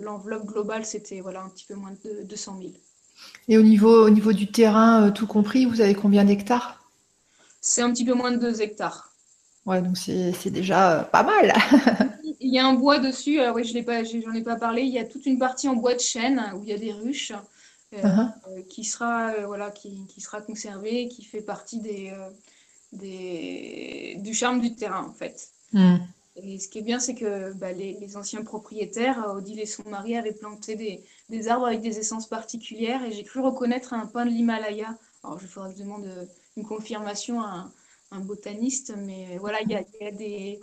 L'enveloppe 0.00 0.46
globale, 0.46 0.84
c'était 0.86 1.20
voilà, 1.20 1.42
un 1.42 1.48
petit 1.48 1.66
peu 1.66 1.74
moins 1.74 1.92
de 2.04 2.22
200 2.24 2.58
000. 2.60 2.72
Et 3.48 3.58
au 3.58 3.62
niveau, 3.62 4.06
au 4.06 4.10
niveau 4.10 4.32
du 4.32 4.50
terrain, 4.50 5.10
tout 5.10 5.26
compris, 5.26 5.66
vous 5.66 5.80
avez 5.80 5.94
combien 5.94 6.24
d'hectares? 6.24 6.82
C'est 7.60 7.82
un 7.82 7.90
petit 7.92 8.04
peu 8.04 8.14
moins 8.14 8.30
de 8.30 8.38
2 8.38 8.62
hectares. 8.62 9.12
Ouais, 9.66 9.82
donc 9.82 9.98
c'est 9.98 10.50
déjà 10.50 11.06
pas 11.12 11.22
mal. 11.22 11.52
il 12.40 12.54
y 12.54 12.58
a 12.58 12.66
un 12.66 12.72
bois 12.72 12.98
dessus. 12.98 13.38
Alors 13.38 13.56
oui, 13.56 13.64
je 13.64 13.76
n'en 13.76 13.84
pas, 13.84 14.02
ai 14.02 14.42
pas 14.42 14.56
parlé. 14.56 14.82
Il 14.82 14.92
y 14.92 14.98
a 14.98 15.04
toute 15.04 15.26
une 15.26 15.38
partie 15.38 15.68
en 15.68 15.76
bois 15.76 15.94
de 15.94 16.00
chêne 16.00 16.42
où 16.56 16.62
il 16.62 16.70
y 16.70 16.72
a 16.72 16.78
des 16.78 16.92
ruches 16.92 17.32
euh, 17.92 18.02
uh-huh. 18.02 18.32
euh, 18.48 18.62
qui 18.70 18.84
sera 18.84 19.32
euh, 19.32 19.46
voilà 19.46 19.70
qui, 19.70 20.06
qui, 20.08 20.22
sera 20.22 20.40
conservée, 20.40 21.08
qui 21.08 21.22
fait 21.22 21.42
partie 21.42 21.80
des, 21.80 22.14
des 22.92 24.16
du 24.20 24.32
charme 24.32 24.60
du 24.60 24.74
terrain 24.74 25.04
en 25.04 25.12
fait. 25.12 25.50
Hmm. 25.72 25.96
Et 26.42 26.58
ce 26.58 26.68
qui 26.68 26.78
est 26.78 26.82
bien, 26.82 27.00
c'est 27.00 27.14
que 27.14 27.52
bah, 27.54 27.72
les, 27.72 28.16
anciens 28.16 28.42
propriétaires, 28.42 29.26
Odile 29.34 29.60
et 29.60 29.66
son 29.66 29.88
mari, 29.88 30.16
avaient 30.16 30.32
planté 30.32 30.76
des, 30.76 31.02
des 31.28 31.48
arbres 31.48 31.66
avec 31.66 31.80
des 31.80 31.98
essences 31.98 32.28
particulières 32.28 33.04
et 33.04 33.12
j'ai 33.12 33.24
cru 33.24 33.40
reconnaître 33.40 33.92
un 33.92 34.06
pin 34.06 34.24
de 34.24 34.30
l'Himalaya. 34.30 34.96
Alors, 35.24 35.38
il 35.40 35.48
faudra 35.48 35.70
que 35.70 35.76
je 35.76 35.82
demande 35.82 36.28
une 36.56 36.64
confirmation 36.64 37.40
à 37.40 37.46
un, 37.46 37.72
un 38.10 38.20
botaniste, 38.20 38.94
mais 38.96 39.38
voilà, 39.38 39.60
il 39.62 39.70
y 39.70 39.74
a, 39.74 39.82
y 40.00 40.06
a 40.06 40.10
des, 40.10 40.60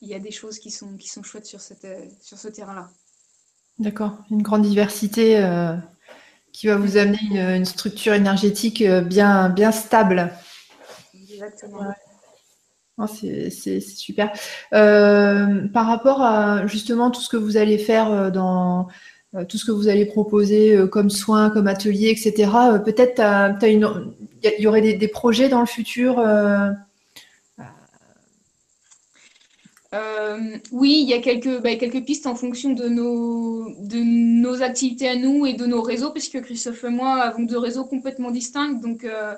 il 0.00 0.08
y 0.08 0.14
a 0.14 0.18
des 0.18 0.30
choses 0.30 0.58
qui 0.58 0.70
sont, 0.70 0.96
qui 0.96 1.08
sont 1.08 1.22
chouettes 1.22 1.46
sur, 1.46 1.60
cette, 1.60 1.84
euh, 1.84 2.04
sur 2.20 2.38
ce 2.38 2.48
terrain-là. 2.48 2.90
D'accord, 3.78 4.18
une 4.30 4.42
grande 4.42 4.62
diversité 4.62 5.42
euh, 5.42 5.74
qui 6.52 6.68
va 6.68 6.76
vous 6.76 6.96
amener 6.96 7.18
une, 7.56 7.64
structure 7.64 8.14
énergétique 8.14 8.82
euh, 8.82 9.00
bien, 9.00 9.48
bien 9.48 9.72
stable. 9.72 10.30
Exactement. 11.14 11.92
Oh, 12.96 13.06
c'est 13.08 13.80
super. 13.80 14.30
par 14.70 15.86
rapport 15.86 16.22
à 16.22 16.66
justement 16.66 17.10
tout 17.10 17.20
ce 17.20 17.28
que 17.28 17.36
vous 17.36 17.56
allez 17.56 17.78
faire 17.78 18.30
dans 18.30 18.86
tout 19.48 19.58
ce 19.58 19.64
que 19.64 19.72
vous 19.72 19.88
allez 19.88 20.06
proposer 20.06 20.78
comme 20.92 21.10
soins, 21.10 21.50
comme 21.50 21.66
ateliers, 21.66 22.10
etc. 22.10 22.50
Peut-être 22.84 23.20
il 23.62 23.80
y, 24.60 24.66
aurait 24.68 24.80
des, 24.80 24.94
des, 24.94 25.08
projets 25.08 25.48
dans 25.48 25.58
le 25.58 25.66
futur 25.66 26.20
euh, 29.94 30.58
oui, 30.72 31.00
il 31.02 31.08
y 31.08 31.14
a 31.14 31.20
quelques, 31.20 31.62
bah, 31.62 31.76
quelques 31.76 32.04
pistes 32.04 32.26
en 32.26 32.34
fonction 32.34 32.70
de 32.70 32.88
nos, 32.88 33.70
de 33.78 33.98
nos 33.98 34.62
activités 34.62 35.08
à 35.08 35.14
nous 35.14 35.46
et 35.46 35.52
de 35.52 35.66
nos 35.66 35.82
réseaux, 35.82 36.10
puisque 36.10 36.40
Christophe 36.42 36.82
et 36.82 36.88
moi 36.88 37.22
avons 37.22 37.44
deux 37.44 37.58
réseaux 37.58 37.84
complètement 37.84 38.32
distincts, 38.32 38.72
donc 38.72 39.04
euh, 39.04 39.34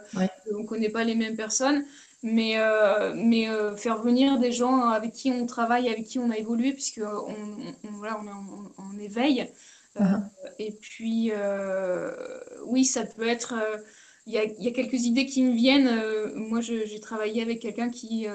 on 0.54 0.60
ne 0.60 0.66
connaît 0.66 0.88
pas 0.88 1.04
les 1.04 1.14
mêmes 1.14 1.36
personnes. 1.36 1.84
Mais, 2.22 2.58
euh, 2.58 3.12
mais 3.14 3.46
faire 3.76 4.02
venir 4.02 4.38
des 4.38 4.50
gens 4.50 4.88
avec 4.88 5.12
qui 5.12 5.30
on 5.30 5.46
travaille, 5.46 5.88
avec 5.88 6.04
qui 6.04 6.18
on 6.18 6.30
a 6.30 6.36
évolué, 6.36 6.72
puisque 6.72 7.02
on, 7.04 7.90
voilà, 7.92 8.18
on 8.20 8.26
est 8.26 8.72
en, 8.78 8.98
éveil. 8.98 9.48
Uh-huh. 9.96 10.22
Et 10.58 10.72
puis, 10.72 11.30
oui, 12.64 12.84
ça 12.84 13.04
peut 13.04 13.28
être. 13.28 13.54
Il 14.26 14.32
y 14.32 14.38
a, 14.38 14.44
y, 14.44 14.66
a, 14.66 14.72
quelques 14.72 15.04
idées 15.04 15.26
qui 15.26 15.42
me 15.42 15.54
viennent. 15.54 16.34
moi, 16.34 16.60
j'ai 16.60 17.00
travaillé 17.00 17.42
avec 17.42 17.60
quelqu'un 17.60 17.90
qui 17.90 18.26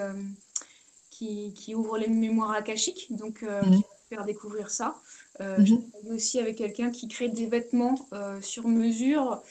qui, 1.53 1.75
ouvre 1.75 1.97
les 1.97 2.07
mémoires 2.07 2.51
akashiques, 2.51 3.07
donc 3.11 3.43
euh, 3.43 3.61
mhm. 3.63 3.81
Faire 4.11 4.25
découvrir 4.25 4.69
ça. 4.69 4.97
Euh. 5.39 5.55
Je 5.63 5.75
travaille 5.75 6.15
aussi 6.15 6.37
avec 6.39 6.57
quelqu'un 6.57 6.91
qui 6.91 7.07
crée 7.07 7.29
des 7.29 7.47
vêtements 7.47 8.07
euh, 8.11 8.41
sur 8.41 8.67
mesure, 8.67 9.41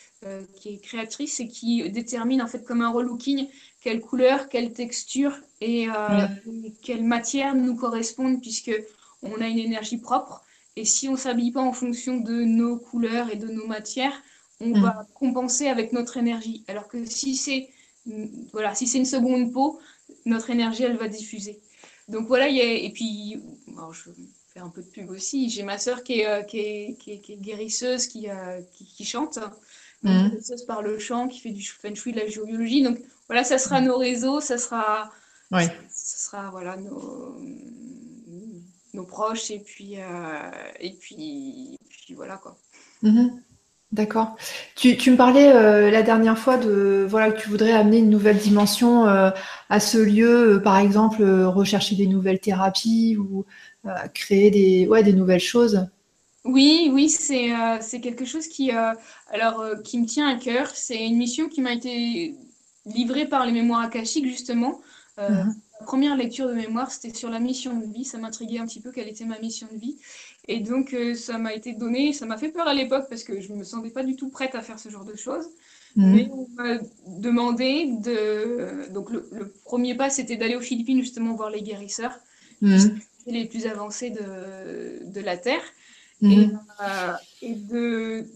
qui 0.57 0.75
est 0.75 0.79
créatrice 0.79 1.41
et 1.41 1.49
qui 1.49 1.89
détermine 1.91 2.43
en 2.43 2.47
fait 2.47 2.63
comme 2.65 2.83
un 2.83 2.91
relooking 2.91 3.49
quelle 3.81 4.03
couleur, 4.03 4.51
quelle 4.51 4.75
texture 4.75 5.35
et, 5.63 5.87
quelle 6.83 7.05
matière 7.05 7.55
nous 7.55 7.75
correspondent 7.75 8.43
puisque 8.43 8.73
on 9.23 9.41
a 9.41 9.49
une 9.49 9.59
énergie 9.59 9.97
propre. 9.97 10.45
Et 10.77 10.85
si 10.85 11.09
on 11.09 11.17
s'habille 11.17 11.53
pas 11.53 11.63
en 11.63 11.73
fonction 11.73 12.19
de 12.19 12.43
nos 12.45 12.77
couleurs 12.77 13.31
et 13.31 13.37
de 13.37 13.49
nos 13.49 13.67
matières, 13.67 14.23
on 14.61 14.69
mhm. 14.69 14.83
va 14.83 15.07
compenser 15.15 15.69
avec 15.69 15.93
notre 15.95 16.19
énergie. 16.19 16.65
Alors 16.69 16.87
que 16.87 17.07
si 17.07 17.35
c'est 17.35 17.71
voilà, 18.53 18.75
si 18.75 18.87
c'est 18.87 18.99
une 18.99 19.05
seconde 19.05 19.53
peau, 19.53 19.81
notre 20.27 20.51
énergie, 20.51 20.83
elle 20.83 20.97
va 20.97 21.09
diffuser. 21.09 21.61
Donc 22.09 22.27
voilà, 22.27 22.49
et 22.49 22.91
puis, 22.93 23.41
je 23.93 24.11
faire 24.53 24.65
un 24.65 24.71
peu 24.71 24.83
de 24.83 24.89
pub 24.89 25.11
aussi, 25.11 25.49
j'ai 25.49 25.63
ma 25.63 25.79
sœur 25.79 26.03
qui 26.03 26.21
est, 26.21 26.27
euh, 26.27 26.43
qui, 26.43 26.59
est, 26.59 26.97
qui, 26.99 27.13
est, 27.13 27.41
guérisseuse, 27.41 28.07
qui, 28.07 28.29
euh, 28.29 28.61
qui, 28.73 29.05
chante, 29.05 29.39
mmh. 30.03 30.29
guérisseuse 30.29 30.65
par 30.65 30.83
le 30.83 30.99
chant, 30.99 31.29
qui 31.29 31.41
fait 31.41 31.51
du 31.51 31.63
feng 31.63 31.95
shui, 31.95 32.13
de 32.13 32.19
la 32.19 32.27
géobiologie. 32.27 32.83
Donc 32.83 32.99
voilà, 33.29 33.45
ça 33.45 33.59
sera 33.59 33.81
nos 33.81 33.97
réseaux, 33.97 34.41
ça 34.41 34.59
sera, 34.59 35.11
ça, 35.53 35.71
sera 35.89 36.51
voilà, 36.51 36.77
nos, 36.77 37.41
nos 38.93 39.05
proches, 39.05 39.51
et 39.51 39.61
puis, 39.61 40.01
euh, 40.01 40.51
et 40.81 40.95
puis, 40.95 41.79
puis 41.89 42.15
voilà 42.15 42.37
quoi. 42.37 42.57
Mmh. 43.03 43.29
D'accord. 43.93 44.37
Tu, 44.77 44.95
me 45.11 45.17
parlais 45.17 45.53
euh, 45.53 45.91
la 45.91 46.03
dernière 46.03 46.39
fois 46.39 46.57
de 46.59 47.05
voilà 47.09 47.33
que 47.33 47.41
tu 47.41 47.49
voudrais 47.49 47.73
amener 47.73 47.99
une 47.99 48.09
nouvelle 48.09 48.39
dimension 48.39 49.09
euh, 49.09 49.31
à 49.69 49.81
ce 49.81 49.99
lieu, 49.99 50.55
euh, 50.55 50.61
par 50.61 50.79
exemple 50.79 51.25
rechercher 51.25 51.97
des 51.97 52.07
nouvelles 52.07 52.39
thérapies 52.39 53.17
ou 53.19 53.47
créer 54.15 54.51
des 54.51 54.87
ouais 54.87 55.03
des 55.03 55.13
nouvelles 55.13 55.41
choses. 55.41 55.87
Oui, 56.45 56.91
oui, 56.93 57.09
c'est 57.09 57.51
c'est 57.81 58.01
quelque 58.01 58.25
chose 58.25 58.47
qui 58.47 58.71
alors 59.31 59.65
qui 59.85 59.99
me 59.99 60.07
tient 60.07 60.29
à 60.29 60.37
cœur. 60.37 60.71
C'est 60.75 61.07
une 61.07 61.17
mission 61.17 61.49
qui 61.49 61.61
m'a 61.61 61.73
été 61.73 62.35
livrée 62.87 63.27
par 63.27 63.45
les 63.47 63.53
mémoires 63.53 63.81
akashiques 63.81 64.27
justement. 64.27 64.81
La 65.81 65.87
première 65.87 66.15
lecture 66.15 66.47
de 66.47 66.53
mémoire, 66.53 66.91
c'était 66.91 67.17
sur 67.17 67.31
la 67.31 67.41
mission 67.41 67.75
de 67.79 67.87
vie. 67.87 68.05
Ça 68.05 68.19
m'intriguait 68.19 68.59
un 68.59 68.67
petit 68.67 68.81
peu 68.81 68.93
quelle 68.93 69.09
était 69.09 69.25
ma 69.25 69.39
mission 69.39 69.67
de 69.73 69.79
vie. 69.79 69.97
Et 70.47 70.61
donc, 70.61 70.93
euh, 70.93 71.15
ça 71.15 71.39
m'a 71.39 71.55
été 71.55 71.73
donné, 71.73 72.13
ça 72.13 72.27
m'a 72.27 72.37
fait 72.37 72.51
peur 72.51 72.69
à 72.69 72.75
l'époque 72.75 73.07
parce 73.09 73.25
que 73.25 73.41
je 73.41 73.51
ne 73.53 73.59
me 73.59 73.65
sentais 73.65 73.89
pas 73.89 74.05
du 74.05 74.15
tout 74.15 74.29
prête 74.29 74.55
à 74.55 74.61
faire 74.61 74.79
ce 74.79 74.91
genre 74.91 75.07
de 75.07 75.17
choses. 75.17 75.47
Mhm. 75.97 76.15
Mais 76.15 76.29
on 76.31 76.47
m'a 76.55 76.79
demandé 77.07 77.93
de. 77.99 78.93
Donc, 78.93 79.11
le, 79.11 79.55
premier 79.65 79.95
pas, 79.95 80.11
c'était 80.11 80.37
d'aller 80.37 80.55
aux 80.55 80.61
Philippines 80.61 81.01
justement 81.01 81.35
voir 81.35 81.51
les 81.51 81.63
guérisseurs, 81.63 82.19
mmh. 82.61 82.77
Les 83.27 83.47
plus 83.47 83.67
avancés 83.67 84.11
de, 84.11 85.11
de 85.11 85.21
la 85.21 85.37
Terre. 85.37 85.63
Mhm. 86.21 86.33
Et, 86.33 86.49
euh, 86.83 87.13
et 87.43 87.55
de, 87.55 88.27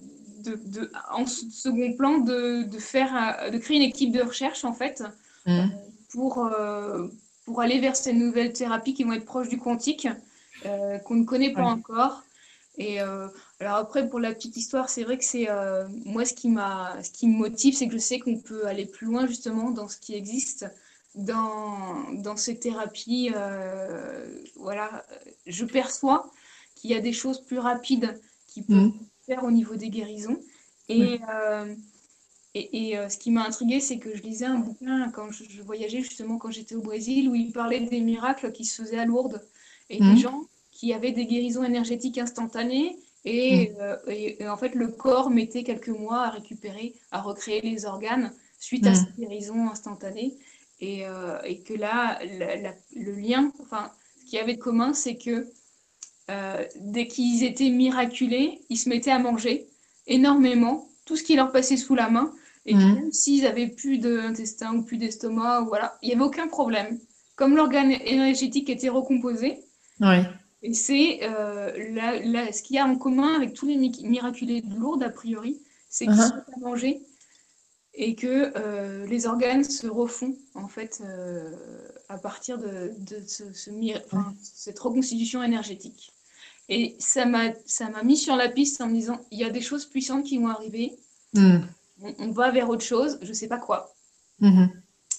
de, 0.45 0.59
de, 0.67 0.91
en 1.13 1.27
second 1.27 1.93
plan, 1.95 2.19
de, 2.19 2.63
de, 2.63 2.79
faire, 2.79 3.51
de 3.53 3.59
créer 3.59 3.77
une 3.77 3.83
équipe 3.83 4.13
de 4.13 4.23
recherche 4.23 4.65
en 4.65 4.73
fait 4.73 5.03
mhm. 5.47 5.71
pour, 6.11 6.47
euh, 6.47 7.09
pour 7.45 7.61
aller 7.61 7.81
vers 7.81 7.97
ces 7.97 8.13
nouvelles 8.13 8.53
thérapies 8.53 8.95
qui 8.95 9.05
vont 9.05 9.13
être 9.13 9.27
proches 9.27 9.49
du 9.49 9.59
quantique. 9.59 10.09
Euh, 10.67 10.99
qu'on 10.99 11.17
ne 11.17 11.25
connaît 11.25 11.53
pas 11.53 11.65
encore. 11.65 12.23
Et 12.79 13.01
alors 13.01 13.77
après, 13.77 14.09
pour 14.09 14.19
la 14.19 14.33
petite 14.33 14.57
histoire, 14.57 14.89
c'est 14.89 15.03
vrai 15.03 15.19
que 15.19 15.25
c'est 15.25 15.49
moi 16.05 16.25
ce 16.25 16.33
qui 16.33 16.49
m'a, 16.49 16.97
ce 17.03 17.11
qui 17.11 17.27
me 17.27 17.37
motive, 17.37 17.75
c'est 17.75 17.87
que 17.87 17.93
je 17.93 17.99
sais 17.99 18.19
qu'on 18.19 18.39
peut 18.39 18.67
aller 18.67 18.87
plus 18.87 19.07
loin 19.07 19.27
justement 19.27 19.73
dans 19.73 19.89
ce 19.89 19.99
qui 19.99 20.15
existe 20.15 20.67
dans, 21.15 22.13
dans 22.13 22.37
ces 22.37 22.59
thérapies. 22.59 23.31
voilà, 24.57 25.05
je 25.47 25.65
perçois 25.65 26.31
qu'il 26.75 26.91
y 26.91 26.95
a 26.95 27.01
des 27.01 27.13
choses 27.13 27.41
plus 27.41 27.59
rapides 27.59 28.21
qui 28.47 28.63
peuvent 28.63 28.77
mmh. 28.77 29.07
faire 29.27 29.45
au 29.45 29.51
niveau 29.51 29.77
des 29.77 29.91
guérisons. 29.91 30.41
Et, 30.89 31.21
et, 32.55 32.91
et 32.91 33.09
ce 33.09 33.17
qui 33.17 33.31
m'a 33.31 33.45
intriguée, 33.45 33.81
c'est 33.81 33.99
que 33.99 34.15
je 34.15 34.23
lisais 34.23 34.47
un 34.47 34.59
bouquin 34.59 35.11
quand 35.11 35.31
je, 35.31 35.45
je 35.49 35.63
voyageais 35.63 36.03
justement 36.03 36.39
quand 36.39 36.51
j'étais 36.51 36.75
au 36.75 36.83
Brésil 36.83 37.29
où 37.29 37.35
il 37.35 37.53
parlait 37.53 37.81
des 37.81 38.01
miracles 38.01 38.53
qui 38.53 38.65
se 38.65 38.83
faisaient 38.83 38.99
à 38.99 39.05
Lourdes 39.05 39.43
et 39.91 39.99
des 39.99 40.05
mmh. 40.05 40.19
gens 40.19 40.49
qui 40.75 40.93
avait 40.93 41.13
des 41.13 41.25
guérisons 41.25 41.65
énergétiques 41.65 42.19
instantanées. 42.19 42.99
Et, 43.25 43.71
mm. 43.71 43.77
euh, 43.81 43.97
et, 44.09 44.49
en 44.49 44.57
fait, 44.57 44.75
le 44.75 44.89
corps 44.89 45.31
mettait 45.31 45.63
quelques 45.63 45.89
mois 45.89 46.25
à 46.25 46.31
récupérer, 46.31 46.95
à 47.11 47.23
recréer 47.23 47.63
les 47.63 47.87
organes 47.87 48.33
suite 48.59 48.87
à 48.87 48.91
mm. 48.91 48.95
cette 48.95 49.17
guérison 49.17 49.69
instantanée. 49.71 50.37
Et, 50.81 51.07
euh, 51.07 51.39
et 51.45 51.61
que 51.61 51.75
là, 51.75 52.19
le 52.97 53.13
lien, 53.13 53.53
enfin, 53.61 53.91
ce 54.19 54.25
qu'il 54.25 54.39
y 54.39 54.43
avait 54.43 54.55
de 54.55 54.61
commun, 54.61 54.93
c'est 54.93 55.17
que 55.17 55.47
euh, 56.31 56.65
dès 56.77 57.07
qu'ils 57.07 57.45
étaient 57.45 57.71
miraculés, 57.71 58.61
ils 58.71 58.79
se 58.79 58.89
mettaient 58.89 59.11
à 59.11 59.19
manger 59.19 59.67
énormément, 60.07 60.89
tout 61.05 61.17
ce 61.17 61.23
qui 61.23 61.37
leur 61.37 61.53
passait 61.53 61.77
sous 61.77 61.95
la 61.95 62.09
main. 62.09 62.33
Et 62.67 62.75
mm. 62.75 62.95
même 62.95 63.13
s'ils 63.13 63.47
avaient 63.47 63.69
plus 63.69 63.99
d'intestin 63.99 64.75
ou 64.75 64.83
plus 64.83 64.97
d'estomac, 64.97 65.63
voilà, 65.63 65.97
il 66.03 66.09
n'y 66.09 66.15
avait 66.15 66.25
aucun 66.25 66.49
problème. 66.49 66.99
Comme 67.37 67.57
l'organe 67.57 67.93
énergétique 67.93 68.71
était 68.71 68.89
recomposé, 68.89 69.59
ouais. 70.01 70.25
Et 70.65 70.73
c'est 70.73 71.21
euh, 71.25 71.71
ce 72.51 72.63
qu'il 72.63 72.77
y 72.77 72.79
a 72.79 72.87
en 72.87 72.97
commun 72.97 73.35
avec 73.35 73.53
tous 73.53 73.67
les 73.67 73.77
miraculés 73.77 74.63
de 74.63 74.75
Lourdes, 74.77 75.03
a 75.03 75.11
priori, 75.11 75.61
c'est 75.91 76.07
qu'ils 76.07 76.15
uh-huh. 76.15 76.29
sont 76.29 76.35
à 76.57 76.59
manger 76.61 77.03
et 77.97 78.15
que 78.15 78.53
euh, 78.57 79.07
les 79.07 79.27
organes 79.27 79.65
se 79.65 79.87
refont, 79.87 80.37
en 80.55 80.69
fait, 80.69 81.01
euh, 81.05 81.55
à 82.09 82.19
partir 82.19 82.59
de, 82.59 82.93
ce, 83.27 83.45
cette 84.43 84.79
reconstitution 84.79 85.43
énergétique. 85.43 86.13
Et 86.69 86.97
ça 86.99 87.25
m'a 87.27 87.53
mis 88.03 88.17
sur 88.17 88.37
la 88.37 88.49
piste 88.49 88.81
en 88.81 88.89
me 88.89 88.95
disant, 88.95 89.21
il 89.31 89.39
y 89.39 89.45
a 89.45 89.51
des 89.51 89.61
choses 89.61 89.87
puissantes 89.87 90.25
qui 90.25 90.39
vont 90.39 90.49
arriver, 90.49 90.93
hmm. 91.35 91.59
on, 92.19 92.31
va 92.31 92.51
vers 92.51 92.69
autre 92.69 92.85
chose, 92.85 93.19
je 93.23 93.29
ne 93.29 93.35
sais 93.35 93.49
pas 93.49 93.59
quoi. 93.59 93.95
Mm-hmm. 94.41 94.69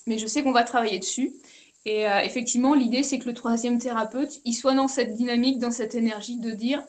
mais 0.07 0.17
je 0.17 0.27
sais 0.27 0.43
qu'on 0.43 0.51
va 0.51 0.63
travailler 0.63 0.99
dessus. 0.99 1.31
Et 1.85 2.07
euh, 2.07 2.19
effectivement, 2.19 2.73
l'idée, 2.73 3.01
c'est 3.03 3.19
que 3.19 3.27
le 3.27 3.33
troisième 3.33 3.77
thérapeute, 3.79 4.41
il 4.43 4.53
soit 4.53 4.73
dans 4.73 4.89
cette 4.89 5.15
dynamique, 5.15 5.59
dans 5.59 5.71
cette 5.71 5.95
énergie 5.95 6.37
de 6.37 6.51
dire, 6.51 6.83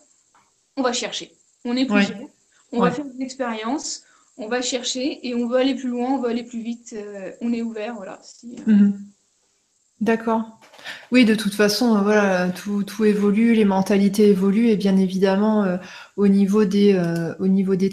on 0.76 0.82
va 0.82 0.92
chercher. 0.92 1.32
On 1.64 1.76
est 1.76 1.86
plus 1.86 2.12
on 2.72 2.80
va 2.80 2.90
faire 2.90 3.04
des 3.04 3.22
expériences, 3.22 4.02
on 4.36 4.48
va 4.48 4.62
chercher 4.62 5.26
et 5.26 5.34
on 5.34 5.48
veut 5.48 5.58
aller 5.58 5.74
plus 5.74 5.88
loin, 5.88 6.12
on 6.12 6.20
veut 6.20 6.28
aller 6.28 6.44
plus 6.44 6.62
vite. 6.62 6.94
Euh, 6.96 7.32
on 7.40 7.52
est 7.52 7.62
ouvert, 7.62 7.94
voilà. 7.94 8.20
Euh. 8.44 8.72
Mhm. 8.72 9.00
D'accord. 10.00 10.60
Oui, 11.10 11.24
de 11.24 11.34
toute 11.34 11.54
façon, 11.54 12.02
voilà, 12.02 12.50
tout, 12.50 12.84
évolue, 13.04 13.54
les 13.54 13.64
mentalités 13.64 14.28
évoluent 14.28 14.68
et 14.68 14.76
bien 14.76 14.96
évidemment, 14.98 15.64
au, 16.16 16.28
niveau 16.28 16.66
des, 16.66 16.92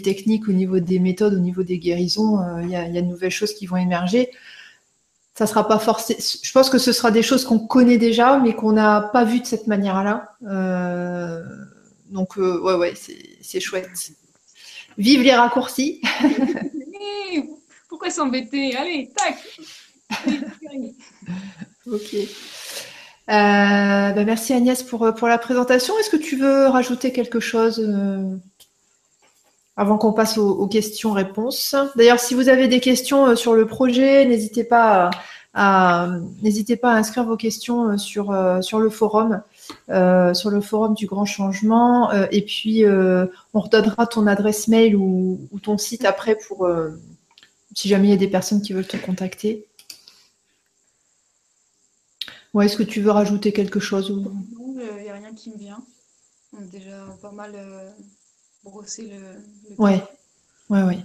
techniques, 0.02 0.46
au 0.46 0.52
niveau 0.52 0.80
des 0.80 0.98
méthodes, 0.98 1.32
au 1.32 1.38
niveau 1.38 1.62
des 1.62 1.78
guérisons, 1.78 2.38
il 2.62 2.68
y, 2.68 2.76
a 2.76 2.88
de 2.88 3.00
nouvelles 3.00 3.30
choses 3.30 3.54
qui 3.54 3.64
vont 3.64 3.78
émerger 3.78 4.28
ça 5.34 5.46
sera 5.46 5.66
pas 5.66 5.78
forcé. 5.78 6.16
Je 6.42 6.52
pense 6.52 6.70
que 6.70 6.78
ce 6.78 6.92
sera 6.92 7.10
des 7.10 7.22
choses 7.22 7.44
qu'on 7.44 7.58
connaît 7.58 7.98
déjà, 7.98 8.38
mais 8.38 8.54
qu'on 8.54 8.72
n'a 8.72 9.00
pas 9.00 9.24
vues 9.24 9.40
de 9.40 9.46
cette 9.46 9.66
manière-là. 9.66 10.36
Euh, 10.46 11.42
donc, 12.10 12.38
euh, 12.38 12.60
ouais, 12.60 12.74
ouais, 12.74 12.94
c'est 13.40 13.60
chouette. 13.60 14.12
Vive 14.98 15.22
les 15.22 15.34
raccourcis. 15.34 16.00
Pourquoi 17.88 18.10
s'embêter? 18.10 18.76
Allez, 18.76 19.10
tac. 19.16 19.36
ok. 21.86 22.14
Euh, 22.14 23.28
bah, 23.28 24.24
merci 24.24 24.52
Agnès 24.52 24.82
pour, 24.82 25.14
pour 25.14 25.28
la 25.28 25.38
présentation. 25.38 25.98
Est-ce 25.98 26.10
que 26.10 26.16
tu 26.16 26.36
veux 26.36 26.66
rajouter 26.66 27.12
quelque 27.12 27.40
chose 27.40 27.80
avant 29.76 29.98
qu'on 29.98 30.12
passe 30.12 30.38
aux, 30.38 30.66
questions-réponses? 30.66 31.74
D'ailleurs, 31.96 32.20
si 32.20 32.34
vous 32.34 32.48
avez 32.48 32.68
des 32.68 32.80
questions 32.80 33.26
euh, 33.26 33.36
sur 33.36 33.54
le 33.54 33.66
projet, 33.66 34.24
n'hésitez 34.26 34.64
pas 34.64 35.10
à, 35.54 36.08
n'hésitez 36.42 36.76
pas 36.76 36.92
à 36.92 36.96
inscrire 36.96 37.24
vos 37.24 37.36
questions 37.36 37.90
euh, 37.90 37.96
sur, 37.96 38.30
euh, 38.30 38.60
sur 38.60 38.80
le 38.80 38.90
forum, 38.90 39.42
sur 39.88 40.50
le 40.50 40.60
forum 40.60 40.94
du 40.94 41.06
Grand 41.06 41.24
Changement. 41.24 42.12
et 42.30 42.42
puis, 42.42 42.84
on 42.86 43.60
redonnera 43.60 44.06
ton 44.06 44.26
adresse 44.26 44.68
mail 44.68 44.96
ou, 44.96 45.48
ton 45.62 45.78
site 45.78 46.04
après 46.04 46.36
pour 46.36 46.68
si 47.74 47.88
jamais 47.88 48.08
il 48.08 48.10
y 48.10 48.14
a 48.14 48.18
des 48.18 48.28
personnes 48.28 48.62
qui 48.62 48.72
veulent 48.72 48.86
te 48.86 48.96
contacter. 48.96 49.66
Ouais, 52.52 52.66
est-ce 52.66 52.76
que 52.76 52.84
tu 52.84 53.00
veux 53.00 53.10
rajouter 53.10 53.52
quelque 53.52 53.80
chose 53.80 54.10
Non, 54.10 54.76
il 54.78 55.02
n'y 55.02 55.10
a 55.10 55.14
rien 55.14 55.34
qui 55.34 55.50
me 55.50 55.58
vient. 55.58 55.82
On 56.52 56.62
a 56.62 56.66
déjà 56.66 57.04
pas 57.20 57.32
mal 57.32 57.52
brosser 58.62 59.10
le. 59.10 59.74
ouais, 59.78 60.02
ouais, 60.70 60.82
ouais. 60.82 60.98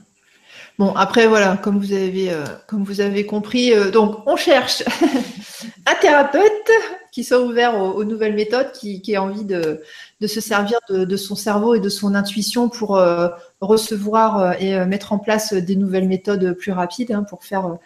Bon, 0.78 0.96
après, 0.96 1.28
voilà, 1.28 1.58
comme 1.58 1.78
vous 1.78 1.94
avez, 1.94 2.32
euh, 2.32 2.46
comme 2.68 2.84
vous 2.84 3.02
avez 3.02 3.26
compris, 3.26 3.74
euh, 3.74 3.92
donc 3.92 4.26
on 4.26 4.36
cherche 4.36 4.84
un 5.86 5.96
thérapeute 5.96 6.72
qui 7.12 7.24
soit 7.24 7.42
ouvert 7.42 7.80
aux, 7.80 8.04
nouvelles 8.04 8.36
méthodes, 8.36 8.72
qui, 8.72 9.02
qui 9.02 9.14
ait 9.14 9.18
envie 9.18 9.46
de, 9.46 9.82
de 10.20 10.28
se 10.28 10.42
servir 10.42 10.80
de, 10.90 11.18
son 11.18 11.36
cerveau 11.36 11.76
et 11.76 11.80
de 11.80 11.90
son 11.90 12.16
intuition 12.16 12.70
pour 12.70 12.98
euh, 12.98 13.30
recevoir 13.62 14.62
et 14.62 14.86
mettre 14.86 15.14
en 15.14 15.20
place 15.20 15.54
des 15.54 15.76
nouvelles 15.76 16.08
méthodes 16.08 16.54
plus 16.54 16.72
rapides 16.72 17.12
hein, 17.12 17.24
pour 17.24 17.44
faire 17.44 17.78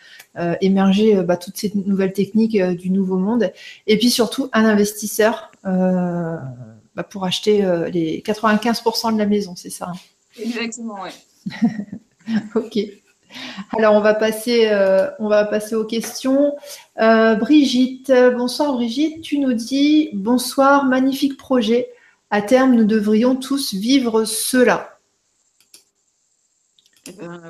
émerger 0.62 1.16
bah, 1.24 1.38
toutes 1.38 1.58
ces 1.58 1.72
nouvelles 1.74 2.14
techniques 2.14 2.62
du 2.62 2.90
nouveau 2.90 3.18
monde. 3.18 3.52
Et 3.88 3.98
puis 3.98 4.10
surtout, 4.10 4.50
un 4.54 4.66
investisseur 4.66 5.52
bah, 6.96 7.04
pour 7.04 7.26
acheter 7.26 7.66
euh, 7.66 7.90
les 7.90 8.22
95% 8.22 9.14
de 9.14 9.18
la 9.18 9.26
maison, 9.26 9.56
c'est 9.56 9.70
ça 9.70 9.90
hein? 9.90 9.98
Exactement, 10.40 10.98
oui. 11.04 11.54
ok. 12.56 12.80
Alors 13.78 13.96
on 13.96 14.02
va 14.02 14.14
passer, 14.14 14.68
euh, 14.68 15.10
on 15.20 15.28
va 15.28 15.46
passer 15.46 15.76
aux 15.76 15.86
questions. 15.86 16.56
Euh, 17.00 17.36
Brigitte, 17.36 18.12
bonsoir 18.36 18.74
Brigitte, 18.74 19.22
tu 19.22 19.40
nous 19.40 19.54
dis 19.54 20.10
bonsoir, 20.14 20.86
magnifique 20.86 21.38
projet. 21.38 21.90
À 22.30 22.42
terme, 22.42 22.74
nous 22.74 22.86
devrions 22.86 23.36
tous 23.36 23.74
vivre 23.74 24.26
cela. 24.26 25.00
Eh 27.06 27.12
ben, 27.12 27.42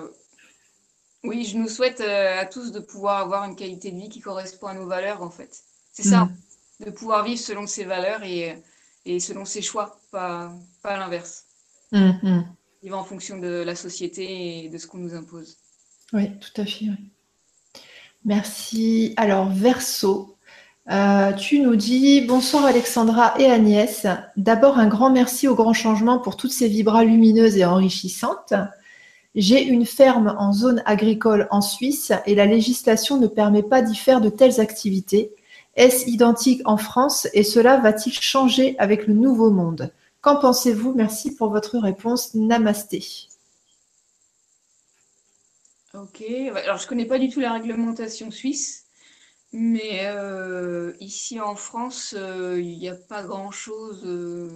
oui, 1.23 1.45
je 1.45 1.57
nous 1.57 1.69
souhaite 1.69 2.01
à 2.01 2.45
tous 2.45 2.71
de 2.71 2.79
pouvoir 2.79 3.19
avoir 3.19 3.45
une 3.45 3.55
qualité 3.55 3.91
de 3.91 3.97
vie 3.97 4.09
qui 4.09 4.19
correspond 4.19 4.67
à 4.67 4.73
nos 4.73 4.87
valeurs, 4.87 5.21
en 5.21 5.29
fait. 5.29 5.61
C'est 5.93 6.03
ça, 6.03 6.25
mm. 6.25 6.85
de 6.85 6.91
pouvoir 6.91 7.23
vivre 7.23 7.39
selon 7.39 7.65
ses 7.65 7.85
valeurs 7.85 8.23
et 8.23 8.61
et 9.05 9.19
selon 9.19 9.45
ses 9.45 9.61
choix, 9.61 9.99
pas, 10.11 10.51
pas 10.81 10.97
l'inverse. 10.97 11.45
Hum. 11.91 12.45
Il 12.81 12.91
va 12.91 12.97
en 12.97 13.03
fonction 13.03 13.37
de 13.37 13.47
la 13.47 13.75
société 13.75 14.65
et 14.65 14.69
de 14.69 14.77
ce 14.77 14.87
qu'on 14.87 14.97
nous 14.97 15.13
impose. 15.13 15.57
Oui, 16.13 16.29
tout 16.39 16.61
à 16.61 16.65
fait. 16.65 16.85
Merci. 18.23 19.13
Alors, 19.17 19.49
Verso, 19.49 20.37
euh, 20.91 21.33
tu 21.33 21.59
nous 21.59 21.75
dis 21.75 22.21
bonsoir 22.21 22.65
Alexandra 22.65 23.33
et 23.39 23.45
Agnès. 23.45 24.05
D'abord, 24.37 24.77
un 24.77 24.87
grand 24.87 25.09
merci 25.09 25.47
au 25.47 25.55
grand 25.55 25.73
changement 25.73 26.19
pour 26.19 26.37
toutes 26.37 26.51
ces 26.51 26.67
vibras 26.67 27.03
lumineuses 27.03 27.57
et 27.57 27.65
enrichissantes. 27.65 28.53
J'ai 29.33 29.63
une 29.63 29.85
ferme 29.85 30.35
en 30.37 30.53
zone 30.53 30.83
agricole 30.85 31.47
en 31.49 31.61
Suisse 31.61 32.11
et 32.27 32.35
la 32.35 32.45
législation 32.45 33.17
ne 33.17 33.27
permet 33.27 33.63
pas 33.63 33.81
d'y 33.81 33.95
faire 33.95 34.21
de 34.21 34.29
telles 34.29 34.61
activités. 34.61 35.33
Est-ce 35.75 36.07
identique 36.07 36.61
en 36.65 36.77
France 36.77 37.27
et 37.33 37.43
cela 37.43 37.77
va-t-il 37.77 38.13
changer 38.13 38.75
avec 38.77 39.07
le 39.07 39.15
nouveau 39.15 39.49
monde? 39.49 39.91
Qu'en 40.21 40.35
pensez-vous? 40.35 40.93
Merci 40.93 41.35
pour 41.35 41.49
votre 41.49 41.79
réponse. 41.79 42.35
Namasté. 42.35 43.29
Ok, 45.93 46.21
alors 46.21 46.77
je 46.77 46.85
ne 46.85 46.89
connais 46.89 47.05
pas 47.05 47.19
du 47.19 47.29
tout 47.29 47.39
la 47.39 47.53
réglementation 47.53 48.31
suisse, 48.31 48.85
mais 49.51 50.07
euh, 50.07 50.93
ici 50.99 51.39
en 51.39 51.55
France, 51.55 52.15
euh, 52.17 52.59
il 52.59 52.79
n'y 52.79 52.89
a 52.89 52.95
pas 52.95 53.23
grand-chose. 53.23 54.01
Euh, 54.05 54.49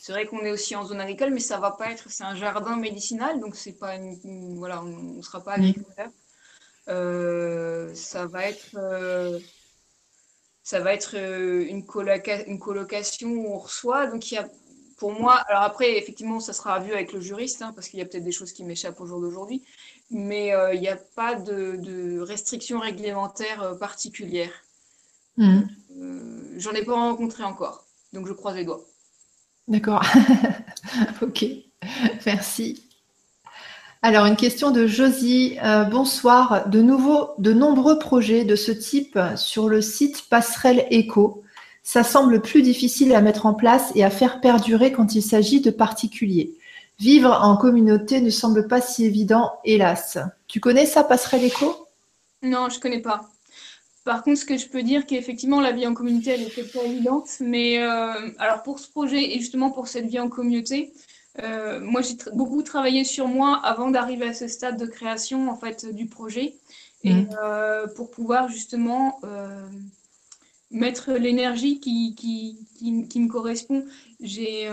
c'est 0.00 0.12
vrai 0.12 0.26
qu'on 0.26 0.40
est 0.40 0.50
aussi 0.50 0.74
en 0.74 0.84
zone 0.84 1.00
agricole, 1.00 1.30
mais 1.32 1.40
ça 1.40 1.58
va 1.58 1.70
pas 1.72 1.92
être. 1.92 2.10
C'est 2.10 2.24
un 2.24 2.34
jardin 2.34 2.76
médicinal, 2.76 3.38
donc 3.38 3.54
c'est 3.54 3.78
pas 3.78 3.96
voilà, 4.56 4.82
on 4.82 5.16
ne 5.18 5.22
sera 5.22 5.40
pas 5.44 5.52
agriculteur. 5.52 6.10
ça 7.94 8.26
va 8.26 8.46
être 8.46 8.76
ça 10.62 10.80
va 10.80 10.94
être 10.94 11.14
une, 11.16 11.84
une 12.46 12.58
colocation 12.58 13.28
où 13.30 13.54
on 13.54 13.58
reçoit. 13.58 14.06
Donc, 14.06 14.30
il 14.30 14.34
y 14.34 14.38
a, 14.38 14.48
pour 14.98 15.12
moi, 15.12 15.34
alors 15.48 15.62
après, 15.62 15.96
effectivement, 15.96 16.40
ça 16.40 16.52
sera 16.52 16.78
vu 16.80 16.92
avec 16.92 17.12
le 17.12 17.20
juriste, 17.20 17.62
hein, 17.62 17.72
parce 17.74 17.88
qu'il 17.88 17.98
y 17.98 18.02
a 18.02 18.06
peut-être 18.06 18.24
des 18.24 18.32
choses 18.32 18.52
qui 18.52 18.64
m'échappent 18.64 19.00
au 19.00 19.06
jour 19.06 19.20
d'aujourd'hui, 19.20 19.64
mais 20.10 20.52
euh, 20.52 20.74
il 20.74 20.80
n'y 20.80 20.88
a 20.88 20.96
pas 20.96 21.34
de, 21.34 22.20
restrictions 22.20 22.80
réglementaires 22.80 23.62
euh, 23.62 23.74
particulières. 23.74 24.52
Mmh. 25.36 25.60
J'en 26.56 26.72
ai 26.72 26.84
pas 26.84 26.94
rencontré 26.94 27.44
encore, 27.44 27.84
donc 28.12 28.26
je 28.26 28.32
croise 28.32 28.56
les 28.56 28.64
doigts. 28.64 28.84
D'accord. 29.68 30.04
ok. 31.22 31.44
Merci. 32.26 32.86
Alors, 34.02 34.26
une 34.26 34.36
question 34.36 34.70
de 34.70 34.86
Josie. 34.86 35.58
Euh, 35.62 35.84
bonsoir. 35.84 36.68
De 36.68 36.82
nouveau, 36.82 37.30
de 37.38 37.52
nombreux 37.52 37.98
projets 37.98 38.44
de 38.44 38.56
ce 38.56 38.72
type 38.72 39.18
sur 39.36 39.68
le 39.68 39.80
site 39.80 40.24
Passerelle 40.28 40.86
Eco. 40.90 41.44
Ça 41.82 42.02
semble 42.02 42.40
plus 42.40 42.62
difficile 42.62 43.14
à 43.14 43.20
mettre 43.20 43.46
en 43.46 43.54
place 43.54 43.92
et 43.94 44.04
à 44.04 44.10
faire 44.10 44.40
perdurer 44.40 44.92
quand 44.92 45.14
il 45.14 45.22
s'agit 45.22 45.60
de 45.60 45.70
particuliers. 45.70 46.54
Vivre 47.00 47.30
en 47.42 47.56
communauté 47.56 48.20
ne 48.20 48.28
semble 48.28 48.68
pas 48.68 48.82
si 48.82 49.06
évident, 49.06 49.52
hélas. 49.64 50.18
Tu 50.46 50.60
connais 50.60 50.84
ça, 50.84 51.02
Passerelle 51.02 51.46
Eco 51.46 51.88
Non, 52.42 52.68
je 52.68 52.76
ne 52.76 52.80
connais 52.80 53.00
pas. 53.00 53.22
Par 54.04 54.22
contre, 54.22 54.38
ce 54.38 54.44
que 54.44 54.58
je 54.58 54.68
peux 54.68 54.82
dire, 54.82 55.06
qu'effectivement, 55.06 55.62
la 55.62 55.72
vie 55.72 55.86
en 55.86 55.94
communauté, 55.94 56.32
elle 56.32 56.42
est 56.42 56.72
pas 56.72 56.84
évidente. 56.84 57.28
Mais 57.40 57.82
euh, 57.82 58.12
alors, 58.38 58.62
pour 58.62 58.78
ce 58.78 58.90
projet 58.90 59.34
et 59.34 59.38
justement 59.38 59.70
pour 59.70 59.88
cette 59.88 60.06
vie 60.06 60.20
en 60.20 60.28
communauté, 60.28 60.92
euh, 61.42 61.80
moi, 61.80 62.02
j'ai 62.02 62.16
beaucoup 62.34 62.62
travaillé 62.62 63.04
sur 63.04 63.28
moi 63.28 63.60
avant 63.64 63.90
d'arriver 63.90 64.28
à 64.28 64.34
ce 64.34 64.46
stade 64.46 64.78
de 64.78 64.86
création 64.86 65.48
en 65.48 65.56
fait 65.56 65.86
du 65.94 66.06
projet, 66.06 66.54
et 67.02 67.14
mmh. 67.14 67.28
euh, 67.42 67.86
pour 67.96 68.10
pouvoir 68.10 68.48
justement 68.48 69.20
euh, 69.24 69.66
mettre 70.70 71.12
l'énergie 71.12 71.80
qui, 71.80 72.14
qui, 72.14 72.58
qui, 73.08 73.20
me 73.20 73.28
correspond. 73.28 73.86
J'ai 74.20 74.68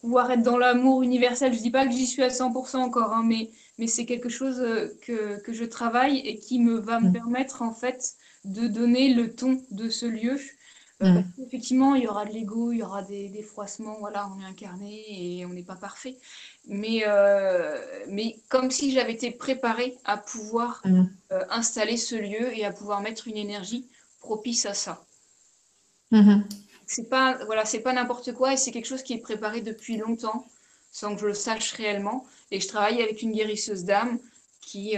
pouvoir 0.00 0.30
être 0.30 0.42
dans 0.42 0.58
l'amour 0.58 1.02
universel. 1.02 1.52
Je 1.54 1.60
dis 1.60 1.70
pas 1.70 1.86
que 1.86 1.92
j'y 1.92 2.06
suis 2.06 2.22
à 2.22 2.28
100% 2.28 2.76
encore, 2.76 3.12
hein, 3.12 3.22
mais 3.24 3.50
mais 3.78 3.86
c'est 3.86 4.06
quelque 4.06 4.28
chose 4.28 4.56
que, 5.02 5.40
que, 5.40 5.52
je 5.52 5.64
travaille 5.64 6.18
et 6.18 6.36
qui 6.36 6.58
me 6.58 6.80
va 6.80 6.98
me 6.98 7.10
mmh. 7.10 7.12
permettre 7.12 7.62
en 7.62 7.72
fait 7.72 8.14
de 8.44 8.66
donner 8.66 9.14
le 9.14 9.32
ton 9.32 9.62
de 9.70 9.88
ce 9.88 10.04
lieu 10.04 10.40
euh, 11.02 11.12
mm. 11.12 11.24
Effectivement, 11.46 11.94
il 11.94 12.04
y 12.04 12.08
aura 12.08 12.24
de 12.24 12.32
l'ego, 12.32 12.72
il 12.72 12.78
y 12.78 12.82
aura 12.82 13.02
des, 13.02 13.42
froissements, 13.42 13.96
voilà, 14.00 14.28
on 14.34 14.40
est 14.40 14.44
incarné 14.44 15.04
et 15.08 15.46
on 15.46 15.50
n'est 15.50 15.62
pas 15.62 15.76
parfait. 15.76 16.16
Mais, 16.66 17.04
euh, 17.06 17.78
mais 18.08 18.36
comme 18.48 18.70
si 18.70 18.90
j'avais 18.90 19.12
été 19.12 19.30
préparée 19.30 19.96
à 20.04 20.16
pouvoir 20.16 20.80
mm. 20.84 21.04
euh, 21.32 21.44
installer 21.50 21.96
ce 21.96 22.16
lieu 22.16 22.56
et 22.56 22.64
à 22.64 22.72
pouvoir 22.72 23.00
mettre 23.00 23.28
une 23.28 23.36
énergie 23.36 23.88
propice 24.20 24.66
à 24.66 24.74
ça. 24.74 25.04
Mm-hmm. 26.10 26.42
C'est 26.88 27.08
pas 27.08 27.38
voilà, 27.46 27.64
c'est 27.64 27.80
pas 27.80 27.92
n'importe 27.92 28.32
quoi 28.32 28.54
et 28.54 28.56
c'est 28.56 28.72
quelque 28.72 28.86
chose 28.86 29.02
qui 29.02 29.14
est 29.14 29.18
préparé 29.18 29.60
depuis 29.60 29.96
longtemps 29.96 30.46
sans 30.90 31.14
que 31.14 31.20
je 31.20 31.26
le 31.26 31.34
sache 31.34 31.72
réellement. 31.72 32.26
Et 32.50 32.60
je 32.60 32.68
travaille 32.68 33.02
avec 33.02 33.22
une 33.22 33.32
guérisseuse 33.32 33.84
d'âme 33.84 34.18
qui, 34.60 34.96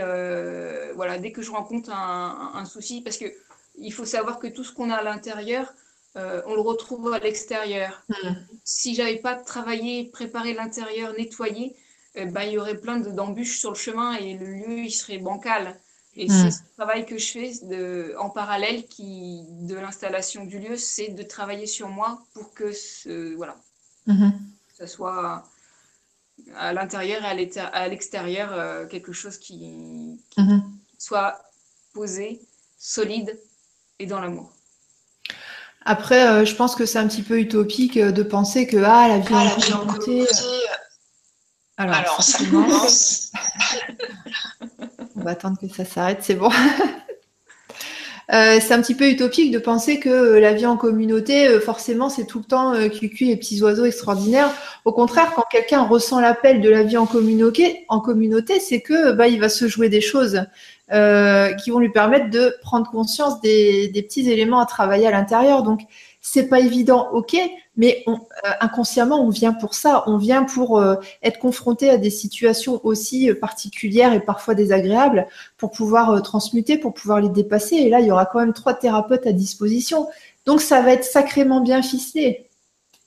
voilà, 0.94 1.18
dès 1.18 1.32
que 1.32 1.42
je 1.42 1.50
rencontre 1.50 1.90
un, 1.92 2.52
un 2.54 2.64
souci, 2.64 3.02
parce 3.02 3.18
que 3.18 3.26
il 3.80 3.92
faut 3.92 4.04
savoir 4.04 4.38
que 4.38 4.46
tout 4.46 4.64
ce 4.64 4.72
qu'on 4.72 4.90
a 4.90 4.96
à 4.96 5.02
l'intérieur, 5.02 5.72
euh, 6.16 6.42
on 6.46 6.54
le 6.54 6.60
retrouve 6.60 7.12
à 7.12 7.18
l'extérieur. 7.18 8.02
Hmm. 8.08 8.34
Si 8.64 8.94
j'avais 8.94 9.18
pas 9.18 9.36
travaillé, 9.36 10.10
préparé 10.10 10.54
l'intérieur, 10.54 11.12
nettoyé, 11.14 11.76
eh 12.14 12.26
ben, 12.26 12.42
il 12.42 12.52
y 12.52 12.58
aurait 12.58 12.78
plein 12.78 12.98
d'embûches 12.98 13.58
sur 13.58 13.70
le 13.70 13.76
chemin 13.76 14.14
et 14.14 14.34
le 14.34 14.46
lieu 14.46 14.78
il 14.78 14.90
serait 14.90 15.18
bancal. 15.18 15.80
Et 16.20 16.26
hmm. 16.26 16.32
c'est 16.32 16.50
ce 16.50 16.60
travail 16.76 17.06
que 17.06 17.16
je 17.16 17.32
fais 17.32 17.52
de, 17.62 18.14
en 18.18 18.28
parallèle 18.28 18.84
qui, 18.84 19.42
de 19.62 19.74
l'installation 19.74 20.44
du 20.44 20.58
lieu, 20.58 20.76
c'est 20.76 21.08
de 21.08 21.22
travailler 21.22 21.66
sur 21.66 21.88
moi 21.88 22.22
pour 22.34 22.52
que 22.52 22.72
ce, 22.72 23.34
voilà, 23.36 23.56
ça 24.76 24.86
soit 24.86 25.44
à 26.56 26.74
l'intérieur 26.74 27.24
et 27.24 27.50
à 27.72 27.88
l'extérieur 27.88 28.52
euh, 28.52 28.86
quelque 28.86 29.12
chose 29.12 29.38
qui 29.38 30.20
soit 30.98 31.40
posé, 31.94 32.38
solide 32.78 33.40
et 33.98 34.04
dans 34.04 34.20
l'amour. 34.20 34.52
Après, 35.86 36.28
euh, 36.28 36.44
je 36.44 36.54
pense 36.54 36.76
que 36.76 36.84
c'est 36.84 36.98
un 36.98 37.08
petit 37.08 37.22
peu 37.22 37.40
utopique 37.40 37.96
euh, 37.96 38.12
de 38.12 38.22
penser 38.22 38.66
que 38.66 38.76
ah, 38.76 39.08
la 39.08 39.18
vie 39.20 39.32
ah, 39.32 39.78
en 39.78 39.86
alors, 41.78 42.22
ça 42.22 42.44
commence. 42.44 43.32
On 45.20 45.24
va 45.24 45.32
attendre 45.32 45.58
que 45.60 45.68
ça 45.68 45.84
s'arrête, 45.84 46.18
c'est 46.22 46.34
bon. 46.34 46.50
c'est 48.30 48.72
un 48.72 48.80
petit 48.80 48.94
peu 48.94 49.10
utopique 49.10 49.50
de 49.50 49.58
penser 49.58 50.00
que 50.00 50.38
la 50.38 50.54
vie 50.54 50.64
en 50.66 50.76
communauté, 50.76 51.60
forcément, 51.60 52.08
c'est 52.08 52.24
tout 52.24 52.38
le 52.38 52.44
temps 52.44 52.72
cucu 52.88 53.24
les 53.26 53.36
petits 53.36 53.60
oiseaux 53.62 53.84
extraordinaires. 53.84 54.50
Au 54.84 54.92
contraire, 54.92 55.32
quand 55.34 55.44
quelqu'un 55.50 55.82
ressent 55.82 56.20
l'appel 56.20 56.60
de 56.60 56.70
la 56.70 56.84
vie 56.84 56.96
en 56.96 57.06
communauté, 57.06 57.84
en 57.88 58.00
communauté, 58.00 58.60
c'est 58.60 58.80
que 58.80 59.12
bah, 59.12 59.28
il 59.28 59.40
va 59.40 59.48
se 59.48 59.68
jouer 59.68 59.88
des 59.88 60.00
choses. 60.00 60.44
Euh, 60.92 61.52
qui 61.52 61.70
vont 61.70 61.78
lui 61.78 61.92
permettre 61.92 62.30
de 62.30 62.52
prendre 62.62 62.90
conscience 62.90 63.40
des, 63.40 63.86
des 63.86 64.02
petits 64.02 64.28
éléments 64.28 64.58
à 64.58 64.66
travailler 64.66 65.06
à 65.06 65.12
l'intérieur. 65.12 65.62
Donc, 65.62 65.82
c'est 66.32 66.48
pas 66.48 66.60
évident, 66.60 67.08
ok, 67.12 67.36
mais 67.76 68.02
on, 68.06 68.14
euh, 68.14 68.50
inconsciemment, 68.60 69.20
on 69.20 69.30
vient 69.30 69.52
pour 69.52 69.74
ça. 69.74 70.04
On 70.06 70.16
vient 70.16 70.44
pour 70.44 70.78
euh, 70.78 70.96
être 71.22 71.38
confronté 71.38 71.90
à 71.90 71.96
des 71.96 72.10
situations 72.10 72.80
aussi 72.84 73.32
particulières 73.34 74.12
et 74.12 74.20
parfois 74.20 74.54
désagréables 74.54 75.26
pour 75.56 75.70
pouvoir 75.70 76.22
transmuter, 76.22 76.78
pour 76.78 76.94
pouvoir 76.94 77.20
les 77.20 77.28
dépasser. 77.28 77.76
Et 77.76 77.88
là, 77.88 78.00
il 78.00 78.06
y 78.06 78.12
aura 78.12 78.26
quand 78.26 78.40
même 78.40 78.52
trois 78.52 78.74
thérapeutes 78.74 79.26
à 79.26 79.32
disposition. 79.32 80.08
Donc, 80.46 80.60
ça 80.60 80.82
va 80.82 80.92
être 80.92 81.04
sacrément 81.04 81.60
bien 81.60 81.82
ficelé. 81.82 82.48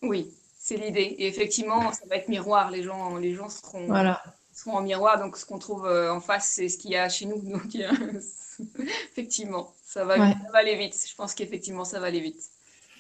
Oui, 0.02 0.30
c'est 0.58 0.78
l'idée. 0.78 1.16
Et 1.18 1.28
effectivement, 1.28 1.92
ça 1.92 2.02
va 2.10 2.18
être 2.18 2.28
miroir. 2.28 2.72
Les 2.72 2.84
gens, 2.84 3.16
les 3.16 3.34
gens 3.34 3.50
seront. 3.50 3.86
Voilà 3.88 4.22
en 4.68 4.82
miroir. 4.82 5.20
Donc, 5.20 5.38
ce 5.38 5.46
qu'on 5.46 5.60
trouve 5.60 5.86
euh, 5.86 6.14
en 6.14 6.22
face, 6.22 6.48
c'est 6.48 6.70
ce 6.70 6.78
qu'il 6.78 6.92
y 6.92 6.96
a 6.96 7.10
chez 7.10 7.26
nous. 7.26 7.38
Donc, 7.42 7.76
effectivement, 9.12 9.74
ça 9.86 10.06
va, 10.06 10.16
aller 10.54 10.76
vite. 10.76 10.96
Je 11.10 11.16
pense 11.16 11.34
qu'effectivement, 11.34 11.86
ça 11.86 12.00
va 12.00 12.08
aller 12.08 12.20
vite. 12.20 12.50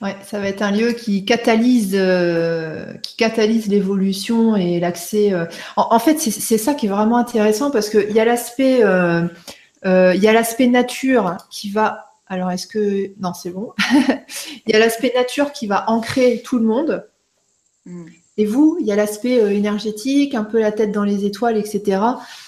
Ouais, 0.03 0.17
ça 0.25 0.39
va 0.39 0.49
être 0.49 0.61
un 0.61 0.71
lieu 0.71 0.91
qui 0.91 1.23
catalyse, 1.23 1.93
euh, 1.95 2.93
qui 2.95 3.15
catalyse 3.15 3.67
l'évolution 3.67 4.55
et 4.55 4.79
l'accès. 4.79 5.31
Euh. 5.31 5.45
En, 5.77 5.97
fait, 5.97 6.19
c'est 6.19 6.57
ça 6.57 6.73
qui 6.73 6.87
est 6.87 6.89
vraiment 6.89 7.17
intéressant 7.17 7.71
parce 7.71 7.89
qu'il 7.89 8.11
y 8.11 8.19
a 8.19 8.25
l'aspect, 8.25 8.79
il 8.79 10.23
y 10.23 10.27
a 10.27 10.33
l'aspect 10.33 10.67
nature 10.67 11.37
qui 11.49 11.71
va. 11.71 12.09
Alors, 12.27 12.51
est-ce 12.51 12.67
que 12.67 13.11
non, 13.19 13.33
c'est 13.33 13.51
bon. 13.51 13.73
Il 14.65 14.73
y 14.73 14.75
a 14.75 14.79
l'aspect 14.79 15.11
nature 15.13 15.51
qui 15.51 15.67
va 15.67 15.89
ancrer 15.89 16.41
tout 16.43 16.57
le 16.57 16.65
monde. 16.65 17.07
Mm. 17.85 18.05
Et 18.37 18.45
vous, 18.45 18.77
il 18.79 18.87
y 18.87 18.91
a 18.91 18.95
l'aspect 18.95 19.39
euh, 19.39 19.51
énergétique, 19.51 20.33
un 20.33 20.43
peu 20.43 20.59
la 20.59 20.71
tête 20.71 20.91
dans 20.91 21.03
les 21.03 21.25
étoiles, 21.25 21.55
etc., 21.55 22.01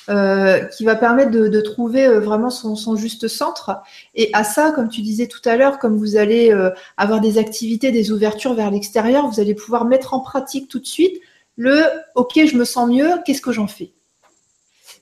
euh, 0.09 0.59
qui 0.65 0.83
va 0.83 0.95
permettre 0.95 1.29
de, 1.29 1.61
trouver 1.61 2.07
euh, 2.07 2.19
vraiment 2.19 2.49
son, 2.49 2.95
juste 2.95 3.27
centre. 3.27 3.77
Et 4.15 4.31
à 4.33 4.43
ça, 4.43 4.71
comme 4.71 4.89
tu 4.89 5.01
disais 5.01 5.27
tout 5.27 5.41
à 5.45 5.57
l'heure, 5.57 5.77
comme 5.77 5.97
vous 5.97 6.15
allez 6.15 6.51
avoir 6.97 7.21
des 7.21 7.37
activités, 7.37 7.91
des 7.91 8.11
ouvertures 8.11 8.53
vers 8.53 8.71
l'extérieur, 8.71 9.27
vous 9.27 9.39
allez 9.39 9.53
pouvoir 9.53 9.85
mettre 9.85 10.13
en 10.13 10.19
pratique 10.19 10.67
tout 10.67 10.79
de 10.79 10.87
suite 10.87 11.21
le 11.57 11.83
OK, 12.15 12.33
je 12.35 12.57
me 12.57 12.65
sens 12.65 12.89
mieux, 12.89 13.09
qu'est-ce 13.25 13.41
que 13.41 13.51
j'en 13.51 13.67
fais? 13.67 13.91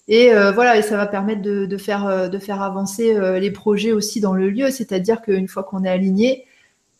Et 0.07 0.31
voilà, 0.53 0.77
et 0.77 0.81
ça 0.81 0.97
va 0.97 1.07
permettre 1.07 1.41
de, 1.41 1.77
faire, 1.77 2.29
de 2.29 2.39
faire 2.39 2.61
avancer 2.61 3.17
les 3.39 3.51
projets 3.51 3.91
aussi 3.91 4.19
dans 4.21 4.33
le 4.33 4.49
lieu, 4.49 4.69
c'est-à-dire 4.69 5.21
qu'une 5.21 5.47
fois 5.47 5.63
qu'on 5.63 5.83
est 5.83 5.89
aligné. 5.89 6.45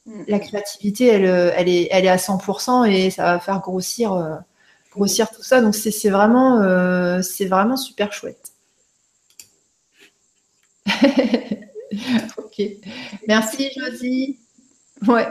La 0.06 0.40
créativité, 0.40 1.08
elle, 1.08 1.26
euh, 1.26 1.52
elle, 1.56 1.70
est, 1.70 1.88
elle 1.92 2.06
est 2.06 2.10
à 2.10 2.18
100% 2.18 2.90
et 2.90 3.10
ça 3.10 3.24
va 3.24 3.40
faire 3.40 3.62
grossir, 3.62 4.14
euh, 4.14 4.36
grossir 4.92 5.30
tout 5.30 5.44
ça. 5.44 5.62
Donc 5.62 5.76
c'est 5.76 6.10
vraiment, 6.10 6.62
euh, 6.62 7.22
c'est 7.22 7.46
vraiment 7.46 7.78
super 7.78 8.12
chouette. 8.12 8.52
ok. 12.38 12.62
Merci 13.28 13.70
Josie. 13.78 14.40
Ouais. 15.08 15.28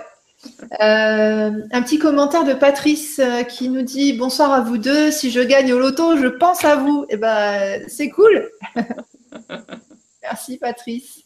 un 0.81 1.83
petit 1.83 1.99
commentaire 1.99 2.45
de 2.45 2.55
Patrice 2.55 3.21
qui 3.49 3.69
nous 3.69 3.83
dit 3.83 4.15
bonsoir 4.15 4.53
à 4.53 4.61
vous 4.61 4.79
deux. 4.79 5.11
Si 5.11 5.31
je 5.31 5.41
gagne 5.41 5.73
au 5.73 5.79
loto, 5.79 6.17
je 6.17 6.27
pense 6.27 6.65
à 6.65 6.77
vous. 6.77 7.05
Et 7.11 7.15
eh 7.15 7.17
ben, 7.19 7.85
c'est 7.89 8.09
cool. 8.09 8.51
Merci 10.23 10.57
Patrice. 10.57 11.21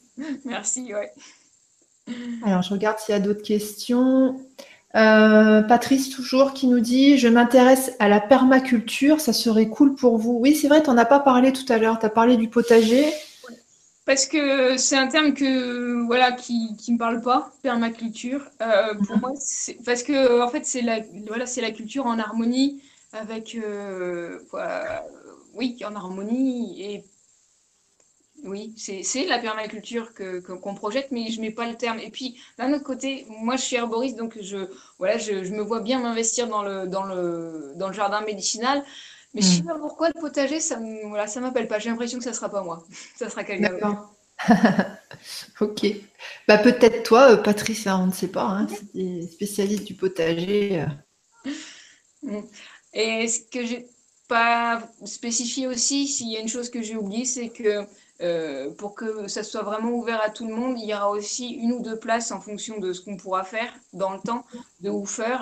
Merci, 0.44 0.92
ouais. 0.92 1.12
Alors, 2.44 2.62
je 2.62 2.70
regarde 2.70 2.98
s'il 2.98 3.12
y 3.12 3.16
a 3.16 3.20
d'autres 3.20 3.42
questions. 3.42 4.40
Euh, 4.94 5.62
Patrice, 5.62 6.10
toujours, 6.10 6.54
qui 6.54 6.68
nous 6.68 6.80
dit 6.80 7.18
Je 7.18 7.28
m'intéresse 7.28 7.92
à 7.98 8.08
la 8.08 8.20
permaculture, 8.20 9.20
ça 9.20 9.32
serait 9.32 9.68
cool 9.68 9.94
pour 9.94 10.16
vous. 10.16 10.38
Oui, 10.40 10.54
c'est 10.54 10.68
vrai, 10.68 10.82
tu 10.82 10.88
n'en 10.88 10.96
as 10.96 11.04
pas 11.04 11.20
parlé 11.20 11.52
tout 11.52 11.70
à 11.70 11.78
l'heure. 11.78 11.98
Tu 11.98 12.06
as 12.06 12.10
parlé 12.10 12.36
du 12.36 12.48
potager. 12.48 13.06
Parce 14.06 14.26
que 14.26 14.76
c'est 14.76 14.96
un 14.96 15.08
terme 15.08 15.34
que, 15.34 16.06
voilà, 16.06 16.30
qui 16.32 16.76
ne 16.88 16.92
me 16.92 16.98
parle 16.98 17.20
pas, 17.20 17.50
permaculture. 17.62 18.48
Euh, 18.62 18.94
pour 18.94 19.16
mhm. 19.16 19.20
moi, 19.20 19.32
parce 19.84 20.02
que, 20.04 20.42
en 20.42 20.48
fait, 20.48 20.64
c'est 20.64 20.82
la, 20.82 21.00
voilà, 21.26 21.44
la 21.60 21.70
culture 21.72 22.06
en 22.06 22.18
harmonie 22.18 22.80
avec. 23.12 23.56
Euh, 23.56 24.38
oui, 25.54 25.76
en 25.84 25.94
harmonie 25.94 26.82
et 26.82 27.04
oui, 28.44 28.74
c'est 28.76 29.24
la 29.26 29.38
permaculture 29.38 30.12
qu'on 30.14 30.74
projette, 30.74 31.08
mais 31.10 31.30
je 31.30 31.38
ne 31.38 31.46
mets 31.46 31.50
pas 31.50 31.66
le 31.66 31.76
terme. 31.76 31.98
Et 31.98 32.10
puis, 32.10 32.38
d'un 32.58 32.72
autre 32.72 32.84
côté, 32.84 33.26
moi, 33.28 33.56
je 33.56 33.62
suis 33.62 33.76
herboriste, 33.76 34.16
donc 34.16 34.38
je, 34.40 34.68
voilà, 34.98 35.18
je, 35.18 35.32
me 35.32 35.62
vois 35.62 35.80
bien 35.80 36.00
m'investir 36.00 36.46
dans 36.46 36.62
le, 36.62 36.86
dans, 36.86 37.02
le, 37.02 37.72
dans 37.76 37.88
le 37.88 37.94
jardin 37.94 38.20
médicinal. 38.20 38.84
Mais 39.34 39.42
je 39.42 39.48
ne 39.48 39.52
sais 39.52 39.62
hmm. 39.62 39.66
pas 39.66 39.78
pourquoi 39.78 40.08
le 40.08 40.20
potager, 40.20 40.60
ça 40.60 40.78
ne 40.78 41.08
voilà, 41.08 41.26
m'appelle 41.40 41.68
pas. 41.68 41.78
J'ai 41.78 41.90
l'impression 41.90 42.18
que 42.18 42.24
ça 42.24 42.30
ne 42.30 42.36
sera 42.36 42.48
pas 42.48 42.62
moi. 42.62 42.84
Ça 43.16 43.28
sera 43.28 43.44
quelqu'un 43.44 43.72
d'autre. 43.72 44.14
ok. 45.60 45.86
Bah, 46.48 46.58
Peut-être 46.58 47.02
toi, 47.02 47.32
euh, 47.32 47.36
Patrice, 47.36 47.86
hein, 47.86 48.00
on 48.02 48.06
ne 48.06 48.12
sait 48.12 48.28
pas. 48.28 48.44
Hein, 48.44 48.66
spécialiste 49.30 49.84
du 49.84 49.94
potager. 49.94 50.84
Euh. 51.44 51.50
Hmm. 52.22 52.42
Et 52.94 53.28
ce 53.28 53.40
que 53.40 53.64
j'ai 53.64 53.88
pas 54.28 54.82
spécifié 55.04 55.66
aussi, 55.66 56.06
s'il 56.06 56.30
y 56.30 56.36
a 56.36 56.40
une 56.40 56.48
chose 56.48 56.70
que 56.70 56.82
j'ai 56.82 56.96
oubliée, 56.96 57.24
c'est 57.24 57.50
que 57.50 57.86
euh, 58.22 58.70
pour 58.70 58.94
que 58.94 59.28
ça 59.28 59.42
soit 59.42 59.62
vraiment 59.62 59.90
ouvert 59.90 60.20
à 60.22 60.30
tout 60.30 60.48
le 60.48 60.54
monde, 60.54 60.78
il 60.78 60.88
y 60.88 60.94
aura 60.94 61.10
aussi 61.10 61.50
une 61.50 61.72
ou 61.72 61.82
deux 61.82 61.98
places 61.98 62.32
en 62.32 62.40
fonction 62.40 62.78
de 62.78 62.92
ce 62.92 63.02
qu'on 63.02 63.16
pourra 63.16 63.44
faire 63.44 63.72
dans 63.92 64.12
le 64.12 64.20
temps 64.20 64.44
de 64.80 64.88
woofer. 64.88 65.36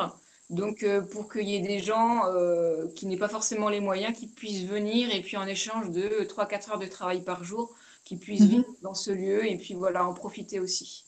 Donc, 0.50 0.82
euh, 0.82 1.00
pour 1.00 1.32
qu'il 1.32 1.48
y 1.48 1.54
ait 1.54 1.60
des 1.60 1.78
gens 1.78 2.22
euh, 2.26 2.86
qui 2.96 3.06
n'aient 3.06 3.16
pas 3.16 3.28
forcément 3.28 3.68
les 3.68 3.80
moyens, 3.80 4.16
qui 4.16 4.26
puissent 4.26 4.64
venir 4.64 5.14
et 5.14 5.20
puis 5.20 5.36
en 5.36 5.46
échange 5.46 5.90
de 5.90 6.24
3-4 6.24 6.72
heures 6.72 6.78
de 6.78 6.86
travail 6.86 7.22
par 7.22 7.44
jour, 7.44 7.70
qui 8.04 8.16
puissent 8.16 8.42
mhm. 8.42 8.48
vivre 8.48 8.66
dans 8.82 8.94
ce 8.94 9.12
lieu 9.12 9.48
et 9.48 9.56
puis 9.56 9.74
voilà, 9.74 10.04
en 10.06 10.12
profiter 10.12 10.58
aussi. 10.58 11.04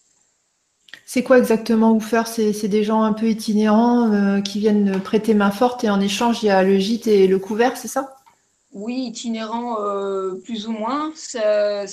C'est 1.04 1.22
quoi 1.22 1.38
exactement 1.38 1.92
Woofer 1.92 2.22
C'est 2.26 2.68
des 2.68 2.84
gens 2.84 3.02
un 3.02 3.12
peu 3.12 3.28
itinérants 3.28 4.40
qui 4.40 4.60
viennent 4.60 5.00
prêter 5.02 5.34
main 5.34 5.50
forte 5.50 5.84
et 5.84 5.90
en 5.90 6.00
échange, 6.00 6.42
il 6.42 6.46
y 6.46 6.50
a 6.50 6.62
le 6.62 6.78
gîte 6.78 7.06
et 7.06 7.26
le 7.26 7.38
couvert, 7.38 7.76
c'est 7.76 7.88
ça? 7.88 8.15
Oui, 8.72 9.06
itinérant 9.06 9.80
euh, 9.80 10.34
plus 10.44 10.66
ou 10.66 10.72
moins. 10.72 11.12
C'est 11.14 11.86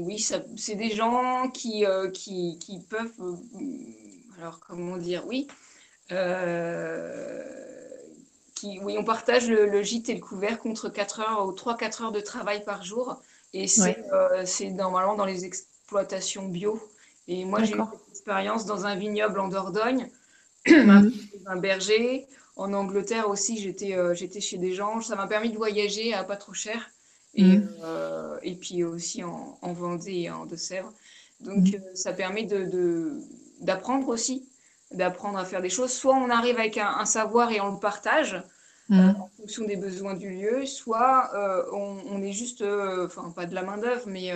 oui, 0.00 0.18
c'est 0.18 0.74
des 0.74 0.90
gens 0.90 1.48
qui, 1.50 1.84
euh, 1.86 2.10
qui, 2.10 2.58
qui, 2.58 2.80
peuvent, 2.80 3.12
euh, 3.20 3.34
alors 4.38 4.60
comment 4.60 4.96
dire, 4.96 5.24
oui, 5.26 5.48
qui, 8.54 8.80
oui, 8.80 8.96
on 8.98 9.04
partage 9.04 9.48
le, 9.48 9.82
gîte 9.82 10.08
et 10.08 10.14
le 10.14 10.20
couvert 10.20 10.58
contre 10.58 10.88
4 10.88 11.20
heures 11.20 11.46
ou 11.46 11.52
3-4 11.52 12.04
heures 12.04 12.12
de 12.12 12.20
travail 12.20 12.64
par 12.64 12.84
jour. 12.84 13.20
Et 13.54 13.66
c'est 13.66 14.70
normalement 14.70 15.14
dans 15.16 15.24
les 15.24 15.44
exploitations 15.44 16.48
bio. 16.48 16.80
Et 17.28 17.44
moi, 17.44 17.62
j'ai 17.62 17.74
eu 17.74 17.78
cette 17.78 18.10
expérience 18.10 18.66
dans 18.66 18.86
un 18.86 18.94
vignoble 18.94 19.38
en 19.40 19.48
Dordogne, 19.48 20.10
mhm. 20.66 21.12
un 21.46 21.56
berger. 21.56 22.26
En 22.58 22.72
Angleterre 22.72 23.30
aussi, 23.30 23.56
j'étais 23.56 23.96
euh, 23.96 24.14
j'étais 24.14 24.40
chez 24.40 24.58
des 24.58 24.74
gens. 24.74 25.00
Ça 25.00 25.14
m'a 25.14 25.28
permis 25.28 25.50
de 25.50 25.56
voyager 25.56 26.12
à 26.12 26.24
pas 26.24 26.36
trop 26.36 26.52
cher. 26.52 26.90
Et, 27.34 27.44
mm. 27.44 27.68
euh, 27.84 28.36
et 28.42 28.56
puis 28.56 28.82
aussi 28.82 29.22
en, 29.22 29.56
Vendée 29.62 30.22
et 30.22 30.30
en 30.30 30.44
Deux-Sèvres. 30.44 30.92
Donc 31.40 31.68
mm. 31.68 31.74
euh, 31.76 31.94
ça 31.94 32.12
permet 32.12 32.42
d'apprendre 33.60 34.06
de, 34.06 34.10
aussi, 34.10 34.48
d'apprendre 34.90 35.38
à 35.38 35.44
faire 35.44 35.62
des 35.62 35.70
choses. 35.70 35.92
Soit 35.92 36.16
on 36.16 36.30
arrive 36.30 36.58
avec 36.58 36.78
un, 36.78 37.04
savoir 37.04 37.52
et 37.52 37.60
on 37.60 37.70
le 37.74 37.78
partage, 37.78 38.42
mmh. 38.88 39.10
en 39.10 39.30
fonction 39.36 39.64
des 39.64 39.76
besoins 39.76 40.14
du 40.14 40.30
lieu, 40.30 40.66
soit 40.66 41.30
on, 41.72 42.22
est 42.22 42.32
juste, 42.32 42.62
enfin 42.62 43.30
pas 43.30 43.46
de 43.46 43.54
la 43.54 43.62
main 43.62 43.78
d'œuvre, 43.78 44.04
mais 44.06 44.32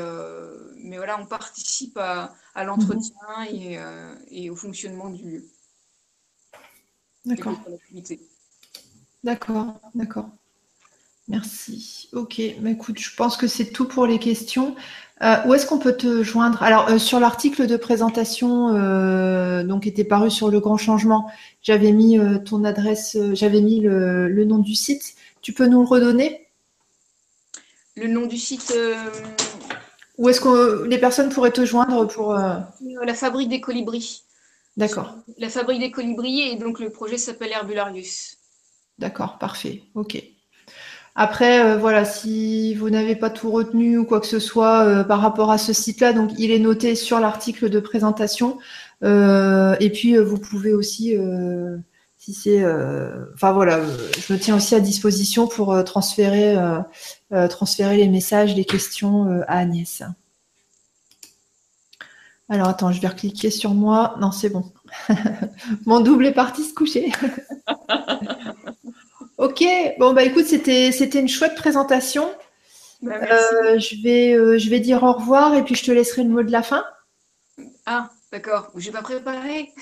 mais 0.76 0.96
voilà, 0.96 1.18
on 1.18 1.26
participe 1.26 1.98
à, 1.98 2.34
l'entretien 2.64 3.16
et, 3.50 3.78
et, 4.30 4.50
au 4.50 4.54
fonctionnement 4.54 5.10
du 5.10 5.24
lieu. 5.24 5.44
D'accord. 7.24 7.58
D'accord, 9.24 9.80
d'accord. 9.94 10.28
Merci. 11.28 12.08
Ok, 12.12 12.42
mais 12.60 12.72
écoute, 12.72 12.98
je 12.98 13.14
pense 13.14 13.36
que 13.36 13.46
c'est 13.46 13.66
tout 13.66 13.86
pour 13.86 14.06
les 14.06 14.18
questions. 14.18 14.74
Euh, 15.22 15.36
où 15.46 15.54
est-ce 15.54 15.66
qu'on 15.66 15.78
peut 15.78 15.96
te 15.96 16.24
joindre? 16.24 16.62
Alors, 16.64 16.88
euh, 16.88 16.98
sur 16.98 17.20
l'article 17.20 17.68
de 17.68 17.76
présentation, 17.76 18.74
euh, 18.74 19.62
donc 19.62 19.86
était 19.86 20.04
paru 20.04 20.32
sur 20.32 20.50
le 20.50 20.58
grand 20.58 20.76
changement, 20.76 21.30
j'avais 21.62 21.92
mis 21.92 22.18
ton 22.44 22.64
adresse, 22.64 23.16
j'avais 23.32 23.60
mis 23.60 23.80
le, 23.80 24.44
nom 24.44 24.58
du 24.58 24.74
site. 24.74 25.14
Tu 25.40 25.52
peux 25.52 25.66
nous 25.66 25.80
le 25.80 25.86
redonner? 25.86 26.48
Le 27.96 28.08
nom 28.08 28.26
du 28.26 28.36
site. 28.36 28.74
Où 30.18 30.28
est-ce 30.28 30.40
que 30.40 30.86
les 30.86 30.98
personnes 30.98 31.28
pourraient 31.28 31.52
te 31.52 31.64
joindre 31.64 32.06
pour 32.08 32.34
La 32.34 33.14
fabrique 33.14 33.48
des 33.48 33.60
colibris. 33.60 34.24
D'accord. 34.76 35.16
La 35.38 35.48
fabrique 35.48 35.80
des 35.80 35.90
colibris 35.90 36.40
et 36.40 36.56
donc 36.56 36.80
le 36.80 36.90
projet 36.90 37.18
s'appelle 37.18 37.50
Herbularius. 37.52 38.38
D'accord, 38.98 39.38
parfait. 39.38 39.82
Ok. 39.94 40.22
Après, 41.14 41.62
euh, 41.62 41.76
voilà, 41.76 42.06
si 42.06 42.74
vous 42.74 42.88
n'avez 42.88 43.16
pas 43.16 43.28
tout 43.28 43.50
retenu 43.50 43.98
ou 43.98 44.04
quoi 44.06 44.20
que 44.20 44.26
ce 44.26 44.38
soit 44.38 44.84
euh, 44.84 45.04
par 45.04 45.20
rapport 45.20 45.50
à 45.50 45.58
ce 45.58 45.74
site-là, 45.74 46.14
donc 46.14 46.30
il 46.38 46.50
est 46.50 46.58
noté 46.58 46.94
sur 46.94 47.20
l'article 47.20 47.68
de 47.68 47.80
présentation. 47.80 48.58
Euh, 49.04 49.76
et 49.78 49.90
puis, 49.90 50.16
vous 50.16 50.38
pouvez 50.38 50.72
aussi, 50.72 51.14
si 52.16 52.32
c'est, 52.32 52.64
enfin 53.34 53.52
voilà, 53.52 53.80
je 54.26 54.32
me 54.32 54.38
tiens 54.38 54.56
aussi 54.56 54.74
à 54.74 54.80
disposition 54.80 55.48
pour 55.48 55.82
transférer, 55.84 56.56
transférer 57.50 57.96
les 57.96 58.08
messages, 58.08 58.54
les 58.54 58.64
questions 58.64 59.42
à 59.48 59.58
Agnès. 59.58 60.02
Alors 62.52 62.68
attends, 62.68 62.92
je 62.92 63.00
vais 63.00 63.08
recliquer 63.08 63.50
sur 63.50 63.70
moi. 63.70 64.14
Non, 64.20 64.30
c'est 64.30 64.50
bon. 64.50 64.70
Mon 65.86 66.00
double 66.00 66.26
est 66.26 66.34
parti 66.34 66.64
se 66.64 66.74
coucher. 66.74 67.10
ok, 69.38 69.64
bon 69.98 70.12
bah 70.12 70.22
écoute, 70.22 70.44
c'était 70.44 70.92
c'était 70.92 71.20
une 71.20 71.30
chouette 71.30 71.54
présentation. 71.54 72.30
Bah, 73.00 73.14
euh, 73.14 73.78
je 73.78 74.02
vais 74.02 74.34
euh, 74.34 74.58
je 74.58 74.68
vais 74.68 74.80
dire 74.80 75.02
au 75.02 75.14
revoir 75.14 75.54
et 75.54 75.64
puis 75.64 75.74
je 75.74 75.82
te 75.82 75.90
laisserai 75.90 76.24
le 76.24 76.28
mot 76.28 76.42
de 76.42 76.52
la 76.52 76.62
fin. 76.62 76.84
Ah, 77.86 78.10
d'accord. 78.30 78.70
Je 78.76 78.84
n'ai 78.86 78.92
pas 78.92 79.00
préparé. 79.00 79.72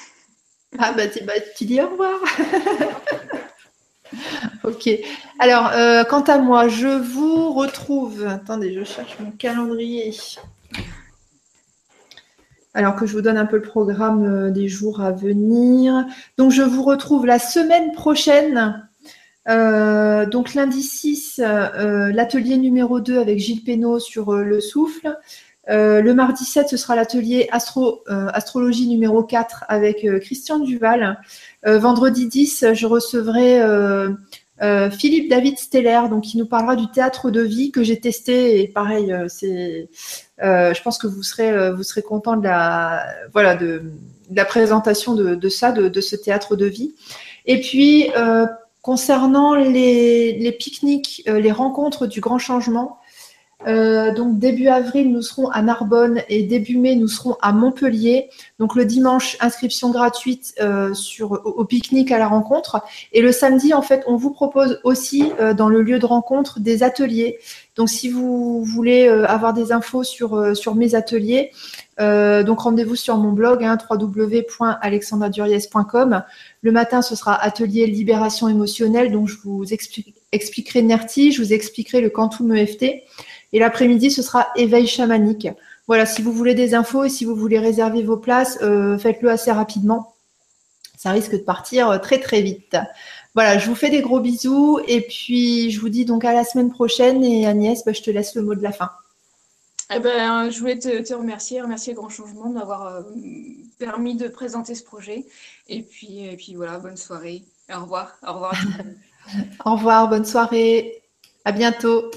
Ah 0.79 0.93
bah, 0.93 1.07
bah, 1.25 1.33
tu 1.57 1.65
dis 1.65 1.81
au 1.81 1.89
revoir. 1.89 2.21
ok. 4.63 4.91
Alors, 5.41 5.73
euh, 5.73 6.05
quant 6.05 6.23
à 6.23 6.39
moi, 6.39 6.69
je 6.69 6.87
vous 6.87 7.53
retrouve. 7.53 8.25
Attendez, 8.29 8.73
je 8.73 8.85
cherche 8.85 9.19
mon 9.19 9.33
calendrier 9.33 10.13
alors 12.75 12.97
que 12.97 13.07
je 13.07 13.13
vous 13.13 13.23
donne 13.23 13.39
un 13.39 13.47
peu 13.47 13.57
le 13.57 13.63
programme 13.63 14.25
euh, 14.25 14.51
des 14.51 14.69
jours 14.69 15.01
à 15.01 15.11
venir. 15.11 16.07
Donc, 16.37 16.53
je 16.53 16.63
vous 16.63 16.83
retrouve 16.83 17.27
la 17.27 17.39
semaine 17.39 17.93
prochaine. 17.93 18.89
Euh, 19.49 20.27
donc, 20.27 20.55
lundi 20.55 20.83
6, 20.83 21.41
euh, 21.43 22.13
l'atelier 22.13 22.57
numéro 22.57 23.01
2 23.01 23.19
avec 23.19 23.39
Gilles 23.39 23.65
Pénaud 23.65 23.99
sur 23.99 24.35
le 24.35 24.61
souffle. 24.61 25.17
le 25.69 26.13
mardi 26.13 26.45
7, 26.45 26.69
ce 26.69 26.77
sera 26.77 26.97
l'atelier 26.97 27.49
astro, 27.53 28.03
astrologie 28.09 28.89
numéro 28.89 29.23
4 29.23 29.65
avec 29.69 30.07
Christian 30.21 30.59
Duval. 30.59 31.21
vendredi 31.65 32.27
10, 32.27 32.67
je 32.73 32.87
recevrai 32.87 33.61
euh, 34.63 34.91
Philippe 34.91 35.31
David 35.31 35.59
Steller, 35.59 36.03
donc 36.11 36.25
qui 36.25 36.37
nous 36.37 36.47
parlera 36.47 36.77
du 36.77 36.91
théâtre 36.91 37.31
de 37.31 37.41
vie 37.41 37.71
que 37.71 37.83
j'ai 37.83 37.99
testé 37.99 38.61
et 38.61 38.69
pareil, 38.69 39.11
euh, 39.13 39.27
euh, 40.43 40.75
je 40.75 40.83
pense 40.83 40.99
que 40.99 41.07
vous 41.07 41.23
serez, 41.23 41.73
vous 41.73 41.83
content 42.07 42.37
de 42.37 42.45
la, 42.45 43.07
voilà, 43.33 43.55
de, 43.55 43.83
la 44.31 44.45
présentation 44.45 45.15
de, 45.15 45.49
ça, 45.49 45.73
de, 45.73 46.01
ce 46.01 46.17
théâtre 46.17 46.57
de 46.57 46.67
vie. 46.67 46.95
Et 47.47 47.61
puis 47.61 48.09
concernant 48.83 49.55
les 49.55 50.57
pique-niques, 50.59 51.23
les 51.27 51.53
rencontres 51.53 52.07
du 52.07 52.21
grand 52.21 52.39
changement, 52.39 53.00
euh, 53.67 54.15
donc 54.15 54.39
début 54.39 54.69
avril, 54.69 55.13
nous 55.13 55.21
serons 55.23 55.49
à 55.49 55.63
Narbonne 55.63 56.23
et 56.29 56.45
début 56.45 56.77
mai, 56.79 56.95
nous 56.97 57.09
serons 57.09 57.37
à 57.43 57.53
Montpellier. 57.53 58.31
Donc 58.59 58.75
le 58.75 58.87
dimanche, 58.87 59.37
inscription 59.41 59.91
gratuite 59.91 60.55
euh, 60.61 60.95
sur, 60.95 61.33
au, 61.45 61.65
pique-nique 61.65 62.11
à 62.11 62.19
la 62.19 62.27
rencontre. 62.29 62.83
Et 63.13 63.21
le 63.21 63.33
samedi, 63.33 63.75
en 63.75 63.83
fait, 63.83 64.03
on 64.07 64.17
vous 64.17 64.31
propose 64.31 64.81
aussi 64.85 65.31
euh, 65.41 65.53
dans 65.53 65.69
le 65.69 65.83
lieu 65.83 65.99
de 65.99 66.07
rencontre 66.07 66.59
des 66.61 66.83
ateliers. 66.83 67.39
Donc 67.77 67.91
si 67.91 68.09
vous 68.09 68.65
voulez 68.65 69.09
avoir 69.09 69.53
des 69.55 69.73
infos 69.73 70.05
sur, 70.05 70.57
sur 70.57 70.75
mes 70.75 70.95
ateliers, 70.95 71.51
donc 71.99 72.61
rendez-vous 72.61 72.97
sur 72.97 73.17
mon 73.17 73.33
blog 73.33 73.65
hein, 73.65 73.79
www.alexandraduriez.com. 73.89 76.23
Le 76.61 76.73
matin, 76.73 77.01
ce 77.01 77.15
sera 77.15 77.43
atelier 77.43 77.87
libération 77.87 78.49
émotionnelle. 78.49 79.11
Donc 79.13 79.29
je 79.29 79.37
vous 79.43 79.65
expliquerai 80.33 80.83
NERTI, 80.83 81.33
je 81.33 81.43
vous 81.43 81.55
expliquerai 81.55 82.03
le 82.03 82.11
Quantum 82.11 82.55
EFT. 82.55 83.03
Et 83.53 83.59
l'après-midi, 83.59 84.11
ce 84.11 84.23
sera 84.23 84.49
éveil 84.57 84.87
chamanique. 84.87 85.49
Voilà, 85.87 86.07
si 86.07 86.23
vous 86.23 86.33
voulez 86.33 86.55
des 86.55 86.75
infos 86.75 87.05
et 87.05 87.09
si 87.09 87.25
vous 87.25 87.35
voulez 87.35 87.59
réserver 87.59 88.03
vos 88.03 88.17
places, 88.17 88.59
euh, 88.63 88.97
faites-le 88.97 89.29
assez 89.29 89.51
rapidement. 89.51 90.15
Ça 90.97 91.11
risque 91.11 91.33
de 91.33 91.39
partir 91.39 91.91
euh, 91.91 91.99
très 91.99 92.21
très 92.21 92.43
vite. 92.43 92.77
Voilà, 93.35 93.59
je 93.59 93.69
vous 93.69 93.75
fais 93.75 93.91
des 93.91 94.03
gros 94.03 94.21
bisous 94.21 94.81
et 94.87 95.01
puis 95.01 95.71
je 95.71 95.81
vous 95.81 95.89
dis 95.89 96.05
donc 96.05 96.25
à 96.25 96.33
la 96.33 96.45
semaine 96.45 96.71
prochaine 96.71 97.25
et 97.25 97.47
Agnès, 97.47 97.85
bah, 97.85 97.93
je 97.93 98.03
te 98.03 98.11
laisse 98.11 98.35
le 98.35 98.43
mot 98.43 98.55
de 98.55 98.63
la 98.63 98.73
fin. 98.73 98.91
Eh 99.93 99.99
ben, 99.99 100.51
je 100.51 100.61
voulais 100.61 100.79
te, 100.79 101.13
remercier, 101.13 101.61
remercier 101.61 101.95
Grand 101.95 102.09
Changement 102.09 102.51
d'avoir 102.51 102.87
euh, 102.87 103.03
permis 103.79 104.15
de 104.15 104.29
présenter 104.29 104.77
ce 104.77 104.85
projet. 104.85 105.27
Et 105.69 105.83
puis, 105.83 106.25
et 106.25 106.37
puis 106.37 106.55
voilà, 106.55 106.79
bonne 106.79 106.97
soirée. 106.97 107.43
Au 107.75 107.81
revoir. 107.81 108.17
Au 108.25 108.35
revoir. 108.35 108.55
Au 109.65 109.73
revoir, 109.73 110.09
bonne 110.09 110.25
soirée. 110.25 111.03
À 111.45 111.51
bientôt. 111.51 112.11